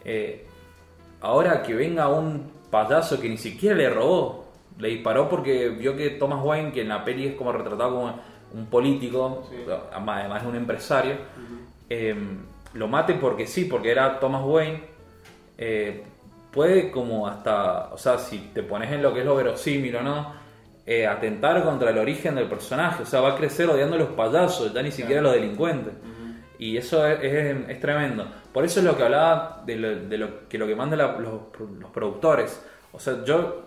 Eh, 0.04 0.46
ahora 1.22 1.62
que 1.62 1.74
venga 1.74 2.08
un 2.10 2.52
payaso 2.72 3.20
que 3.20 3.30
ni 3.30 3.38
siquiera 3.38 3.76
le 3.76 3.90
robó, 3.90 4.46
le 4.80 4.90
disparó 4.90 5.30
porque 5.30 5.70
vio 5.70 5.96
que 5.96 6.10
Thomas 6.12 6.44
Wayne, 6.44 6.72
que 6.72 6.82
en 6.82 6.90
la 6.90 7.06
peli 7.06 7.28
es 7.28 7.36
como 7.36 7.52
retratado 7.52 7.96
como 7.96 8.20
un 8.54 8.66
político, 8.68 9.48
Sí. 9.50 9.58
además 9.94 10.44
de 10.44 10.50
un 10.50 10.56
empresario, 10.56 11.16
lo 12.74 12.88
mate 12.88 13.14
porque 13.14 13.48
sí, 13.48 13.66
porque 13.66 13.92
era 13.92 14.20
Thomas 14.20 14.42
Wayne, 14.44 14.95
eh, 15.58 16.04
puede 16.52 16.92
como 16.92 17.28
hasta, 17.28 17.94
o 17.94 17.98
sea, 17.98 18.18
si 18.18 18.38
te 18.54 18.64
pones 18.64 18.92
en 18.92 19.02
lo 19.02 19.14
que 19.14 19.20
es 19.22 19.26
lo 19.26 19.36
verosímil 19.36 19.96
o 19.98 20.02
no, 20.04 20.34
eh, 20.86 21.06
atentar 21.08 21.64
contra 21.64 21.90
el 21.90 21.98
origen 21.98 22.36
del 22.36 22.48
personaje, 22.48 23.04
o 23.04 23.06
sea, 23.06 23.20
va 23.22 23.34
a 23.34 23.36
crecer 23.36 23.68
odiando 23.70 23.96
a 23.96 24.00
los 24.00 24.10
payasos, 24.10 24.74
ya 24.74 24.82
ni 24.82 24.92
siquiera 24.92 25.20
a 25.22 25.24
los 25.24 25.34
delincuentes. 25.34 25.94
Y 26.58 26.78
eso 26.78 27.06
es, 27.06 27.20
es- 27.22 27.70
es 27.70 27.80
tremendo. 27.82 28.26
Por 28.54 28.64
eso 28.64 28.80
es 28.80 28.86
lo 28.86 28.96
que 28.96 29.04
hablaba 29.04 29.64
de 29.66 29.76
lo, 29.76 29.96
de 29.96 30.18
lo 30.18 30.48
que 30.48 30.58
lo 30.58 30.66
que 30.68 30.76
mandan 30.76 31.00
la- 31.00 31.18
los, 31.20 31.42
los 31.80 31.90
productores. 31.92 32.62
O 32.94 33.00
sea, 33.00 33.24
yo 33.26 33.64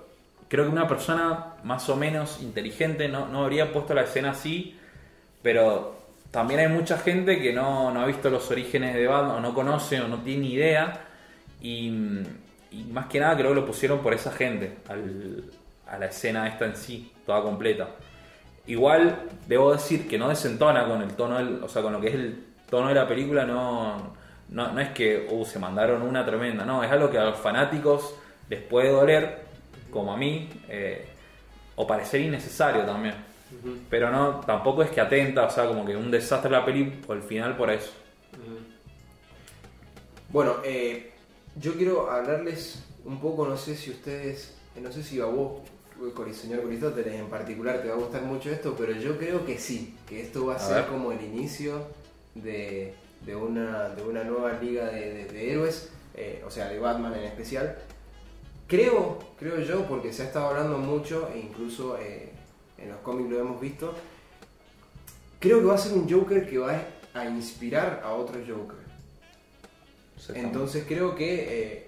creo 0.49 0.65
que 0.65 0.71
una 0.71 0.89
persona 0.89 1.55
más 1.65 1.87
o 1.91 1.97
menos 1.97 2.41
inteligente 2.41 3.09
no, 3.09 3.29
no 3.29 3.43
habría 3.45 3.71
puesto 3.73 3.93
la 3.93 4.03
escena 4.05 4.31
así, 4.31 4.79
pero 5.43 5.97
también 6.31 6.61
hay 6.61 6.69
mucha 6.69 6.97
gente 6.99 7.41
que 7.41 7.53
no, 7.53 7.91
no 7.93 8.01
ha 8.01 8.07
visto 8.07 8.31
los 8.31 8.51
orígenes 8.51 8.95
de 8.95 9.07
Batman, 9.07 9.37
o 9.37 9.41
no 9.41 9.53
conoce, 9.55 10.01
o 10.01 10.09
no 10.09 10.19
tiene 10.23 10.47
idea. 10.47 11.05
Y, 11.61 11.89
y 12.71 12.85
más 12.93 13.07
que 13.07 13.21
nada 13.21 13.37
creo 13.37 13.51
que 13.51 13.55
lo 13.61 13.67
pusieron 13.67 14.01
por 14.01 14.15
esa 14.15 14.31
gente, 14.33 14.77
al- 14.89 15.45
a 15.87 15.99
la 15.99 16.07
escena 16.07 16.47
esta 16.49 16.67
en 16.67 16.77
sí, 16.77 17.13
toda 17.27 17.43
completa. 17.43 17.89
Igual 18.67 19.23
debo 19.47 19.73
decir 19.73 20.07
que 20.07 20.19
no 20.19 20.29
desentona 20.29 20.87
con 20.87 21.03
el 21.03 21.15
tono, 21.15 21.39
del- 21.39 21.63
o 21.63 21.69
sea, 21.69 21.83
con 21.83 21.93
lo 21.93 22.01
que 22.01 22.09
es 22.09 22.15
el 22.15 22.45
tono 22.69 22.89
de 22.89 22.95
la 22.95 23.09
película, 23.09 23.45
no, 23.47 24.15
no, 24.51 24.73
no 24.73 24.81
es 24.81 24.91
que 24.91 25.27
uh, 25.31 25.45
se 25.45 25.59
mandaron 25.59 26.03
una 26.03 26.25
tremenda, 26.25 26.65
no, 26.67 26.85
es 26.85 26.91
algo 26.91 27.11
que 27.11 27.19
a 27.19 27.25
los 27.25 27.39
fanáticos 27.39 28.15
les 28.51 28.61
puede 28.63 28.91
doler, 28.91 29.39
como 29.91 30.13
a 30.13 30.17
mí, 30.19 30.49
eh, 30.69 31.07
o 31.77 31.87
parecer 31.87 32.21
innecesario 32.21 32.83
también. 32.83 33.15
Pero 33.89 34.11
no, 34.11 34.41
tampoco 34.41 34.83
es 34.83 34.91
que 34.91 35.01
atenta, 35.01 35.45
o 35.45 35.51
sea, 35.51 35.67
como 35.67 35.85
que 35.87 35.97
un 35.97 36.11
desastre 36.11 36.51
la 36.51 36.65
peli 36.67 36.85
por 36.85 37.17
el 37.17 37.23
final 37.23 37.57
por 37.57 37.71
eso. 37.71 37.91
Bueno, 40.29 40.57
eh, 40.65 41.13
yo 41.61 41.75
quiero 41.75 42.11
hablarles 42.11 42.81
un 43.05 43.21
poco, 43.21 43.47
no 43.47 43.57
sé 43.57 43.77
si 43.77 43.91
ustedes, 43.91 44.55
eh, 44.77 44.81
no 44.81 44.93
sé 44.93 45.03
si 45.03 45.21
a 45.21 45.25
vos, 45.27 45.61
Cori- 46.15 46.33
señor 46.33 46.63
Coristóteles 46.63 47.15
en 47.15 47.27
particular, 47.29 47.83
te 47.83 47.89
va 47.89 47.95
a 47.95 47.99
gustar 47.99 48.23
mucho 48.23 48.51
esto, 48.51 48.75
pero 48.79 48.93
yo 48.93 49.19
creo 49.19 49.45
que 49.45 49.59
sí, 49.59 49.97
que 50.09 50.21
esto 50.23 50.47
va 50.47 50.55
a, 50.55 50.57
A 50.57 50.61
ser 50.61 50.77
ver. 50.83 50.87
como 50.87 51.11
el 51.13 51.21
inicio 51.25 51.83
de, 52.35 52.95
de 53.27 53.35
una, 53.35 53.89
de 53.91 54.03
una 54.05 54.23
nueva 54.25 54.53
liga 54.61 54.87
de, 54.87 55.13
de- 55.13 55.25
de 55.27 55.53
héroes, 55.53 55.91
eh, 56.15 56.43
o 56.47 56.51
sea, 56.51 56.69
de 56.69 56.79
Batman 56.79 57.15
en 57.15 57.25
especial. 57.25 57.77
Creo, 58.69 59.19
creo 59.39 59.59
yo, 59.61 59.87
porque 59.87 60.13
se 60.13 60.23
ha 60.23 60.27
estado 60.27 60.49
hablando 60.49 60.79
mucho, 60.79 61.29
e 61.35 61.39
incluso 61.41 61.99
eh, 61.99 62.31
en 62.77 62.91
los 62.91 62.99
cómics 62.99 63.31
lo 63.31 63.41
hemos 63.41 63.61
visto, 63.61 63.95
creo 65.41 65.61
que 65.61 65.65
va 65.67 65.75
a 65.75 65.79
ser 65.79 65.95
un 65.95 66.09
Joker 66.09 66.49
que 66.49 66.59
va 66.59 66.81
a 67.15 67.25
inspirar 67.25 68.03
a 68.05 68.13
otro 68.13 68.39
Joker. 68.47 68.88
Entonces 70.35 70.85
creo 70.87 71.15
que 71.15 71.73
eh, 71.73 71.87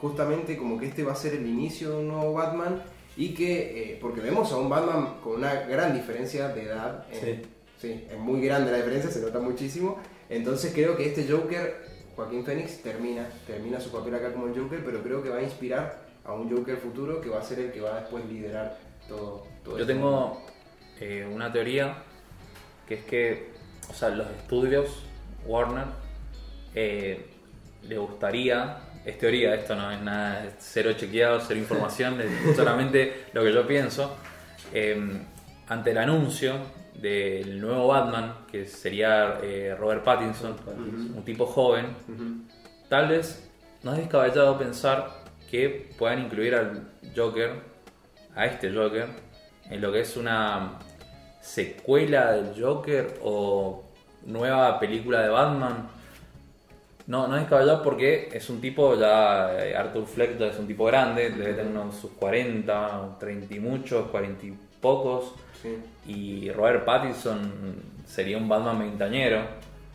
justamente 0.00 0.56
como 0.56 0.78
que 0.78 0.86
este 0.86 1.02
va 1.02 1.12
a 1.12 1.16
ser 1.16 1.34
el 1.34 1.46
inicio 1.46 1.90
de 1.90 1.96
un 1.98 2.08
nuevo 2.08 2.32
Batman 2.34 2.82
y 3.16 3.34
que, 3.34 3.92
eh, 3.92 3.98
porque 4.00 4.20
vemos 4.20 4.52
a 4.52 4.56
un 4.56 4.68
Batman 4.68 5.20
con 5.22 5.36
una 5.36 5.54
gran 5.62 5.94
diferencia 5.94 6.48
de 6.48 6.62
edad. 6.64 7.06
eh, 7.12 7.42
sí, 7.80 8.06
es 8.10 8.18
muy 8.18 8.40
grande 8.40 8.70
la 8.70 8.78
diferencia, 8.78 9.10
se 9.10 9.20
nota 9.20 9.38
muchísimo. 9.38 9.98
Entonces 10.28 10.72
creo 10.74 10.96
que 10.96 11.06
este 11.06 11.30
Joker, 11.30 11.86
Joaquín 12.16 12.44
Phoenix, 12.44 12.82
termina, 12.82 13.28
termina 13.46 13.80
su 13.80 13.90
papel 13.90 14.14
acá 14.14 14.32
como 14.32 14.46
el 14.46 14.58
Joker, 14.58 14.84
pero 14.84 15.02
creo 15.02 15.22
que 15.22 15.28
va 15.28 15.36
a 15.36 15.42
inspirar 15.42 16.02
a 16.24 16.32
un 16.32 16.50
Joker 16.50 16.76
futuro 16.76 17.20
que 17.20 17.28
va 17.28 17.40
a 17.40 17.42
ser 17.42 17.60
el 17.60 17.72
que 17.72 17.80
va 17.80 17.96
a 17.96 18.00
después 18.00 18.24
liderar 18.26 18.78
todo. 19.08 19.46
todo 19.62 19.76
Yo 19.76 19.82
este 19.82 19.94
tengo 19.94 20.42
eh, 21.00 21.28
una 21.30 21.52
teoría 21.52 22.02
que 22.88 22.94
es 22.94 23.04
que, 23.04 23.48
o 23.88 23.94
sea, 23.94 24.10
los 24.10 24.26
estudios 24.30 25.04
Warner 25.46 25.86
eh, 26.74 27.26
le 27.88 27.98
gustaría, 27.98 28.78
es 29.04 29.18
teoría, 29.18 29.54
esto 29.54 29.74
no 29.76 29.90
es 29.90 30.00
nada, 30.00 30.44
es 30.44 30.54
cero 30.58 30.92
chequeado, 30.96 31.40
cero 31.40 31.60
información, 31.60 32.20
es 32.20 32.56
solamente 32.56 33.26
lo 33.32 33.42
que 33.42 33.52
yo 33.52 33.66
pienso, 33.66 34.16
eh, 34.72 34.96
ante 35.68 35.90
el 35.90 35.98
anuncio 35.98 36.54
del 36.94 37.60
nuevo 37.60 37.88
Batman, 37.88 38.34
que 38.50 38.66
sería 38.66 39.38
eh, 39.42 39.74
Robert 39.78 40.04
Pattinson, 40.04 40.56
un 41.16 41.22
tipo 41.24 41.46
joven. 41.46 41.86
Tal 42.88 43.08
vez 43.08 43.50
no 43.82 43.92
es 43.92 43.98
descabellado 43.98 44.58
pensar 44.58 45.24
que 45.50 45.90
puedan 45.98 46.20
incluir 46.20 46.54
al 46.54 46.88
Joker, 47.14 47.52
a 48.34 48.46
este 48.46 48.72
Joker, 48.72 49.08
en 49.70 49.80
lo 49.80 49.92
que 49.92 50.00
es 50.00 50.16
una 50.16 50.78
secuela 51.40 52.32
del 52.32 52.60
Joker 52.60 53.20
o 53.22 53.84
nueva 54.24 54.78
película 54.80 55.20
de 55.20 55.28
Batman. 55.28 55.88
No, 57.06 57.28
no 57.28 57.34
es 57.36 57.42
descabellado 57.42 57.82
porque 57.82 58.30
es 58.32 58.48
un 58.48 58.60
tipo 58.60 58.94
ya, 58.98 59.52
eh, 59.62 59.76
Arthur 59.76 60.06
Fleck 60.06 60.38
ya 60.38 60.46
es 60.46 60.58
un 60.58 60.66
tipo 60.66 60.86
grande, 60.86 61.30
debe 61.30 61.52
tener 61.52 61.66
unos 61.66 61.96
sus 61.96 62.12
40, 62.12 63.16
30 63.20 63.54
y 63.54 63.60
muchos, 63.60 64.08
40 64.08 64.46
y 64.46 64.58
pocos. 64.80 65.34
Sí. 65.60 65.76
Y 66.06 66.50
Robert 66.52 66.84
Pattinson 66.84 67.76
sería 68.06 68.38
un 68.38 68.48
Batman 68.48 68.78
veintañero, 68.78 69.40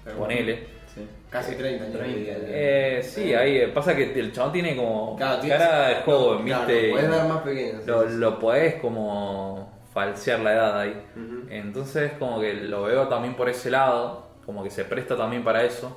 Pero 0.03 0.17
ponele. 0.17 0.79
Sí. 0.93 1.01
Casi 1.29 1.55
30 1.55 1.83
años. 1.85 1.97
30, 1.97 2.17
diría 2.17 2.37
yo. 2.39 2.43
Eh, 2.47 3.01
sí, 3.03 3.33
ahí 3.33 3.57
eh, 3.57 3.67
pasa 3.69 3.95
que 3.95 4.11
el 4.19 4.31
chabón 4.31 4.51
tiene 4.51 4.75
como 4.75 5.15
Claro, 5.15 5.41
cara 5.47 5.87
de 5.89 5.95
joven, 6.03 6.45
claro, 6.45 6.65
¿viste? 6.67 6.87
lo 6.89 6.93
podés 6.95 7.09
ver 7.09 7.23
más 7.25 7.41
pequeño. 7.41 7.79
sí, 7.81 7.87
lo, 7.87 8.09
sí. 8.09 8.17
lo 8.17 8.39
podés 8.39 8.75
como 8.75 9.79
falsear 9.93 10.39
la 10.41 10.53
edad 10.53 10.79
ahí. 10.79 11.01
Entonces 11.49 12.11
como 12.19 12.39
que 12.39 12.53
lo 12.53 12.83
veo 12.83 13.07
también 13.07 13.35
por 13.35 13.49
ese 13.49 13.71
lado, 13.71 14.27
como 14.45 14.63
que 14.63 14.69
se 14.69 14.85
presta 14.85 15.15
también 15.17 15.43
para 15.43 15.63
eso. 15.63 15.95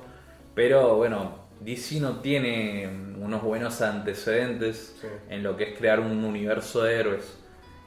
Pero 0.55 0.95
bueno, 0.97 1.39
DC 1.59 1.99
no 1.99 2.19
tiene 2.19 2.87
unos 3.19 3.41
buenos 3.41 3.81
antecedentes 3.81 4.95
Sí. 5.01 5.07
en 5.29 5.43
lo 5.43 5.55
que 5.57 5.71
es 5.71 5.77
crear 5.77 5.99
un 5.99 6.23
universo 6.23 6.83
de 6.83 6.99
héroes. 6.99 7.37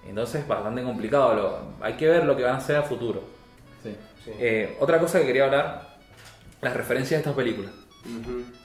Entonces 0.08 0.42
es 0.42 0.48
bastante 0.48 0.82
complicado. 0.82 1.34
Lo, 1.34 1.84
hay 1.84 1.94
que 1.94 2.08
ver 2.08 2.24
lo 2.24 2.36
que 2.36 2.42
van 2.42 2.54
a 2.54 2.58
hacer 2.58 2.76
a 2.76 2.82
futuro. 2.82 3.22
Sí. 3.82 3.94
Sí. 4.24 4.30
Eh, 4.38 4.76
otra 4.80 4.98
cosa 4.98 5.20
que 5.20 5.26
quería 5.26 5.44
hablar, 5.44 5.96
las 6.60 6.74
referencias 6.76 7.18
de 7.18 7.22
estas 7.22 7.34
películas. 7.34 7.72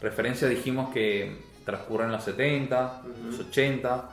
Referencias 0.02 0.50
dijimos 0.50 0.92
que 0.94 1.36
transcurren 1.66 2.08
en 2.08 2.14
los 2.14 2.24
70, 2.24 3.02
Ujú. 3.04 3.28
los 3.32 3.40
80. 3.40 4.10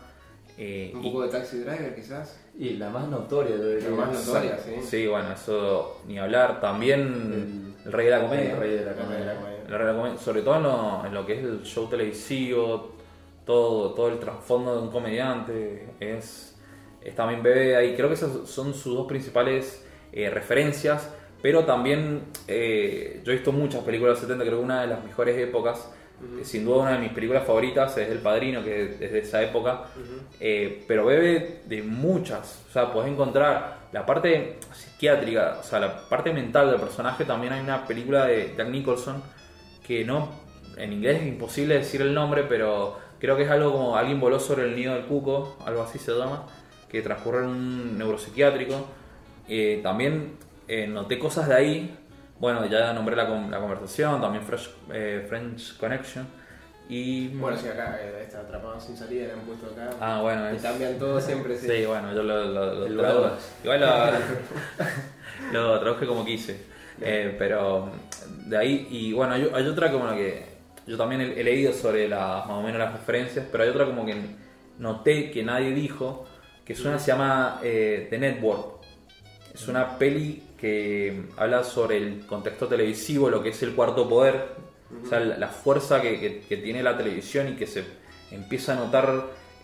eh, 0.61 0.91
Un 0.95 1.01
y- 1.05 1.11
poco 1.11 1.22
de 1.22 1.28
Taxi 1.28 1.59
Driver 1.59 1.95
quizás. 1.95 2.41
Y 2.59 2.70
la 2.70 2.91
más 2.91 3.07
notoria, 3.09 3.57
diría. 3.57 3.91
La 3.91 3.97
más 4.07 4.26
notoria, 4.26 4.59
sí. 4.59 4.72
Sí, 4.82 5.07
bueno, 5.07 5.32
eso 5.32 6.01
ni 6.09 6.18
hablar. 6.18 6.61
También 6.61 7.74
el, 7.84 7.93
Rey 7.93 8.07
de 8.07 8.11
la 8.11 8.20
Comedia. 8.22 8.51
El 8.53 8.57
Rey 8.59 8.70
de 8.70 8.84
la 8.84 8.91
La 8.91 8.93
Rey 8.97 9.05
Comedia. 9.05 9.20
de 9.20 9.26
la 9.26 9.34
Comedia. 9.41 9.55
El 9.55 9.57
Rey 9.57 9.57
de 9.57 9.57
la 9.57 9.57
Comedia, 9.57 9.57
sobre 10.19 10.43
todo 10.43 10.57
en 10.57 10.62
lo, 10.62 11.07
en 11.07 11.14
lo 11.14 11.27
que 11.27 11.35
es 11.35 11.45
el 11.45 11.62
show 11.62 11.89
televisivo, 11.89 12.93
todo, 13.45 13.95
todo 13.95 14.09
el 14.09 14.19
trasfondo 14.19 14.77
de 14.77 14.83
un 14.83 14.91
comediante. 14.91 15.91
Es, 16.01 16.59
es 17.03 17.14
también 17.14 17.43
bebé 17.43 17.77
ahí. 17.77 17.95
Creo 17.95 18.09
que 18.09 18.14
esas 18.14 18.49
son 18.49 18.75
sus 18.75 18.95
dos 18.95 19.07
principales 19.07 19.87
eh, 20.12 20.31
referencias. 20.31 21.14
Pero 21.41 21.64
también 21.64 22.25
eh, 22.49 23.21
yo 23.25 23.33
he 23.33 23.37
visto 23.37 23.53
muchas 23.53 23.83
películas 23.85 24.11
de 24.11 24.14
los 24.14 24.21
70, 24.21 24.45
creo 24.45 24.59
que 24.59 24.64
una 24.64 24.81
de 24.81 24.89
las 24.89 25.05
mejores 25.05 25.39
épocas, 25.39 25.89
sin 26.43 26.64
duda 26.64 26.79
una 26.79 26.93
de 26.95 26.99
mis 26.99 27.12
películas 27.12 27.45
favoritas 27.47 27.97
es 27.97 28.11
El 28.11 28.19
Padrino, 28.19 28.64
que 28.64 28.97
es 29.01 29.12
de 29.12 29.19
esa 29.21 29.41
época. 29.41 29.85
Eh, 30.41 30.85
pero 30.89 31.05
bebe 31.05 31.61
de 31.66 31.83
muchas. 31.83 32.64
O 32.69 32.73
sea, 32.73 32.93
podés 32.93 33.12
encontrar 33.12 33.79
la 33.93 34.05
parte 34.05 34.59
psiquiátrica, 34.73 35.59
o 35.61 35.62
sea, 35.62 35.79
la 35.79 36.09
parte 36.09 36.33
mental 36.33 36.73
del 36.73 36.81
personaje. 36.81 37.25
También 37.25 37.53
hay 37.53 37.61
una 37.61 37.87
película 37.87 38.27
de 38.27 38.55
Jack 38.57 38.69
Nicholson 38.69 39.23
que 39.89 40.05
no, 40.05 40.28
en 40.76 40.93
inglés 40.93 41.22
es 41.22 41.26
imposible 41.28 41.74
decir 41.78 42.01
el 42.03 42.14
nombre, 42.14 42.45
pero 42.45 42.97
creo 43.18 43.36
que 43.36 43.43
es 43.45 43.51
algo 43.51 43.72
como 43.72 43.97
alguien 43.97 44.20
voló 44.20 44.39
sobre 44.39 44.64
el 44.64 44.76
nido 44.76 44.95
del 44.95 45.07
cuco, 45.07 45.57
algo 45.66 45.82
así 45.82 45.99
se 45.99 46.12
llama, 46.12 46.45
que 46.89 47.03
transcurre 47.03 47.39
en 47.41 47.47
un 47.47 47.99
neuropsiquiátrico. 47.99 48.86
Eh, 49.49 49.80
también 49.82 50.36
eh, 50.68 50.86
noté 50.86 51.18
cosas 51.18 51.49
de 51.49 51.55
ahí. 51.55 51.99
Bueno, 52.39 52.64
ya 52.66 52.93
nombré 52.93 53.16
la, 53.16 53.26
con- 53.26 53.51
la 53.51 53.59
conversación, 53.59 54.20
también 54.20 54.45
Fresh, 54.45 54.70
eh, 54.93 55.24
French 55.28 55.76
Connection. 55.78 56.26
Y 56.91 57.28
Bueno, 57.28 57.57
sí, 57.59 57.66
acá 57.68 57.99
eh, 58.01 58.22
está 58.24 58.41
atrapado 58.41 58.80
sin 58.80 58.97
salida, 58.97 59.26
le 59.26 59.32
han 59.32 59.41
puesto 59.41 59.66
acá. 59.66 59.91
Ah, 60.01 60.20
bueno, 60.22 60.49
es- 60.49 60.62
cambian 60.62 60.99
todo 60.99 61.20
siempre, 61.20 61.59
sí. 61.59 61.66
Sí, 61.66 61.84
bueno, 61.86 62.14
yo 62.14 62.22
lo, 62.22 62.45
lo. 62.45 62.86
Igual 62.89 63.80
lo, 63.80 64.11
lo 65.53 65.80
traduje 65.80 66.07
como 66.07 66.24
quise. 66.24 66.61
Eh, 67.01 67.34
pero 67.39 67.91
de 68.49 68.57
ahí, 68.57 68.86
y 68.90 69.12
bueno, 69.12 69.34
hay, 69.34 69.49
hay 69.53 69.66
otra 69.66 69.90
como 69.92 70.07
la 70.07 70.14
que 70.16 70.44
yo 70.86 70.96
también 70.96 71.20
he, 71.20 71.40
he 71.40 71.44
leído 71.44 71.72
sobre 71.72 72.09
las 72.09 72.46
más 72.46 72.57
o 72.59 72.62
menos 72.62 72.78
las 72.78 72.92
referencias, 72.92 73.46
pero 73.51 73.64
hay 73.64 73.70
otra 73.70 73.84
como 73.86 74.07
que 74.07 74.14
noté 74.78 75.30
que 75.30 75.42
nadie 75.42 75.72
dijo, 75.72 76.26
que 76.64 76.72
es 76.72 76.80
una 76.84 76.99
se 76.99 77.09
llama 77.12 77.61
eh, 77.62 78.07
The 78.11 78.18
Network. 78.18 78.78
Es 79.55 79.66
una 79.68 79.99
peli 79.99 80.42
que 80.57 81.22
habla 81.36 81.64
sobre 81.64 81.96
el 81.99 82.26
contexto 82.26 82.66
televisivo, 82.68 83.28
lo 83.30 83.42
que 83.42 83.51
es 83.51 83.62
el 83.62 83.74
cuarto 83.74 84.09
poder, 84.09 84.36
o 85.05 85.07
sea, 85.09 85.20
la, 85.20 85.36
la 85.36 85.49
fuerza 85.49 86.01
que, 86.01 86.18
que- 86.20 86.40
que 86.49 86.57
tiene 86.59 86.82
la 86.82 86.96
televisión 86.96 87.49
y 87.49 87.53
que 87.57 87.66
se 87.66 87.84
empieza 88.30 88.72
a 88.72 88.76
notar 88.76 89.09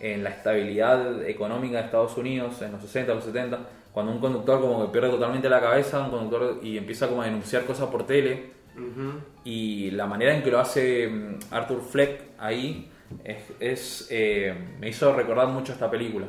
en 0.01 0.23
la 0.23 0.29
estabilidad 0.31 1.23
económica 1.27 1.77
de 1.77 1.85
Estados 1.85 2.17
Unidos 2.17 2.61
en 2.61 2.73
los 2.73 2.81
60, 2.81 3.13
los 3.13 3.23
70, 3.23 3.59
cuando 3.93 4.11
un 4.11 4.19
conductor 4.19 4.59
como 4.59 4.85
que 4.85 4.91
pierde 4.91 5.09
totalmente 5.09 5.49
la 5.49 5.61
cabeza, 5.61 6.01
un 6.03 6.11
conductor 6.11 6.59
y 6.61 6.77
empieza 6.77 7.07
como 7.07 7.21
a 7.21 7.25
denunciar 7.25 7.63
cosas 7.65 7.87
por 7.89 8.05
tele, 8.05 8.51
Ujú. 8.75 9.21
y 9.45 9.91
la 9.91 10.05
manera 10.05 10.35
en 10.35 10.43
que 10.43 10.51
lo 10.51 10.59
hace 10.59 11.07
mm, 11.07 11.39
Arthur 11.51 11.81
Fleck 11.81 12.21
ahí 12.37 12.91
es, 13.23 13.37
es, 13.59 14.07
eh, 14.11 14.53
me 14.79 14.89
hizo 14.89 15.13
recordar 15.13 15.47
mucho 15.47 15.73
esta 15.73 15.89
película. 15.89 16.25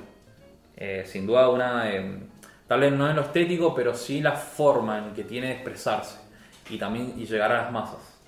Eh, 0.76 1.04
sin 1.06 1.26
duda 1.26 1.48
una, 1.48 1.90
eh, 1.90 2.18
tal 2.66 2.80
vez 2.80 2.92
no 2.92 3.08
en 3.08 3.16
lo 3.16 3.22
estético, 3.22 3.74
pero 3.74 3.94
sí 3.94 4.20
la 4.20 4.32
forma 4.32 4.98
en 4.98 5.14
que 5.14 5.24
tiene 5.24 5.48
de 5.48 5.52
expresarse 5.54 6.18
y 6.68 6.78
también 6.78 7.14
y 7.16 7.24
llegar 7.26 7.50
a 7.52 7.62
las 7.62 7.72
masas. 7.72 8.20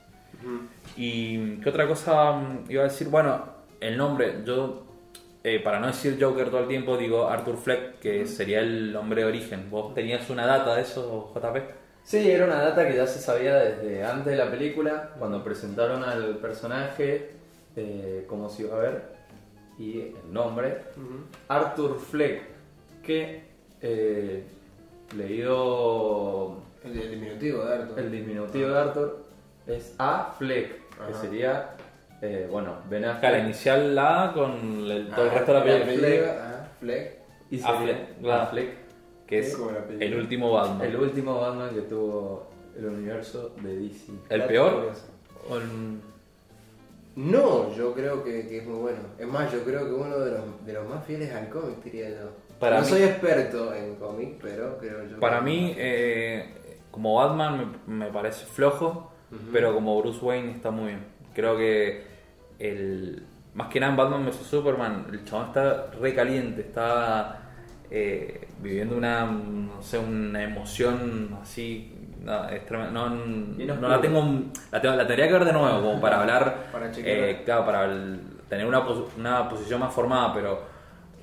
Y 0.97 1.57
qué 1.57 1.69
otra 1.69 1.87
cosa 1.87 2.33
mm, 2.33 2.71
iba 2.71 2.83
a 2.83 2.89
decir, 2.89 3.09
bueno, 3.09 3.45
el 3.81 3.97
nombre, 3.97 4.43
yo 4.45 4.85
eh, 5.45 5.61
para 5.61 5.79
no 5.81 5.87
decir 5.87 6.19
Joker 6.21 6.51
todo 6.51 6.61
el 6.61 6.69
tiempo 6.69 6.97
digo 6.97 7.29
Arthur 7.29 7.57
Fleck, 7.57 7.99
que 8.01 8.27
sería 8.27 8.61
el 8.61 8.93
nombre 8.93 9.23
de 9.23 9.29
origen. 9.29 9.71
¿Vos 9.71 9.95
tenías 9.95 10.29
una 10.31 10.47
data 10.47 10.75
de 10.75 10.83
eso, 10.83 11.33
JP? 11.35 11.57
Sí, 12.05 12.31
era 12.31 12.47
una 12.47 12.63
data 12.63 12.89
que 12.89 12.97
ya 12.97 13.07
se 13.07 13.19
sabía 13.19 13.57
desde 13.57 14.03
antes 14.05 14.27
de 14.27 14.37
la 14.37 14.51
película, 14.51 15.11
cuando 15.19 15.45
presentaron 15.45 16.03
al 16.05 16.37
personaje, 16.39 17.33
eh, 17.77 18.25
cómo 18.29 18.49
se 18.49 18.63
iba 18.63 18.77
a 18.77 18.81
ver, 18.81 19.03
y 19.79 20.01
el 20.01 20.33
nombre. 20.33 20.79
Arthur 21.49 22.01
Fleck, 22.01 22.43
que 23.03 23.43
eh, 23.83 24.43
leído 25.17 26.63
El, 26.85 26.99
el 26.99 27.11
diminutivo 27.11 27.65
de 27.65 27.75
Arthur. 27.75 27.99
el 28.01 28.11
diminutivo 28.11 28.69
de 28.71 28.79
Arthur, 28.79 29.25
es 29.67 29.95
A. 29.99 30.35
Fleck, 30.39 30.81
que 31.07 31.15
sería, 31.15 31.71
eh, 32.23 32.49
bueno, 32.51 32.77
Ben 32.89 33.05
Acá 33.05 33.31
la 33.31 33.37
Affleck. 33.37 33.45
inicial 33.45 33.95
la 33.95 34.31
con 34.35 34.51
el- 34.91 35.09
todo 35.11 35.25
el 35.27 35.31
Ah, 35.31 35.35
resto 35.35 35.53
de 35.53 35.59
la 35.59 35.65
el 35.77 35.83
película. 35.83 36.07
apellido, 36.09 36.33
ah, 36.41 36.69
Fleck. 36.81 37.13
Y 37.51 37.61
A. 37.61 37.63
sería 37.63 37.81
Fleck, 37.81 38.19
claro. 38.23 38.43
A. 38.43 38.47
Que 39.29 39.41
es 39.41 39.57
el 40.01 40.15
último 40.17 40.53
Batman. 40.53 40.87
el 40.87 40.97
último 40.97 41.39
Batman 41.41 41.71
que 41.75 41.83
tuvo 41.83 42.49
el 42.77 42.87
universo 42.87 43.55
de 43.63 43.77
DC. 43.79 44.13
¿El 44.31 44.45
peor? 44.45 44.75
curioso. 44.77 45.05
O 45.51 45.57
el- 45.57 46.01
No, 47.17 47.75
yo 47.75 47.93
creo 47.95 48.23
que, 48.23 48.47
que 48.47 48.59
es 48.59 48.67
muy 48.67 48.79
bueno. 48.79 48.99
Es 49.19 49.27
más, 49.27 49.53
yo 49.53 49.63
creo 49.65 49.85
que 49.87 49.93
uno 49.93 50.19
de 50.21 50.31
los, 50.33 50.65
de 50.67 50.73
los 50.73 50.89
más 50.89 51.05
fieles 51.05 51.33
al 51.35 51.49
cómic, 51.49 51.83
diría 51.83 52.11
yo. 52.11 52.31
Para 52.61 52.77
no 52.79 52.83
mí- 52.85 52.89
soy 52.89 53.03
experto 53.03 53.75
en 53.75 53.97
cómic, 53.97 54.39
pero 54.41 54.79
creo 54.79 55.05
yo. 55.07 55.19
Para 55.21 55.41
mí, 55.41 55.75
eh, 55.77 56.47
como 56.91 57.15
Batman 57.17 57.77
me, 57.87 58.07
me 58.07 58.13
parece 58.13 58.47
flojo, 58.47 59.13
pero 59.53 59.75
como 59.75 60.01
Bruce 60.01 60.25
Wayne 60.25 60.53
está 60.53 60.71
muy 60.71 60.87
bien. 60.87 61.05
Creo 61.35 61.57
que 61.57 62.03
el 62.59 63.25
más 63.55 63.69
que 63.69 63.81
nada 63.81 63.93
en 63.93 63.97
Batman 63.97 64.25
vs 64.27 64.37
Superman, 64.47 65.07
el 65.13 65.25
chabón 65.25 65.49
está 65.49 65.91
re 66.01 66.15
caliente, 66.15 66.61
está 66.63 67.51
eh, 67.91 68.47
viviendo 68.63 68.97
una, 68.97 69.25
no 69.25 69.81
sé, 69.83 69.99
una 69.99 70.43
emoción 70.43 71.39
así. 71.43 71.93
No, 72.25 72.49
es 72.49 72.67
tremendo. 72.67 73.09
no, 73.09 73.89
la 73.89 74.01
tengo, 74.01 74.43
la 74.73 74.81
tengo, 74.81 74.97
la 74.97 75.07
tendría 75.07 75.27
que 75.29 75.33
ver 75.35 75.45
de 75.45 75.53
nuevo, 75.53 75.81
como 75.81 76.01
para 76.01 76.21
hablar, 76.21 76.67
Para 76.73 76.91
eh, 76.97 77.43
claro, 77.45 77.65
para 77.65 77.85
el- 77.87 78.21
tener 78.49 78.67
una, 78.67 78.85
pos- 78.85 79.13
una 79.17 79.49
posición 79.49 79.81
más 79.81 79.95
formada, 79.95 80.33
pero 80.35 80.61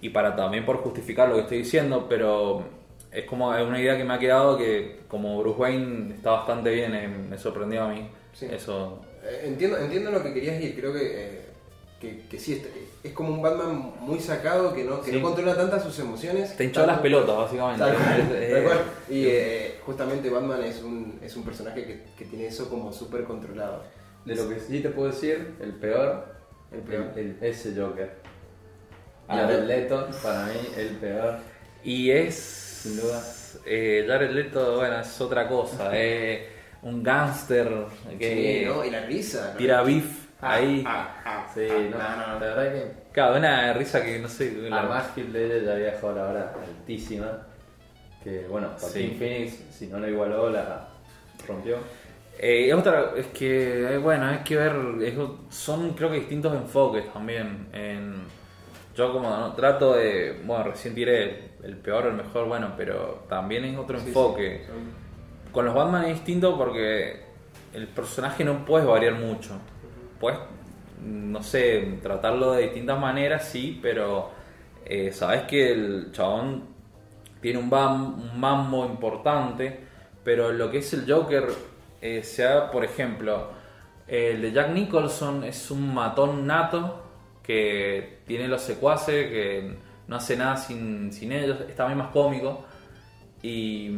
y 0.01 0.09
para 0.09 0.35
también 0.35 0.65
por 0.65 0.77
justificar 0.77 1.27
lo 1.29 1.35
que 1.35 1.41
estoy 1.41 1.57
diciendo, 1.59 2.05
pero 2.07 2.63
es 3.11 3.25
como 3.25 3.53
es 3.53 3.65
una 3.67 3.79
idea 3.79 3.97
que 3.97 4.03
me 4.03 4.13
ha 4.13 4.19
quedado 4.19 4.57
que 4.57 5.01
como 5.07 5.37
Bruce 5.39 5.59
Wayne 5.59 6.13
está 6.15 6.31
bastante 6.31 6.71
bien, 6.71 6.93
eh, 6.95 7.07
me 7.07 7.37
sorprendió 7.37 7.83
a 7.83 7.89
mí. 7.89 8.07
Sí. 8.33 8.47
Eso. 8.49 9.01
Eh, 9.23 9.43
entiendo, 9.45 9.77
entiendo 9.77 10.11
lo 10.11 10.21
que 10.23 10.33
querías 10.33 10.61
ir, 10.61 10.75
creo 10.75 10.93
que, 10.93 10.99
eh, 11.03 11.41
que, 11.99 12.21
que 12.29 12.39
sí, 12.39 12.53
es, 12.53 12.61
es 13.03 13.13
como 13.13 13.29
un 13.33 13.41
Batman 13.41 13.93
muy 14.01 14.19
sacado 14.19 14.73
que 14.73 14.83
no, 14.83 15.01
que 15.01 15.11
Sí. 15.11 15.17
no 15.17 15.23
controla 15.23 15.55
tantas 15.55 15.83
sus 15.83 15.97
emociones. 15.99 16.55
Te 16.57 16.65
hinchó 16.65 16.85
las 16.85 16.99
pelotas, 16.99 17.35
básicamente. 17.37 17.79
Tal 17.83 17.95
cual, 17.95 18.27
Eh, 18.33 18.51
tal 18.53 18.63
cual. 18.63 18.79
Y 19.09 19.25
eh, 19.27 19.75
justamente 19.85 20.29
Batman 20.29 20.63
es 20.63 20.81
un, 20.83 21.19
es 21.23 21.35
un 21.35 21.43
personaje 21.43 21.85
que, 21.85 22.03
que 22.17 22.25
tiene 22.25 22.47
eso 22.47 22.69
como 22.69 22.91
súper 22.93 23.23
controlado. 23.23 23.83
De 24.25 24.35
lo 24.35 24.49
que 24.49 24.59
sí 24.59 24.79
te 24.81 24.89
puedo 24.89 25.11
decir, 25.11 25.55
el 25.61 25.73
peor, 25.73 26.25
El 26.71 26.79
peor. 26.81 27.11
el- 27.15 27.37
ese 27.41 27.73
Joker. 27.79 28.11
Jared. 29.27 29.63
Leto, 29.65 30.07
para 30.21 30.45
mí, 30.47 30.53
el 30.77 30.89
peor. 30.97 31.37
Y 31.83 32.11
es. 32.11 32.35
Sin 32.35 32.97
duda. 33.01 33.23
Eh, 33.65 34.05
Jared 34.07 34.31
Leto, 34.31 34.75
bueno, 34.77 34.99
es 34.99 35.21
otra 35.21 35.47
cosa. 35.47 35.95
Es 35.97 36.41
un 36.83 37.01
gángster 37.01 37.67
que 38.19 38.59
Sí, 38.61 38.65
¿no? 38.65 38.83
Y 38.85 38.91
la 38.91 39.05
risa. 39.05 39.51
¿no? 39.53 39.57
tira 39.57 39.81
beef 39.81 40.24
ahí. 40.41 40.83
Ah, 40.85 41.07
ah, 41.25 41.47
Sí, 41.53 41.67
ah, 41.69 42.15
no, 42.17 42.33
no, 42.33 42.39
la 42.39 42.45
verdad 42.55 42.73
que 42.73 42.91
Claro, 43.13 43.37
una 43.37 43.73
risa 43.73 44.03
que 44.03 44.19
no 44.19 44.27
sé. 44.27 44.51
la- 44.69 44.79
Además, 44.79 45.11
Heath 45.15 45.29
Ledger 45.29 45.63
ya 45.65 45.71
había 45.73 45.85
dejado 45.91 46.15
la 46.15 46.21
vara 46.23 46.53
altísima. 46.61 47.27
Que 48.23 48.45
bueno, 48.49 48.69
Joaquín 48.79 49.11
Sí. 49.11 49.15
Phoenix, 49.17 49.53
si 49.71 49.87
no 49.87 49.99
lo 49.99 50.09
igualó, 50.09 50.49
la 50.49 50.87
rompió. 51.47 51.77
Eh, 52.37 52.73
otra, 52.73 53.11
es 53.15 53.27
que, 53.27 53.93
eh, 53.93 53.97
bueno, 53.97 54.25
hay 54.25 54.39
que 54.39 54.57
ver, 54.57 54.75
es- 55.01 55.15
son 55.49 55.91
creo 55.93 56.09
que 56.09 56.17
distintos 56.19 56.53
enfoques 56.53 57.11
también. 57.13 57.67
En, 57.71 58.23
yo 58.95 59.13
como 59.13 59.29
no, 59.29 59.53
trato 59.53 59.93
de, 59.93 60.41
bueno, 60.43 60.63
recién 60.65 60.93
tiré 60.95 61.23
el, 61.23 61.51
el 61.63 61.77
peor 61.77 62.05
o 62.07 62.09
el 62.09 62.15
mejor, 62.15 62.47
bueno, 62.47 62.73
pero 62.75 63.23
también 63.29 63.63
es 63.65 63.77
otro 63.77 63.99
Sí, 63.99 64.07
enfoque. 64.07 64.63
sí, 64.65 65.51
Con 65.53 65.65
los 65.65 65.73
Batman 65.75 66.05
es 66.05 66.15
distinto 66.15 66.57
porque 66.57 67.21
el 67.73 67.87
personaje 67.87 68.43
no 68.43 68.65
puedes 68.65 68.85
variar 68.87 69.13
mucho. 69.13 69.51
Puedes, 70.19 70.39
no 71.03 71.43
sé, 71.43 71.99
tratarlo 72.01 72.53
de 72.53 72.63
distintas 72.63 72.99
maneras, 72.99 73.47
sí, 73.49 73.79
pero 73.81 74.31
eh, 74.85 75.11
sabes 75.11 75.43
que 75.43 75.71
el 75.71 76.11
chabón 76.11 76.63
tiene 77.41 77.59
un, 77.59 77.69
bam- 77.69 78.15
un 78.15 78.39
mambo 78.39 78.85
importante, 78.85 79.79
pero 80.23 80.51
lo 80.51 80.71
que 80.71 80.79
es 80.79 80.93
el 80.93 81.11
Joker, 81.11 81.47
eh, 82.01 82.23
sea, 82.23 82.71
por 82.71 82.83
ejemplo, 82.85 83.49
el 84.07 84.41
de 84.41 84.51
Jack 84.51 84.69
Nicholson 84.71 85.43
es 85.43 85.69
un 85.71 85.93
matón 85.93 86.47
nato 86.47 87.03
que 87.43 88.19
tiene 88.25 88.47
los 88.47 88.61
secuaces, 88.61 89.27
que 89.29 89.75
no 90.07 90.15
hace 90.17 90.37
nada 90.37 90.57
sin, 90.57 91.11
sin 91.13 91.31
ellos, 91.31 91.59
es 91.67 91.75
también 91.75 91.97
más 91.99 92.09
cómico. 92.09 92.65
Y 93.41 93.91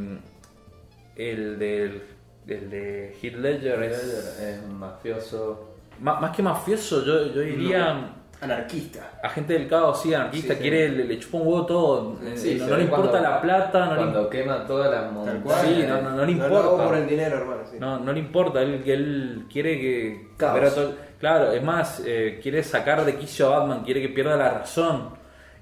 el 1.15 1.59
del 1.59 2.01
el 2.47 2.69
de 2.69 3.17
Heath 3.21 3.35
Ledger 3.35 3.79
Ledger 3.79 3.83
es 3.83 4.39
es 4.39 4.63
un 4.63 4.79
mafioso. 4.79 5.76
Más, 6.01 6.21
más 6.21 6.35
que 6.35 6.41
mafioso, 6.43 7.03
yo, 7.05 7.33
yo 7.33 7.41
diría 7.41 8.11
Anarquista. 8.39 9.19
agente 9.23 9.53
del 9.53 9.67
caos, 9.67 10.01
sí, 10.01 10.13
anarquista, 10.13 10.53
Sí, 10.53 10.57
sí. 10.57 10.61
quiere, 10.61 10.89
le, 10.89 11.05
le 11.05 11.19
chupa 11.19 11.37
un 11.37 11.47
huevo 11.47 11.65
todo, 11.65 12.17
eh, 12.23 12.37
Sí, 12.37 12.55
no, 12.59 12.67
no 12.67 12.77
le 12.77 12.83
importa 12.83 13.09
cuando- 13.09 13.29
la 13.29 13.41
plata, 13.41 13.85
no 13.85 13.91
le, 13.91 13.97
Cuando 13.97 14.29
quema 14.29 14.65
toda 14.65 14.89
la 14.89 15.01
Tal 15.05 15.11
montaña. 15.13 15.41
cual. 15.43 15.65
Sí, 15.65 15.85
no, 15.87 16.01
no, 16.01 16.09
no 16.11 16.25
le 16.25 16.31
importa. 16.33 16.83
por 16.85 16.95
el 16.97 17.07
dinero, 17.07 17.37
hermano. 17.37 17.61
sí. 17.69 17.77
no, 17.79 17.99
no 17.99 18.13
le 18.13 18.19
importa, 18.19 18.61
él, 18.61 18.83
él 18.85 19.45
quiere 19.51 19.79
que... 19.79 20.27
Caos. 20.37 20.59
pero 20.59 20.71
to- 20.71 20.95
claro, 21.19 21.51
es 21.51 21.63
más, 21.63 22.03
eh, 22.05 22.39
quiere 22.41 22.61
sacar 22.63 23.03
de 23.05 23.15
quicio 23.15 23.51
a 23.53 23.59
Batman, 23.59 23.83
quiere 23.83 24.01
que 24.01 24.09
pierda 24.09 24.37
la 24.37 24.51
razón 24.59 25.09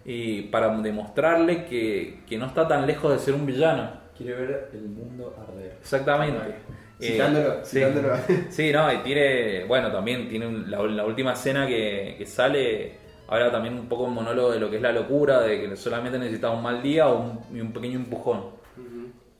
y 0.03 0.43
para 0.43 0.69
demostrarle 0.77 1.65
que, 1.65 2.23
que 2.27 2.37
no 2.37 2.45
está 2.47 2.67
tan 2.67 2.85
lejos 2.85 3.11
de 3.13 3.19
ser 3.19 3.33
un 3.35 3.45
villano. 3.45 3.89
Quiere 4.17 4.33
ver 4.33 4.69
el 4.73 4.81
mundo 4.89 5.33
arder. 5.41 5.77
Exactamente. 5.81 6.55
Eh, 6.99 7.11
Citándolo, 7.13 7.65
sí. 7.65 7.77
citándolo. 7.79 8.13
Sí, 8.49 8.71
no, 8.71 8.91
y 8.93 8.97
tiene, 8.99 9.63
bueno, 9.65 9.91
también 9.91 10.29
tiene 10.29 10.47
un- 10.47 10.69
la, 10.71 10.81
la 10.83 11.05
última 11.05 11.33
escena 11.33 11.67
que, 11.67 12.15
que 12.17 12.25
sale, 12.25 12.93
habla 13.27 13.51
también 13.51 13.73
un 13.77 13.87
poco 13.87 14.03
un 14.03 14.13
monólogo 14.13 14.51
de 14.51 14.59
lo 14.59 14.69
que 14.69 14.77
es 14.77 14.81
la 14.81 14.91
locura, 14.91 15.41
de 15.41 15.61
que 15.69 15.75
solamente 15.75 16.17
necesita 16.17 16.49
un 16.51 16.63
mal 16.63 16.81
día 16.81 17.07
o 17.07 17.19
un, 17.19 17.39
y 17.57 17.59
un 17.61 17.73
pequeño 17.73 17.99
empujón, 17.99 18.45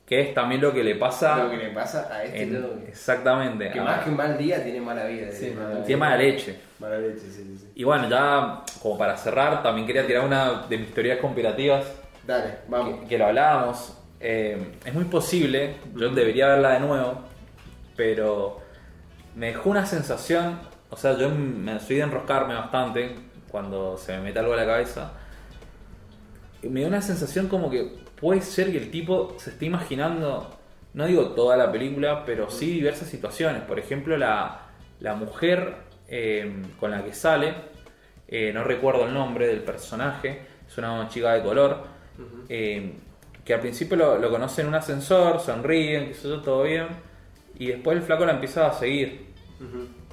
que 0.06 0.22
es 0.22 0.34
también 0.34 0.62
lo 0.62 0.72
que 0.74 0.84
le 0.84 0.96
pasa... 0.96 1.46
Lo 1.46 1.50
que 1.50 1.58
le 1.58 1.70
pasa 1.70 2.10
a 2.14 2.24
este 2.26 2.44
en- 2.44 2.86
exactamente. 2.88 3.72
Que 3.72 3.82
más 3.82 4.04
que 4.04 4.10
un 4.10 4.18
mal 4.18 4.38
día 4.38 4.64
tiene 4.64 4.80
mala 4.82 5.06
vida. 5.08 5.32
Sí, 5.32 5.52
mala 5.58 5.84
tiene 5.84 6.00
mala 6.00 6.18
leche. 6.18 6.56
Mala 6.80 6.98
leche, 7.00 7.22
sí, 7.22 7.32
sí, 7.32 7.58
sí. 7.58 7.68
Y 7.76 7.84
bueno, 7.86 8.08
ya 8.10 8.62
como 8.82 8.98
para 8.98 9.16
cerrar, 9.18 9.64
también 9.64 9.88
quería 9.88 10.06
tirar 10.06 10.26
una 10.26 10.64
de 10.70 10.78
mis 10.78 10.94
teorías 10.94 11.20
conspirativas, 11.20 11.86
Dale, 12.28 12.56
vamos. 12.68 13.00
que, 13.02 13.08
que 13.08 13.18
lo 13.18 13.26
hablábamos. 13.28 13.98
Eh, 14.20 14.58
es 14.86 14.94
muy 14.94 15.06
posible, 15.06 15.76
yo 15.96 16.10
debería 16.10 16.48
verla 16.50 16.72
de 16.74 16.80
nuevo, 16.82 17.22
pero 17.96 18.62
me 19.36 19.48
dejó 19.48 19.70
una 19.70 19.86
sensación, 19.86 20.60
o 20.90 20.98
sea, 20.98 21.18
yo 21.18 21.30
me 21.30 21.80
soy 21.80 21.98
de 21.98 22.04
enroscarme 22.04 22.54
bastante 22.54 23.16
cuando 23.50 23.98
se 23.98 24.14
me 24.14 24.24
mete 24.24 24.40
algo 24.40 24.54
a 24.54 24.58
la 24.58 24.66
cabeza. 24.66 25.14
Y 26.62 26.70
me 26.70 26.82
dio 26.82 26.90
una 26.90 27.02
sensación 27.02 27.48
como 27.48 27.70
que 27.70 28.06
puede 28.20 28.42
ser 28.42 28.72
que 28.72 28.78
el 28.78 28.92
tipo 28.92 29.36
se 29.38 29.52
esté 29.52 29.66
imaginando, 29.66 30.58
no 30.94 31.06
digo 31.06 31.30
toda 31.30 31.58
la 31.58 31.72
película, 31.72 32.24
pero 32.26 32.50
sí 32.50 32.72
diversas 32.72 33.10
situaciones. 33.10 33.62
Por 33.64 33.80
ejemplo, 33.80 34.18
la, 34.18 34.62
la 35.00 35.16
mujer 35.16 35.76
eh, 36.08 36.64
con 36.80 36.92
la 36.92 37.04
que 37.04 37.14
sale, 37.14 37.54
eh, 38.28 38.52
no 38.54 38.64
recuerdo 38.64 39.06
el 39.06 39.14
nombre 39.14 39.48
del 39.48 39.62
personaje, 39.62 40.42
es 40.68 40.78
una 40.78 41.08
chica 41.10 41.34
de 41.34 41.44
color, 41.44 41.84
eh, 42.50 42.94
que 43.44 43.54
al 43.54 43.60
principio 43.60 43.98
lo, 43.98 44.18
lo 44.18 44.32
conoce 44.32 44.62
en 44.62 44.70
un 44.70 44.76
ascensor, 44.76 45.40
sonríen, 45.40 46.14
yo, 46.14 46.42
todo 46.42 46.64
bien, 46.64 46.88
y 47.58 47.68
después 47.68 47.98
el 47.98 48.04
flaco 48.04 48.26
la 48.26 48.34
empieza 48.34 48.68
a 48.68 48.74
seguir. 48.74 49.34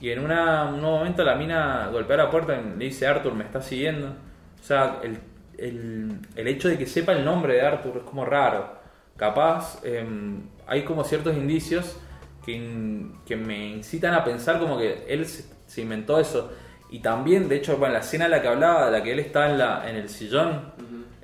Y 0.01 0.11
en 0.11 0.19
una- 0.25 0.65
un 0.65 0.81
nuevo 0.81 0.99
momento 0.99 1.23
la 1.25 1.35
mina 1.37 1.89
golpea 1.93 2.17
la 2.17 2.31
puerta 2.31 2.55
y 2.61 2.79
le 2.79 2.85
dice 2.87 3.07
Arthur, 3.07 3.35
me 3.35 3.45
está 3.45 3.61
siguiendo. 3.63 4.09
O 4.09 4.63
sea, 4.65 4.99
el, 5.03 5.19
el- 5.59 6.19
el 6.37 6.49
hecho 6.49 6.69
de 6.69 6.79
que 6.79 6.87
sepa 6.87 7.13
el 7.13 7.25
nombre 7.25 7.55
de 7.55 7.63
Arthur 7.63 7.99
es 7.99 8.03
como 8.05 8.25
raro. 8.25 8.81
Capaz 9.17 9.81
em, 9.85 10.41
hay 10.67 10.83
como 10.83 11.05
ciertos 11.05 11.37
indicios 11.37 11.97
que, 12.45 13.07
que 13.27 13.37
me 13.37 13.69
incitan 13.69 14.15
a 14.15 14.25
pensar 14.25 14.59
como 14.59 14.77
que 14.79 15.05
él 15.09 15.27
se, 15.27 15.45
se 15.67 15.83
inventó 15.83 16.19
eso. 16.19 16.53
Y 16.91 16.99
también, 17.01 17.49
de 17.49 17.57
hecho, 17.57 17.77
bueno, 17.79 17.95
la 17.95 18.01
escena 18.01 18.25
en 18.27 18.33
la 18.33 18.43
que 18.43 18.49
hablaba, 18.49 18.87
de 18.87 18.93
la 18.99 19.03
que 19.03 19.13
él 19.13 19.19
está 19.21 19.51
en, 19.51 19.59
la, 19.59 19.89
en 19.89 19.97
el 19.97 20.09
sillón, 20.09 20.73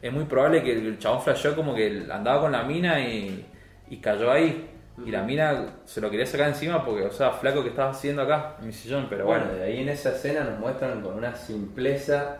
es 0.00 0.12
muy 0.12 0.24
probable 0.24 0.62
que 0.62 0.72
el 0.72 0.98
chabón 0.98 1.20
flasheó 1.22 1.56
como 1.56 1.74
que 1.74 2.06
andaba 2.10 2.40
con 2.40 2.52
la 2.52 2.62
mina 2.62 3.00
y, 3.00 3.44
y 3.90 3.96
cayó 3.98 4.30
ahí. 4.30 4.67
Y 5.04 5.10
la 5.10 5.22
mina 5.22 5.66
se 5.84 6.00
lo 6.00 6.10
quería 6.10 6.26
sacar 6.26 6.48
encima 6.48 6.84
porque, 6.84 7.04
o 7.04 7.10
sea, 7.12 7.30
flaco 7.32 7.62
que 7.62 7.68
estaba 7.70 7.90
haciendo 7.90 8.22
acá 8.22 8.56
en 8.60 8.66
mi 8.66 8.72
sillón, 8.72 9.06
pero 9.08 9.24
Bueno, 9.26 9.44
bueno. 9.46 9.58
de 9.58 9.64
ahí 9.64 9.80
en 9.82 9.88
esa 9.88 10.10
escena 10.10 10.44
nos 10.44 10.58
muestran 10.58 11.00
con 11.02 11.14
una 11.14 11.34
simpleza 11.36 12.36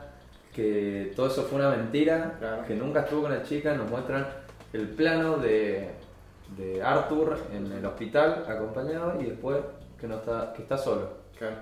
que 0.55 1.13
todo 1.15 1.29
eso 1.29 1.45
fue 1.45 1.59
una 1.61 1.71
mentira, 1.71 2.35
Claro. 2.39 2.65
que 2.67 2.75
nunca 2.75 3.01
estuvo 3.01 3.23
con 3.23 3.33
la 3.33 3.43
chica, 3.43 3.75
nos 3.75 3.89
muestran 3.89 4.27
el 4.73 4.89
plano 4.89 5.37
de, 5.37 5.91
de 6.57 6.83
Arthur 6.83 7.39
en 7.55 7.71
el 7.73 7.85
hospital 7.87 8.45
acompañado 8.49 9.21
y 9.21 9.25
después 9.27 9.59
que 10.01 10.07
no 10.09 10.17
está, 10.17 10.53
que 10.55 10.63
está 10.63 10.77
solo. 10.77 11.11
Claro. 11.39 11.57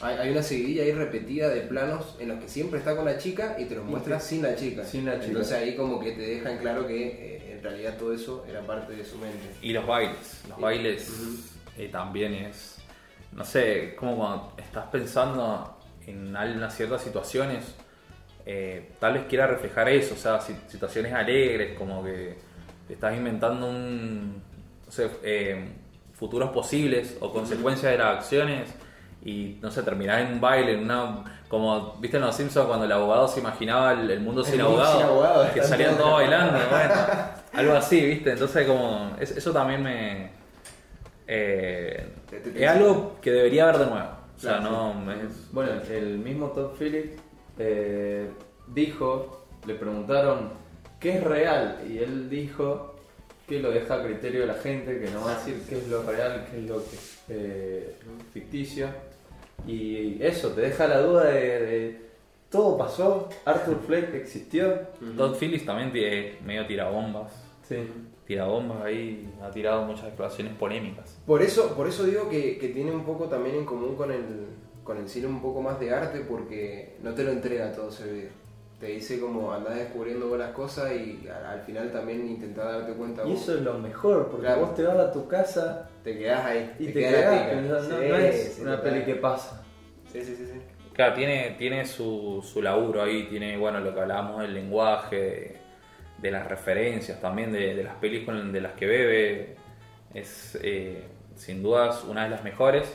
Hay, 0.00 0.16
hay 0.16 0.30
una 0.30 0.42
seguidilla 0.42 0.82
ahí 0.82 0.92
repetida 0.92 1.48
de 1.48 1.62
planos 1.62 2.16
en 2.20 2.28
los 2.28 2.38
que 2.40 2.48
siempre 2.48 2.78
está 2.78 2.94
con 2.94 3.06
la 3.06 3.16
chica 3.16 3.56
y 3.58 3.64
te 3.64 3.76
los 3.76 3.84
muestra 3.84 4.20
sin 4.20 4.42
la 4.42 4.54
chica. 4.54 4.84
Sin 4.84 5.06
la 5.06 5.14
chica. 5.14 5.26
Entonces 5.28 5.52
ahí 5.54 5.74
como 5.74 5.98
que 6.00 6.12
te 6.12 6.20
dejan 6.20 6.58
claro 6.58 6.86
que 6.86 7.06
eh, 7.06 7.52
en 7.56 7.62
realidad 7.62 7.96
todo 7.96 8.12
eso 8.12 8.44
era 8.48 8.60
parte 8.60 8.94
de 8.94 9.04
su 9.04 9.16
mente. 9.18 9.38
Y 9.62 9.72
los 9.72 9.86
bailes. 9.86 10.42
Los 10.48 10.60
bailes 10.60 11.10
eh, 11.78 11.88
también 11.90 12.34
es. 12.34 12.76
No 13.32 13.44
sé, 13.44 13.94
como 13.98 14.16
cuando 14.16 14.52
estás 14.58 14.86
pensando 14.86 15.78
en 16.06 16.36
algunas 16.36 16.74
ciertas 16.76 17.02
situaciones, 17.02 17.64
eh, 18.44 18.92
tal 19.00 19.14
vez 19.14 19.24
quiera 19.28 19.46
reflejar 19.46 19.88
eso, 19.88 20.14
o 20.14 20.18
sea, 20.18 20.40
si- 20.40 20.54
situaciones 20.68 21.12
alegres, 21.12 21.76
como 21.76 22.04
que 22.04 22.36
te 22.86 22.94
estás 22.94 23.16
inventando 23.16 23.68
un. 23.68 24.42
No 24.84 24.92
sé, 24.92 25.08
eh, 25.22 25.64
futuros 26.14 26.50
posibles 26.50 27.16
o 27.20 27.32
consecuencias 27.32 27.92
de 27.92 27.98
las 27.98 28.18
acciones 28.18 28.68
y 29.28 29.58
no 29.60 29.70
sé, 29.70 29.82
terminar 29.82 30.20
en 30.20 30.34
un 30.34 30.40
baile, 30.40 30.74
en 30.74 30.80
una. 30.84 31.24
Como 31.48 31.94
viste 32.00 32.16
en 32.16 32.22
Los 32.24 32.36
Simpsons 32.36 32.66
cuando 32.66 32.84
el 32.86 32.92
abogado 32.92 33.26
se 33.28 33.40
imaginaba 33.40 33.92
el, 33.92 34.10
el 34.10 34.20
mundo 34.20 34.40
El 34.42 34.46
sin 34.46 34.56
mundo 34.62 34.70
abogado, 34.82 34.96
sin 34.98 35.06
abogado, 35.06 35.52
que 35.54 35.62
salían 35.62 35.96
todos- 35.96 36.12
bailando, 36.12 36.52
bueno, 36.70 36.94
algo 37.52 37.72
así, 37.74 38.00
viste. 38.06 38.32
Entonces, 38.32 38.66
como. 38.66 39.16
es- 39.20 39.36
eso 39.36 39.52
también 39.52 39.82
me. 39.82 40.30
eh, 41.26 42.08
es 42.54 42.68
algo 42.68 43.16
que 43.20 43.30
debería 43.32 43.64
haber 43.64 43.78
de 43.78 43.86
nuevo. 43.86 44.08
O 44.36 44.38
sea, 44.38 44.58
Claro, 44.58 44.70
no. 44.94 45.12
sí. 45.14 45.20
es- 45.26 45.52
Bueno, 45.52 45.72
el 45.90 46.18
mismo 46.18 46.48
Todd 46.48 46.72
Phillips 46.78 47.16
eh, 47.58 48.30
dijo, 48.68 49.46
le 49.66 49.74
preguntaron 49.74 50.50
qué 51.00 51.16
es 51.18 51.24
real 51.24 51.78
y 51.88 51.98
él 51.98 52.28
dijo 52.28 52.94
que 53.48 53.60
lo 53.60 53.70
deja 53.70 53.94
a 53.94 54.02
criterio 54.02 54.40
de 54.42 54.46
la 54.48 54.54
gente, 54.54 54.98
que 55.00 55.10
no 55.10 55.24
va 55.24 55.32
a 55.32 55.38
decir 55.38 55.62
qué 55.68 55.78
es 55.78 55.88
lo 55.88 56.02
real, 56.02 56.46
qué 56.50 56.58
es 56.58 56.64
lo 56.64 56.76
que 56.76 56.96
es 56.96 57.18
eh, 57.28 57.96
ficticio. 58.34 58.88
Y 59.66 60.22
eso, 60.22 60.50
te 60.50 60.60
deja 60.62 60.86
la 60.86 61.00
duda 61.00 61.24
de, 61.24 61.40
de, 61.40 62.00
todo 62.50 62.78
pasó, 62.78 63.28
Arthur 63.44 63.80
Fleck 63.86 64.14
existió. 64.14 64.80
Todd 65.16 65.36
Phillips 65.36 65.64
también 65.64 65.92
tiene 65.92 66.38
medio 66.44 66.66
tirabombas. 66.66 67.32
Sí. 67.62 67.76
Tirabombas 68.26 68.84
ahí, 68.84 69.28
ha 69.42 69.50
tirado 69.50 69.84
muchas 69.84 70.06
declaraciones 70.06 70.54
polémicas. 70.54 71.18
Por 71.26 71.42
eso, 71.42 71.74
por 71.74 71.88
eso 71.88 72.04
digo 72.04 72.28
que, 72.28 72.58
que 72.58 72.68
tiene 72.68 72.92
un 72.92 73.04
poco 73.04 73.24
también 73.24 73.56
en 73.56 73.64
común 73.64 73.96
con 73.96 74.12
el, 74.12 74.22
con 74.84 74.98
el 74.98 75.08
cine 75.08 75.26
un 75.26 75.42
poco 75.42 75.60
más 75.60 75.80
de 75.80 75.92
arte 75.92 76.20
porque 76.20 76.96
no 77.02 77.12
te 77.12 77.24
lo 77.24 77.32
entrega 77.32 77.72
todo 77.72 77.88
ese 77.88 78.12
video. 78.12 78.45
Te 78.80 78.86
dice 78.88 79.18
como 79.18 79.52
andás 79.52 79.74
descubriendo 79.76 80.28
vos 80.28 80.38
las 80.38 80.50
cosas 80.50 80.92
y 80.92 81.26
al, 81.28 81.46
al 81.46 81.60
final 81.62 81.90
también 81.90 82.26
intentás 82.28 82.66
darte 82.66 82.92
cuenta 82.92 83.22
Y 83.24 83.30
vos. 83.30 83.40
eso 83.42 83.54
es 83.54 83.62
lo 83.62 83.78
mejor, 83.78 84.28
porque 84.28 84.46
Claro. 84.46 84.60
vos 84.60 84.74
te 84.74 84.82
vas 84.82 84.98
a 84.98 85.12
tu 85.12 85.26
casa 85.28 85.88
Te 86.04 86.18
quedás 86.18 86.44
ahí. 86.44 86.72
y 86.78 86.86
te, 86.88 86.92
queda 86.92 87.10
quedás 87.10 87.48
pensando, 87.54 87.88
no, 87.88 88.02
Sí, 88.02 88.08
no 88.10 88.16
es 88.18 88.52
sí, 88.54 88.62
una 88.62 88.76
total. 88.76 88.92
peli 88.92 89.04
que 89.06 89.14
pasa. 89.14 89.64
Sí, 90.12 90.20
sí, 90.22 90.36
sí. 90.36 90.46
sí. 90.46 90.60
Claro, 90.92 91.14
tiene, 91.14 91.56
tiene 91.58 91.84
su, 91.86 92.42
su 92.46 92.60
laburo 92.62 93.02
ahí, 93.02 93.24
tiene, 93.30 93.56
bueno, 93.58 93.80
lo 93.80 93.94
que 93.94 94.00
hablábamos 94.00 94.42
del 94.42 94.54
lenguaje, 94.54 95.16
de, 95.16 95.56
de 96.18 96.30
las 96.30 96.46
referencias 96.46 97.20
también, 97.20 97.52
de, 97.52 97.74
de 97.74 97.82
las 97.84 97.94
películas 97.96 98.52
de 98.52 98.60
las 98.60 98.72
que 98.72 98.86
bebe. 98.86 99.56
Es 100.14 100.58
eh, 100.62 101.02
sin 101.34 101.62
dudas 101.62 102.04
una 102.04 102.24
de 102.24 102.30
las 102.30 102.44
mejores. 102.44 102.90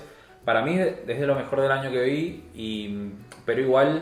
Para 0.46 0.64
mí, 0.64 0.78
desde 0.78 1.28
lo 1.28 1.36
mejor 1.36 1.62
del 1.62 1.72
año 1.72 1.92
que 1.92 2.02
vi, 2.04 2.44
y, 2.56 3.12
pero 3.46 3.62
igual 3.62 4.02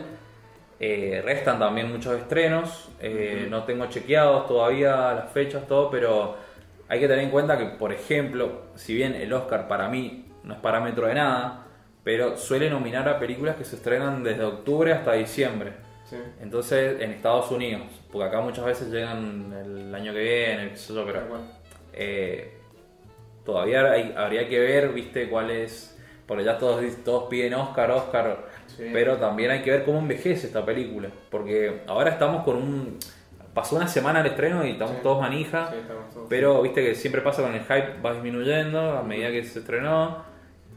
eh, 0.80 1.20
restan 1.24 1.58
también 1.58 1.92
muchos 1.92 2.16
estrenos. 2.18 2.88
eh, 3.00 3.46
No 3.50 3.64
tengo 3.64 3.86
chequeados 3.86 4.48
todavía 4.48 5.12
las 5.12 5.30
fechas, 5.30 5.66
todo, 5.68 5.90
pero 5.90 6.36
hay 6.88 6.98
que 6.98 7.06
tener 7.06 7.24
en 7.24 7.30
cuenta 7.30 7.56
que, 7.58 7.66
por 7.66 7.92
ejemplo, 7.92 8.62
si 8.74 8.94
bien 8.94 9.14
el 9.14 9.32
Oscar 9.32 9.68
para 9.68 9.88
mí 9.88 10.24
no 10.42 10.54
es 10.54 10.60
parámetro 10.60 11.06
de 11.06 11.14
nada, 11.14 11.66
pero 12.02 12.36
suele 12.36 12.70
nominar 12.70 13.06
a 13.08 13.18
películas 13.18 13.56
que 13.56 13.64
se 13.64 13.76
estrenan 13.76 14.24
desde 14.24 14.42
octubre 14.42 14.92
hasta 14.92 15.12
diciembre. 15.12 15.72
Sí. 16.08 16.16
Entonces, 16.42 17.00
en 17.00 17.10
Estados 17.12 17.50
Unidos, 17.52 17.82
porque 18.10 18.26
acá 18.28 18.40
muchas 18.40 18.64
veces 18.64 18.88
llegan 18.90 19.52
el 19.64 19.94
año 19.94 20.12
que 20.12 20.18
viene, 20.22 20.72
yo, 20.74 21.04
pero 21.06 21.20
eh, 21.92 22.54
todavía 23.44 23.92
hay- 23.92 24.14
habría 24.16 24.48
que 24.48 24.58
ver, 24.58 24.88
viste, 24.90 25.28
cuál 25.28 25.50
es. 25.50 25.96
Porque 26.26 26.44
ya 26.44 26.58
todos, 26.58 26.82
todos 27.04 27.24
piden 27.28 27.54
Oscar, 27.54 27.90
Oscar. 27.90 28.44
Sí. 28.76 28.84
Pero 28.92 29.16
también 29.16 29.50
hay 29.50 29.62
que 29.62 29.70
ver 29.70 29.84
cómo 29.84 29.98
envejece 29.98 30.46
esta 30.46 30.64
película. 30.64 31.08
Porque 31.30 31.82
ahora 31.86 32.10
estamos 32.10 32.44
con 32.44 32.56
un. 32.56 32.98
Pasó 33.54 33.74
una 33.76 33.88
semana 33.88 34.20
el 34.20 34.26
estreno 34.26 34.64
y 34.64 34.70
estamos 34.72 34.94
Sí. 34.96 35.00
todos 35.02 35.20
manija. 35.20 35.70
Sí, 35.70 35.78
estamos 35.80 36.14
todos. 36.14 36.26
Pero 36.28 36.62
viste 36.62 36.84
que 36.84 36.94
siempre 36.94 37.20
pasa 37.20 37.42
con 37.42 37.52
el 37.54 37.60
hype, 37.62 38.00
va 38.04 38.12
disminuyendo 38.12 38.92
a 38.98 39.02
medida 39.02 39.30
que 39.30 39.42
se 39.44 39.58
estrenó. 39.60 40.24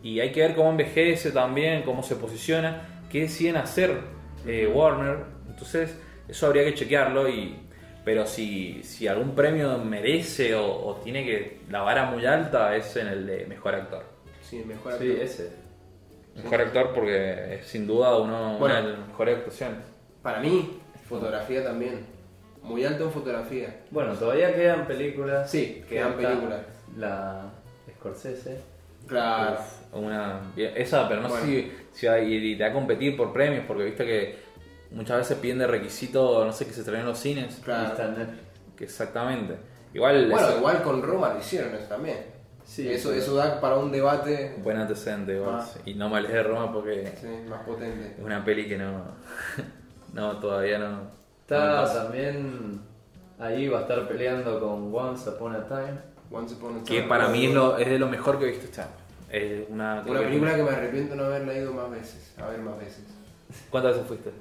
Y 0.01 0.19
hay 0.19 0.31
que 0.31 0.41
ver 0.41 0.55
cómo 0.55 0.69
envejece 0.71 1.31
también, 1.31 1.83
cómo 1.83 2.03
se 2.03 2.15
posiciona, 2.15 3.01
qué 3.09 3.21
deciden 3.21 3.57
hacer 3.57 3.99
eh, 4.45 4.69
Warner. 4.73 5.17
Entonces, 5.47 5.97
eso 6.27 6.47
habría 6.47 6.65
que 6.65 6.73
chequearlo. 6.73 7.29
Y, 7.29 7.55
pero 8.03 8.25
si, 8.25 8.83
si 8.83 9.07
algún 9.07 9.33
premio 9.33 9.77
merece 9.77 10.55
o, 10.55 10.65
o 10.65 10.95
tiene 10.95 11.23
que 11.23 11.59
la 11.69 11.83
vara 11.83 12.05
muy 12.11 12.25
alta, 12.25 12.75
es 12.75 12.95
en 12.97 13.07
el 13.07 13.25
de 13.27 13.45
mejor 13.45 13.75
actor. 13.75 14.03
Sí, 14.41 14.61
mejor 14.67 14.97
Sí, 14.97 15.09
actor. 15.11 15.23
ese. 15.23 15.62
Mejor 16.35 16.61
actor 16.61 16.91
porque 16.93 17.55
es 17.55 17.65
sin 17.67 17.85
duda 17.85 18.17
uno, 18.17 18.57
Bueno. 18.57 18.79
una 18.79 18.81
de 18.81 18.97
las 18.97 19.07
mejores 19.07 19.37
actuaciones. 19.37 19.79
Para 20.21 20.39
mí, 20.39 20.79
fotografía 21.07 21.63
también. 21.63 22.05
Muy 22.63 22.85
alto 22.85 23.03
en 23.05 23.11
fotografía. 23.11 23.81
Bueno, 23.91 24.13
todavía 24.13 24.53
quedan 24.55 24.87
películas. 24.87 25.49
Sí, 25.51 25.83
quedan 25.89 26.13
películas. 26.13 26.61
La 26.97 27.51
Scorsese. 27.97 28.61
Claro. 29.07 29.57
Una, 29.91 30.39
esa, 30.55 31.07
pero 31.09 31.21
no 31.21 31.27
Bueno. 31.27 31.45
sé 31.45 31.51
si, 31.51 31.71
si 31.91 32.07
va 32.07 32.13
a 32.13 32.19
ir 32.19 32.63
a 32.63 32.71
competir 32.71 33.17
por 33.17 33.33
premios, 33.33 33.65
porque 33.67 33.83
viste 33.83 34.05
que 34.05 34.39
muchas 34.91 35.17
veces 35.17 35.37
piden 35.39 35.59
de 35.59 35.67
requisito, 35.67 36.45
no 36.45 36.53
sé, 36.53 36.65
que 36.65 36.71
se 36.71 36.79
estrenen 36.79 37.01
en 37.01 37.09
los 37.09 37.19
cines. 37.19 37.59
Claro. 37.63 37.93
Y 38.79 38.83
exactamente. 38.83 39.55
Igual, 39.93 40.29
Bueno, 40.31 40.47
eso- 40.47 40.57
igual 40.57 40.81
con 40.83 41.01
Roma 41.03 41.33
lo 41.33 41.39
hicieron 41.39 41.75
eso 41.75 41.85
también. 41.87 42.17
Sí, 42.65 42.89
eso, 42.89 43.11
eso 43.13 43.35
da 43.35 43.59
para 43.59 43.75
un 43.77 43.91
debate 43.91 44.55
buen 44.63 44.77
antecedente, 44.77 45.41
Ah. 45.45 45.65
Y 45.85 45.93
no 45.95 46.09
me 46.09 46.17
alejes 46.17 46.37
de 46.37 46.43
Roma 46.43 46.71
porque 46.73 47.13
sí, 47.19 47.27
más 47.49 47.61
potente. 47.63 48.15
es 48.17 48.23
una 48.23 48.43
peli 48.43 48.67
que 48.67 48.77
no. 48.77 49.01
no, 50.13 50.37
todavía 50.39 50.79
no. 50.79 51.01
Está 51.41 51.93
también. 51.93 52.79
Ahí 53.39 53.67
va 53.67 53.79
a 53.79 53.81
estar 53.81 54.07
peleando 54.07 54.59
con 54.59 54.93
Once 54.95 55.29
Upon 55.29 55.55
a 55.55 55.67
Time. 55.67 55.99
Once 56.31 56.55
Upon 56.55 56.77
a 56.79 56.83
Que 56.83 56.97
Time. 56.97 57.07
para 57.09 57.27
mí 57.27 57.47
es, 57.47 57.53
lo, 57.53 57.77
es 57.77 57.89
de 57.89 57.99
lo 57.99 58.07
mejor 58.07 58.39
que 58.39 58.45
he 58.45 58.47
visto 58.49 58.65
este 58.65 58.81
año. 58.81 58.91
Es 59.29 59.67
una, 59.69 60.01
Una 60.07 60.19
película 60.21 60.55
que 60.55 60.63
me 60.63 60.69
arrepiento 60.69 61.15
no 61.15 61.25
haberla 61.25 61.53
ido 61.53 61.73
más 61.73 61.89
veces. 61.91 62.33
A 62.41 62.47
ver 62.47 62.59
más 62.59 62.77
veces. 62.77 63.03
¿Cuántas 63.69 63.93
veces 63.93 64.07
fuiste? 64.07 64.31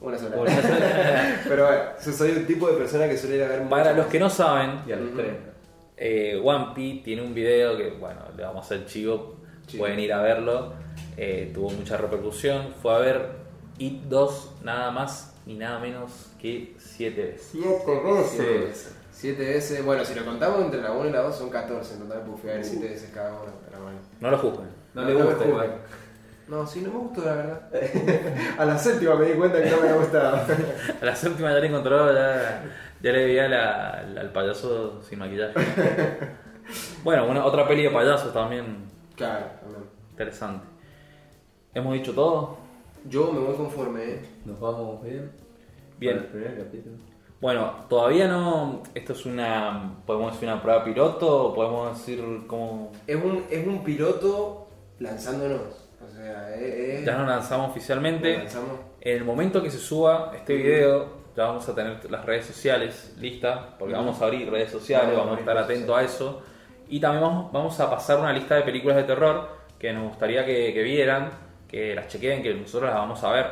Una 0.00 0.18
sola. 0.18 0.36
Una 0.36 0.50
Pero 1.48 1.66
bueno, 1.66 1.82
soy 2.00 2.30
el 2.30 2.46
tipo 2.46 2.66
de 2.68 2.78
persona 2.78 3.06
que 3.08 3.16
suele 3.18 3.36
ir 3.36 3.42
a 3.44 3.48
ver 3.48 3.68
Para 3.68 3.92
los 3.92 4.06
que 4.06 4.18
no 4.18 4.28
saben, 4.30 4.80
Y 4.86 4.92
al 4.92 5.00
Ujú. 5.02 5.08
estreno. 5.10 5.49
Eh, 6.02 6.40
One 6.42 6.68
Piece 6.74 7.04
tiene 7.04 7.20
un 7.22 7.34
video 7.34 7.76
que, 7.76 7.90
bueno, 7.90 8.22
le 8.34 8.42
vamos 8.42 8.62
a 8.62 8.74
hacer 8.74 8.86
chivo, 8.86 9.36
Chivo. 9.66 9.82
pueden 9.84 10.00
ir 10.00 10.12
a 10.14 10.22
verlo. 10.22 10.72
Eh, 11.16 11.50
tuvo 11.52 11.70
mucha 11.70 11.98
repercusión. 11.98 12.74
Fue 12.80 12.94
a 12.94 12.98
ver 12.98 13.26
It 13.78 14.02
2 14.04 14.52
nada 14.64 14.90
más 14.90 15.34
ni 15.44 15.54
nada 15.54 15.78
menos 15.78 16.32
que 16.40 16.74
7 16.78 17.22
veces. 17.22 17.48
Siete 17.52 18.58
veces. 18.58 18.94
Siete 19.12 19.44
veces. 19.44 19.84
Bueno, 19.84 20.04
si 20.04 20.14
lo 20.14 20.24
contamos 20.24 20.62
entre 20.62 20.80
la 20.80 20.92
1 20.92 21.08
y 21.08 21.12
la 21.12 21.20
2 21.20 21.36
son 21.36 21.50
14 21.50 21.94
en 21.94 22.00
total, 22.00 22.22
fui 22.40 22.50
a 22.50 22.54
ver 22.54 22.64
7 22.64 22.88
veces 22.88 23.10
cada 23.14 23.30
uno. 23.32 23.52
Pero 23.68 23.82
bueno. 23.82 23.98
No 24.20 24.30
lo 24.30 24.38
juzguen. 24.38 24.68
No 24.94 25.02
le 25.04 25.14
me 25.14 25.22
gusta 25.22 25.32
juzguen. 25.34 25.50
igual. 25.50 25.70
No, 26.48 26.66
sí, 26.66 26.80
no 26.80 26.90
me 26.90 26.98
gustó 26.98 27.24
la 27.24 27.34
verdad. 27.34 27.68
a 28.58 28.64
la 28.64 28.78
séptima 28.78 29.14
me 29.16 29.26
di 29.26 29.34
cuenta 29.34 29.62
que 29.62 29.70
no 29.70 29.76
me 29.76 29.88
había 29.88 30.00
gustado. 30.00 30.36
A 31.00 31.04
la 31.04 31.14
séptima 31.14 31.52
ya 31.52 31.60
le 31.60 31.66
encontró, 31.68 32.12
ya, 32.12 32.64
ya 33.02 33.12
le 33.12 33.24
veía 33.24 33.48
la- 33.48 33.90
al 34.20 34.32
payaso 34.32 35.00
sin 35.02 35.18
maquillaje. 35.18 35.54
bueno, 37.04 37.26
una, 37.28 37.44
otra 37.44 37.66
peli 37.66 37.82
de 37.84 37.90
payasos 37.90 38.32
también 38.32 38.84
claro, 39.16 39.46
también. 39.60 39.84
interesante. 40.10 40.66
¿Hemos 41.74 41.94
dicho 41.94 42.12
todo? 42.12 42.58
Yo 43.08 43.32
me 43.32 43.40
voy 43.40 43.54
conforme, 43.56 44.04
¿eh? 44.04 44.20
Nos 44.44 44.60
vamos 44.60 45.02
bien. 45.02 45.30
Bien. 45.98 46.16
Para 46.16 46.26
el 46.26 46.32
primer 46.32 46.58
capítulo. 46.64 46.96
Bueno, 47.40 47.72
todavía 47.88 48.28
no. 48.28 48.82
Esto 48.94 49.12
es 49.14 49.24
una. 49.24 49.94
Podemos 50.04 50.32
decir 50.32 50.48
una 50.48 50.60
prueba 50.60 50.84
piloto, 50.84 51.46
o 51.46 51.54
podemos 51.54 51.96
decir 51.96 52.22
cómo. 52.46 52.92
Es 53.06 53.16
un, 53.16 53.44
es 53.50 53.66
un 53.66 53.82
piloto 53.82 54.68
lanzándonos. 54.98 55.88
O 56.04 56.08
sea, 56.10 56.54
es. 56.54 56.98
es- 57.00 57.06
Ya 57.06 57.16
nos 57.16 57.26
lanzamos 57.28 57.70
oficialmente. 57.70 58.34
nos 58.34 58.42
lanzamos. 58.44 58.80
En 59.00 59.16
el 59.16 59.24
momento 59.24 59.62
que 59.62 59.70
se 59.70 59.78
suba 59.78 60.32
este 60.36 60.54
video, 60.56 61.19
ya 61.40 61.46
vamos 61.46 61.66
a 61.70 61.74
tener 61.74 62.10
las 62.10 62.24
redes 62.26 62.44
sociales 62.44 63.14
listas, 63.18 63.60
porque 63.78 63.94
vamos 63.94 64.20
a 64.20 64.26
abrir 64.26 64.50
redes 64.50 64.70
sociales, 64.70 65.16
Vamos 65.16 65.38
a 65.38 65.40
estar 65.40 65.56
atentos 65.56 65.96
a 65.96 66.02
eso. 66.02 66.42
Y 66.90 67.00
también 67.00 67.22
vamos, 67.22 67.50
vamos 67.50 67.80
a 67.80 67.88
pasar 67.88 68.18
una 68.18 68.30
lista 68.30 68.56
de 68.56 68.62
películas 68.62 68.96
de 68.98 69.04
terror 69.04 69.48
que 69.78 69.90
nos 69.92 70.08
gustaría 70.08 70.44
que, 70.44 70.74
que 70.74 70.82
vieran, 70.82 71.30
que 71.66 71.94
las 71.94 72.08
chequeen, 72.08 72.42
que 72.42 72.52
nosotros 72.52 72.90
las 72.90 72.98
vamos 72.98 73.24
a 73.24 73.30
ver. 73.32 73.46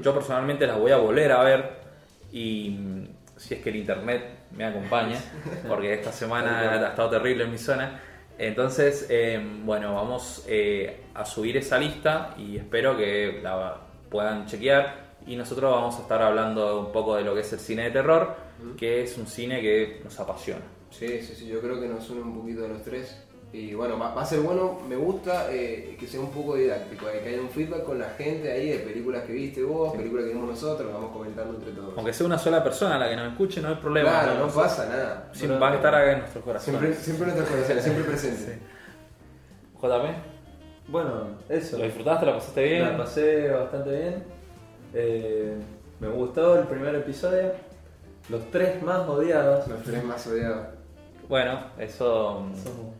Yo 0.00 0.14
personalmente 0.14 0.66
las 0.66 0.78
voy 0.78 0.92
a 0.92 0.96
volver 0.96 1.32
a 1.32 1.42
ver 1.42 1.70
y 2.32 2.70
mm, 2.70 3.08
si 3.36 3.54
es 3.54 3.60
que 3.60 3.68
el 3.68 3.76
internet 3.76 4.24
me 4.52 4.64
acompaña, 4.64 5.18
porque 5.68 5.92
esta 5.92 6.12
semana 6.12 6.70
ha 6.70 6.88
estado 6.88 7.10
terrible 7.10 7.44
en 7.44 7.50
mi 7.50 7.58
zona. 7.58 8.00
Entonces, 8.38 9.06
eh, 9.10 9.38
bueno, 9.64 9.94
vamos 9.94 10.46
eh, 10.48 11.02
a 11.12 11.26
subir 11.26 11.58
esa 11.58 11.78
lista 11.78 12.34
y 12.38 12.56
espero 12.56 12.96
que 12.96 13.40
la 13.42 13.76
puedan 14.08 14.46
chequear. 14.46 15.03
Y 15.26 15.36
nosotros 15.36 15.70
vamos 15.70 15.96
a 15.98 16.02
estar 16.02 16.20
hablando 16.20 16.80
un 16.80 16.92
poco 16.92 17.16
de 17.16 17.22
lo 17.24 17.34
que 17.34 17.40
es 17.40 17.52
el 17.52 17.58
cine 17.60 17.84
de 17.84 17.90
terror, 17.90 18.34
que 18.76 19.02
es 19.02 19.16
un 19.16 19.26
cine 19.26 19.60
que 19.62 20.00
nos 20.04 20.18
apasiona. 20.20 20.62
Sí, 20.90 21.20
sí, 21.22 21.34
sí, 21.34 21.46
yo 21.46 21.60
creo 21.60 21.80
que 21.80 21.88
nos 21.88 22.08
une 22.10 22.20
un 22.22 22.38
poquito 22.40 22.64
a 22.64 22.68
los 22.68 22.82
tres. 22.82 23.16
Y 23.52 23.72
bueno, 23.72 23.96
va, 23.96 24.12
va 24.12 24.22
a 24.22 24.26
ser 24.26 24.40
bueno, 24.40 24.80
me 24.88 24.96
gusta 24.96 25.46
eh, 25.52 25.96
que 25.98 26.08
sea 26.08 26.18
un 26.18 26.30
poco 26.32 26.56
didáctico, 26.56 27.08
eh, 27.08 27.20
que 27.22 27.28
haya 27.28 27.40
un 27.40 27.48
feedback 27.48 27.84
con 27.84 28.00
la 28.00 28.08
gente 28.10 28.50
ahí 28.50 28.68
de 28.70 28.78
películas 28.80 29.22
que 29.22 29.32
viste 29.32 29.62
vos, 29.62 29.96
películas 29.96 30.24
que 30.26 30.32
vimos 30.32 30.48
nosotros, 30.48 30.92
vamos 30.92 31.12
comentando 31.12 31.54
entre 31.54 31.70
todos. 31.70 31.94
Aunque 31.96 32.12
sea 32.12 32.26
una 32.26 32.36
sola 32.38 32.64
persona 32.64 32.98
la 32.98 33.08
que 33.08 33.14
nos 33.14 33.30
escuche, 33.30 33.60
no 33.60 33.68
hay 33.68 33.76
problema. 33.76 34.10
claro, 34.10 34.34
no 34.40 34.46
¿no? 34.46 34.52
pasa 34.52 34.86
nada. 34.88 35.30
Va 35.62 35.70
a 35.70 35.74
estar 35.76 35.94
acá 35.94 36.12
en 36.12 36.18
nuestros 36.18 36.44
corazones. 36.44 36.80
Siempre, 36.80 37.00
siempre 37.00 37.28
en 37.28 37.34
nuestros 37.36 37.56
corazones, 37.56 37.84
siempre 37.84 38.04
presente. 38.04 38.58
JP, 39.80 40.88
Bueno, 40.88 41.10
eso. 41.48 41.78
¿Lo 41.78 41.84
disfrutaste? 41.84 42.26
¿La 42.26 42.34
pasaste 42.34 42.64
bien? 42.64 42.82
La 42.82 42.96
pasé 42.96 43.48
bastante 43.50 43.90
bien. 43.90 44.33
Eh, 44.94 45.56
me 46.00 46.08
gustó 46.08 46.58
el 46.58 46.66
primer 46.66 46.94
episodio. 46.94 47.52
Los 48.28 48.50
tres 48.50 48.82
más 48.82 49.00
odiados. 49.08 49.66
Los 49.68 49.82
tres 49.82 50.02
más 50.04 50.26
odiados. 50.26 50.68
Bueno, 51.28 51.58
eso. 51.78 52.46
Somos- 52.54 52.94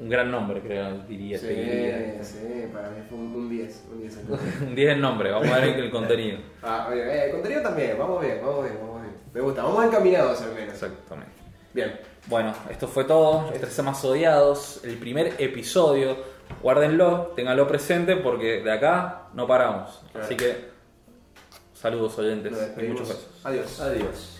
Un 0.00 0.08
gran 0.08 0.28
nombre, 0.30 0.60
creo, 0.60 0.98
diría. 1.08 1.38
Sí, 1.38 1.46
diría. 1.46 2.18
sí, 2.24 2.68
para 2.72 2.90
mí 2.90 2.96
fue 3.08 3.16
un 3.16 3.32
un 3.34 3.48
10. 3.48 3.84
Un 3.92 4.00
10 4.00 4.18
Un 4.68 4.74
10 4.74 4.92
el 4.94 5.00
nombre, 5.00 5.30
vamos 5.30 5.48
a 5.48 5.58
ver 5.60 5.78
el 5.78 5.90
contenido. 5.90 6.38
Ah, 6.64 6.88
oye, 6.90 7.00
eh, 7.02 7.26
el 7.26 7.30
contenido 7.32 7.62
también, 7.62 7.96
vamos 7.96 8.20
bien, 8.20 8.40
vamos 8.42 8.64
bien, 8.64 8.76
vamos 8.80 9.02
bien. 9.02 9.14
Me 9.32 9.40
gusta, 9.40 9.62
vamos 9.62 9.84
encaminados 9.84 10.42
al 10.42 10.52
menos. 10.54 10.74
Exactamente. 10.74 11.30
Bien. 11.72 11.92
Bueno, 12.26 12.52
esto 12.70 12.88
fue 12.88 13.04
todo. 13.04 13.50
Los 13.50 13.60
tres 13.60 13.82
más 13.84 14.04
odiados. 14.04 14.80
El 14.84 14.96
primer 14.96 15.34
episodio. 15.38 16.16
Guárdenlo, 16.62 17.32
ténganlo 17.36 17.66
presente 17.68 18.16
porque 18.16 18.62
de 18.62 18.72
acá 18.72 19.28
no 19.34 19.46
paramos. 19.46 20.02
Claro. 20.10 20.26
Así 20.26 20.36
que, 20.36 20.73
saludos 21.84 22.18
oyentes 22.18 22.56
y 22.78 22.82
muchos 22.84 23.08
besos. 23.08 23.26
Adiós. 23.44 23.80
Adiós. 23.80 24.33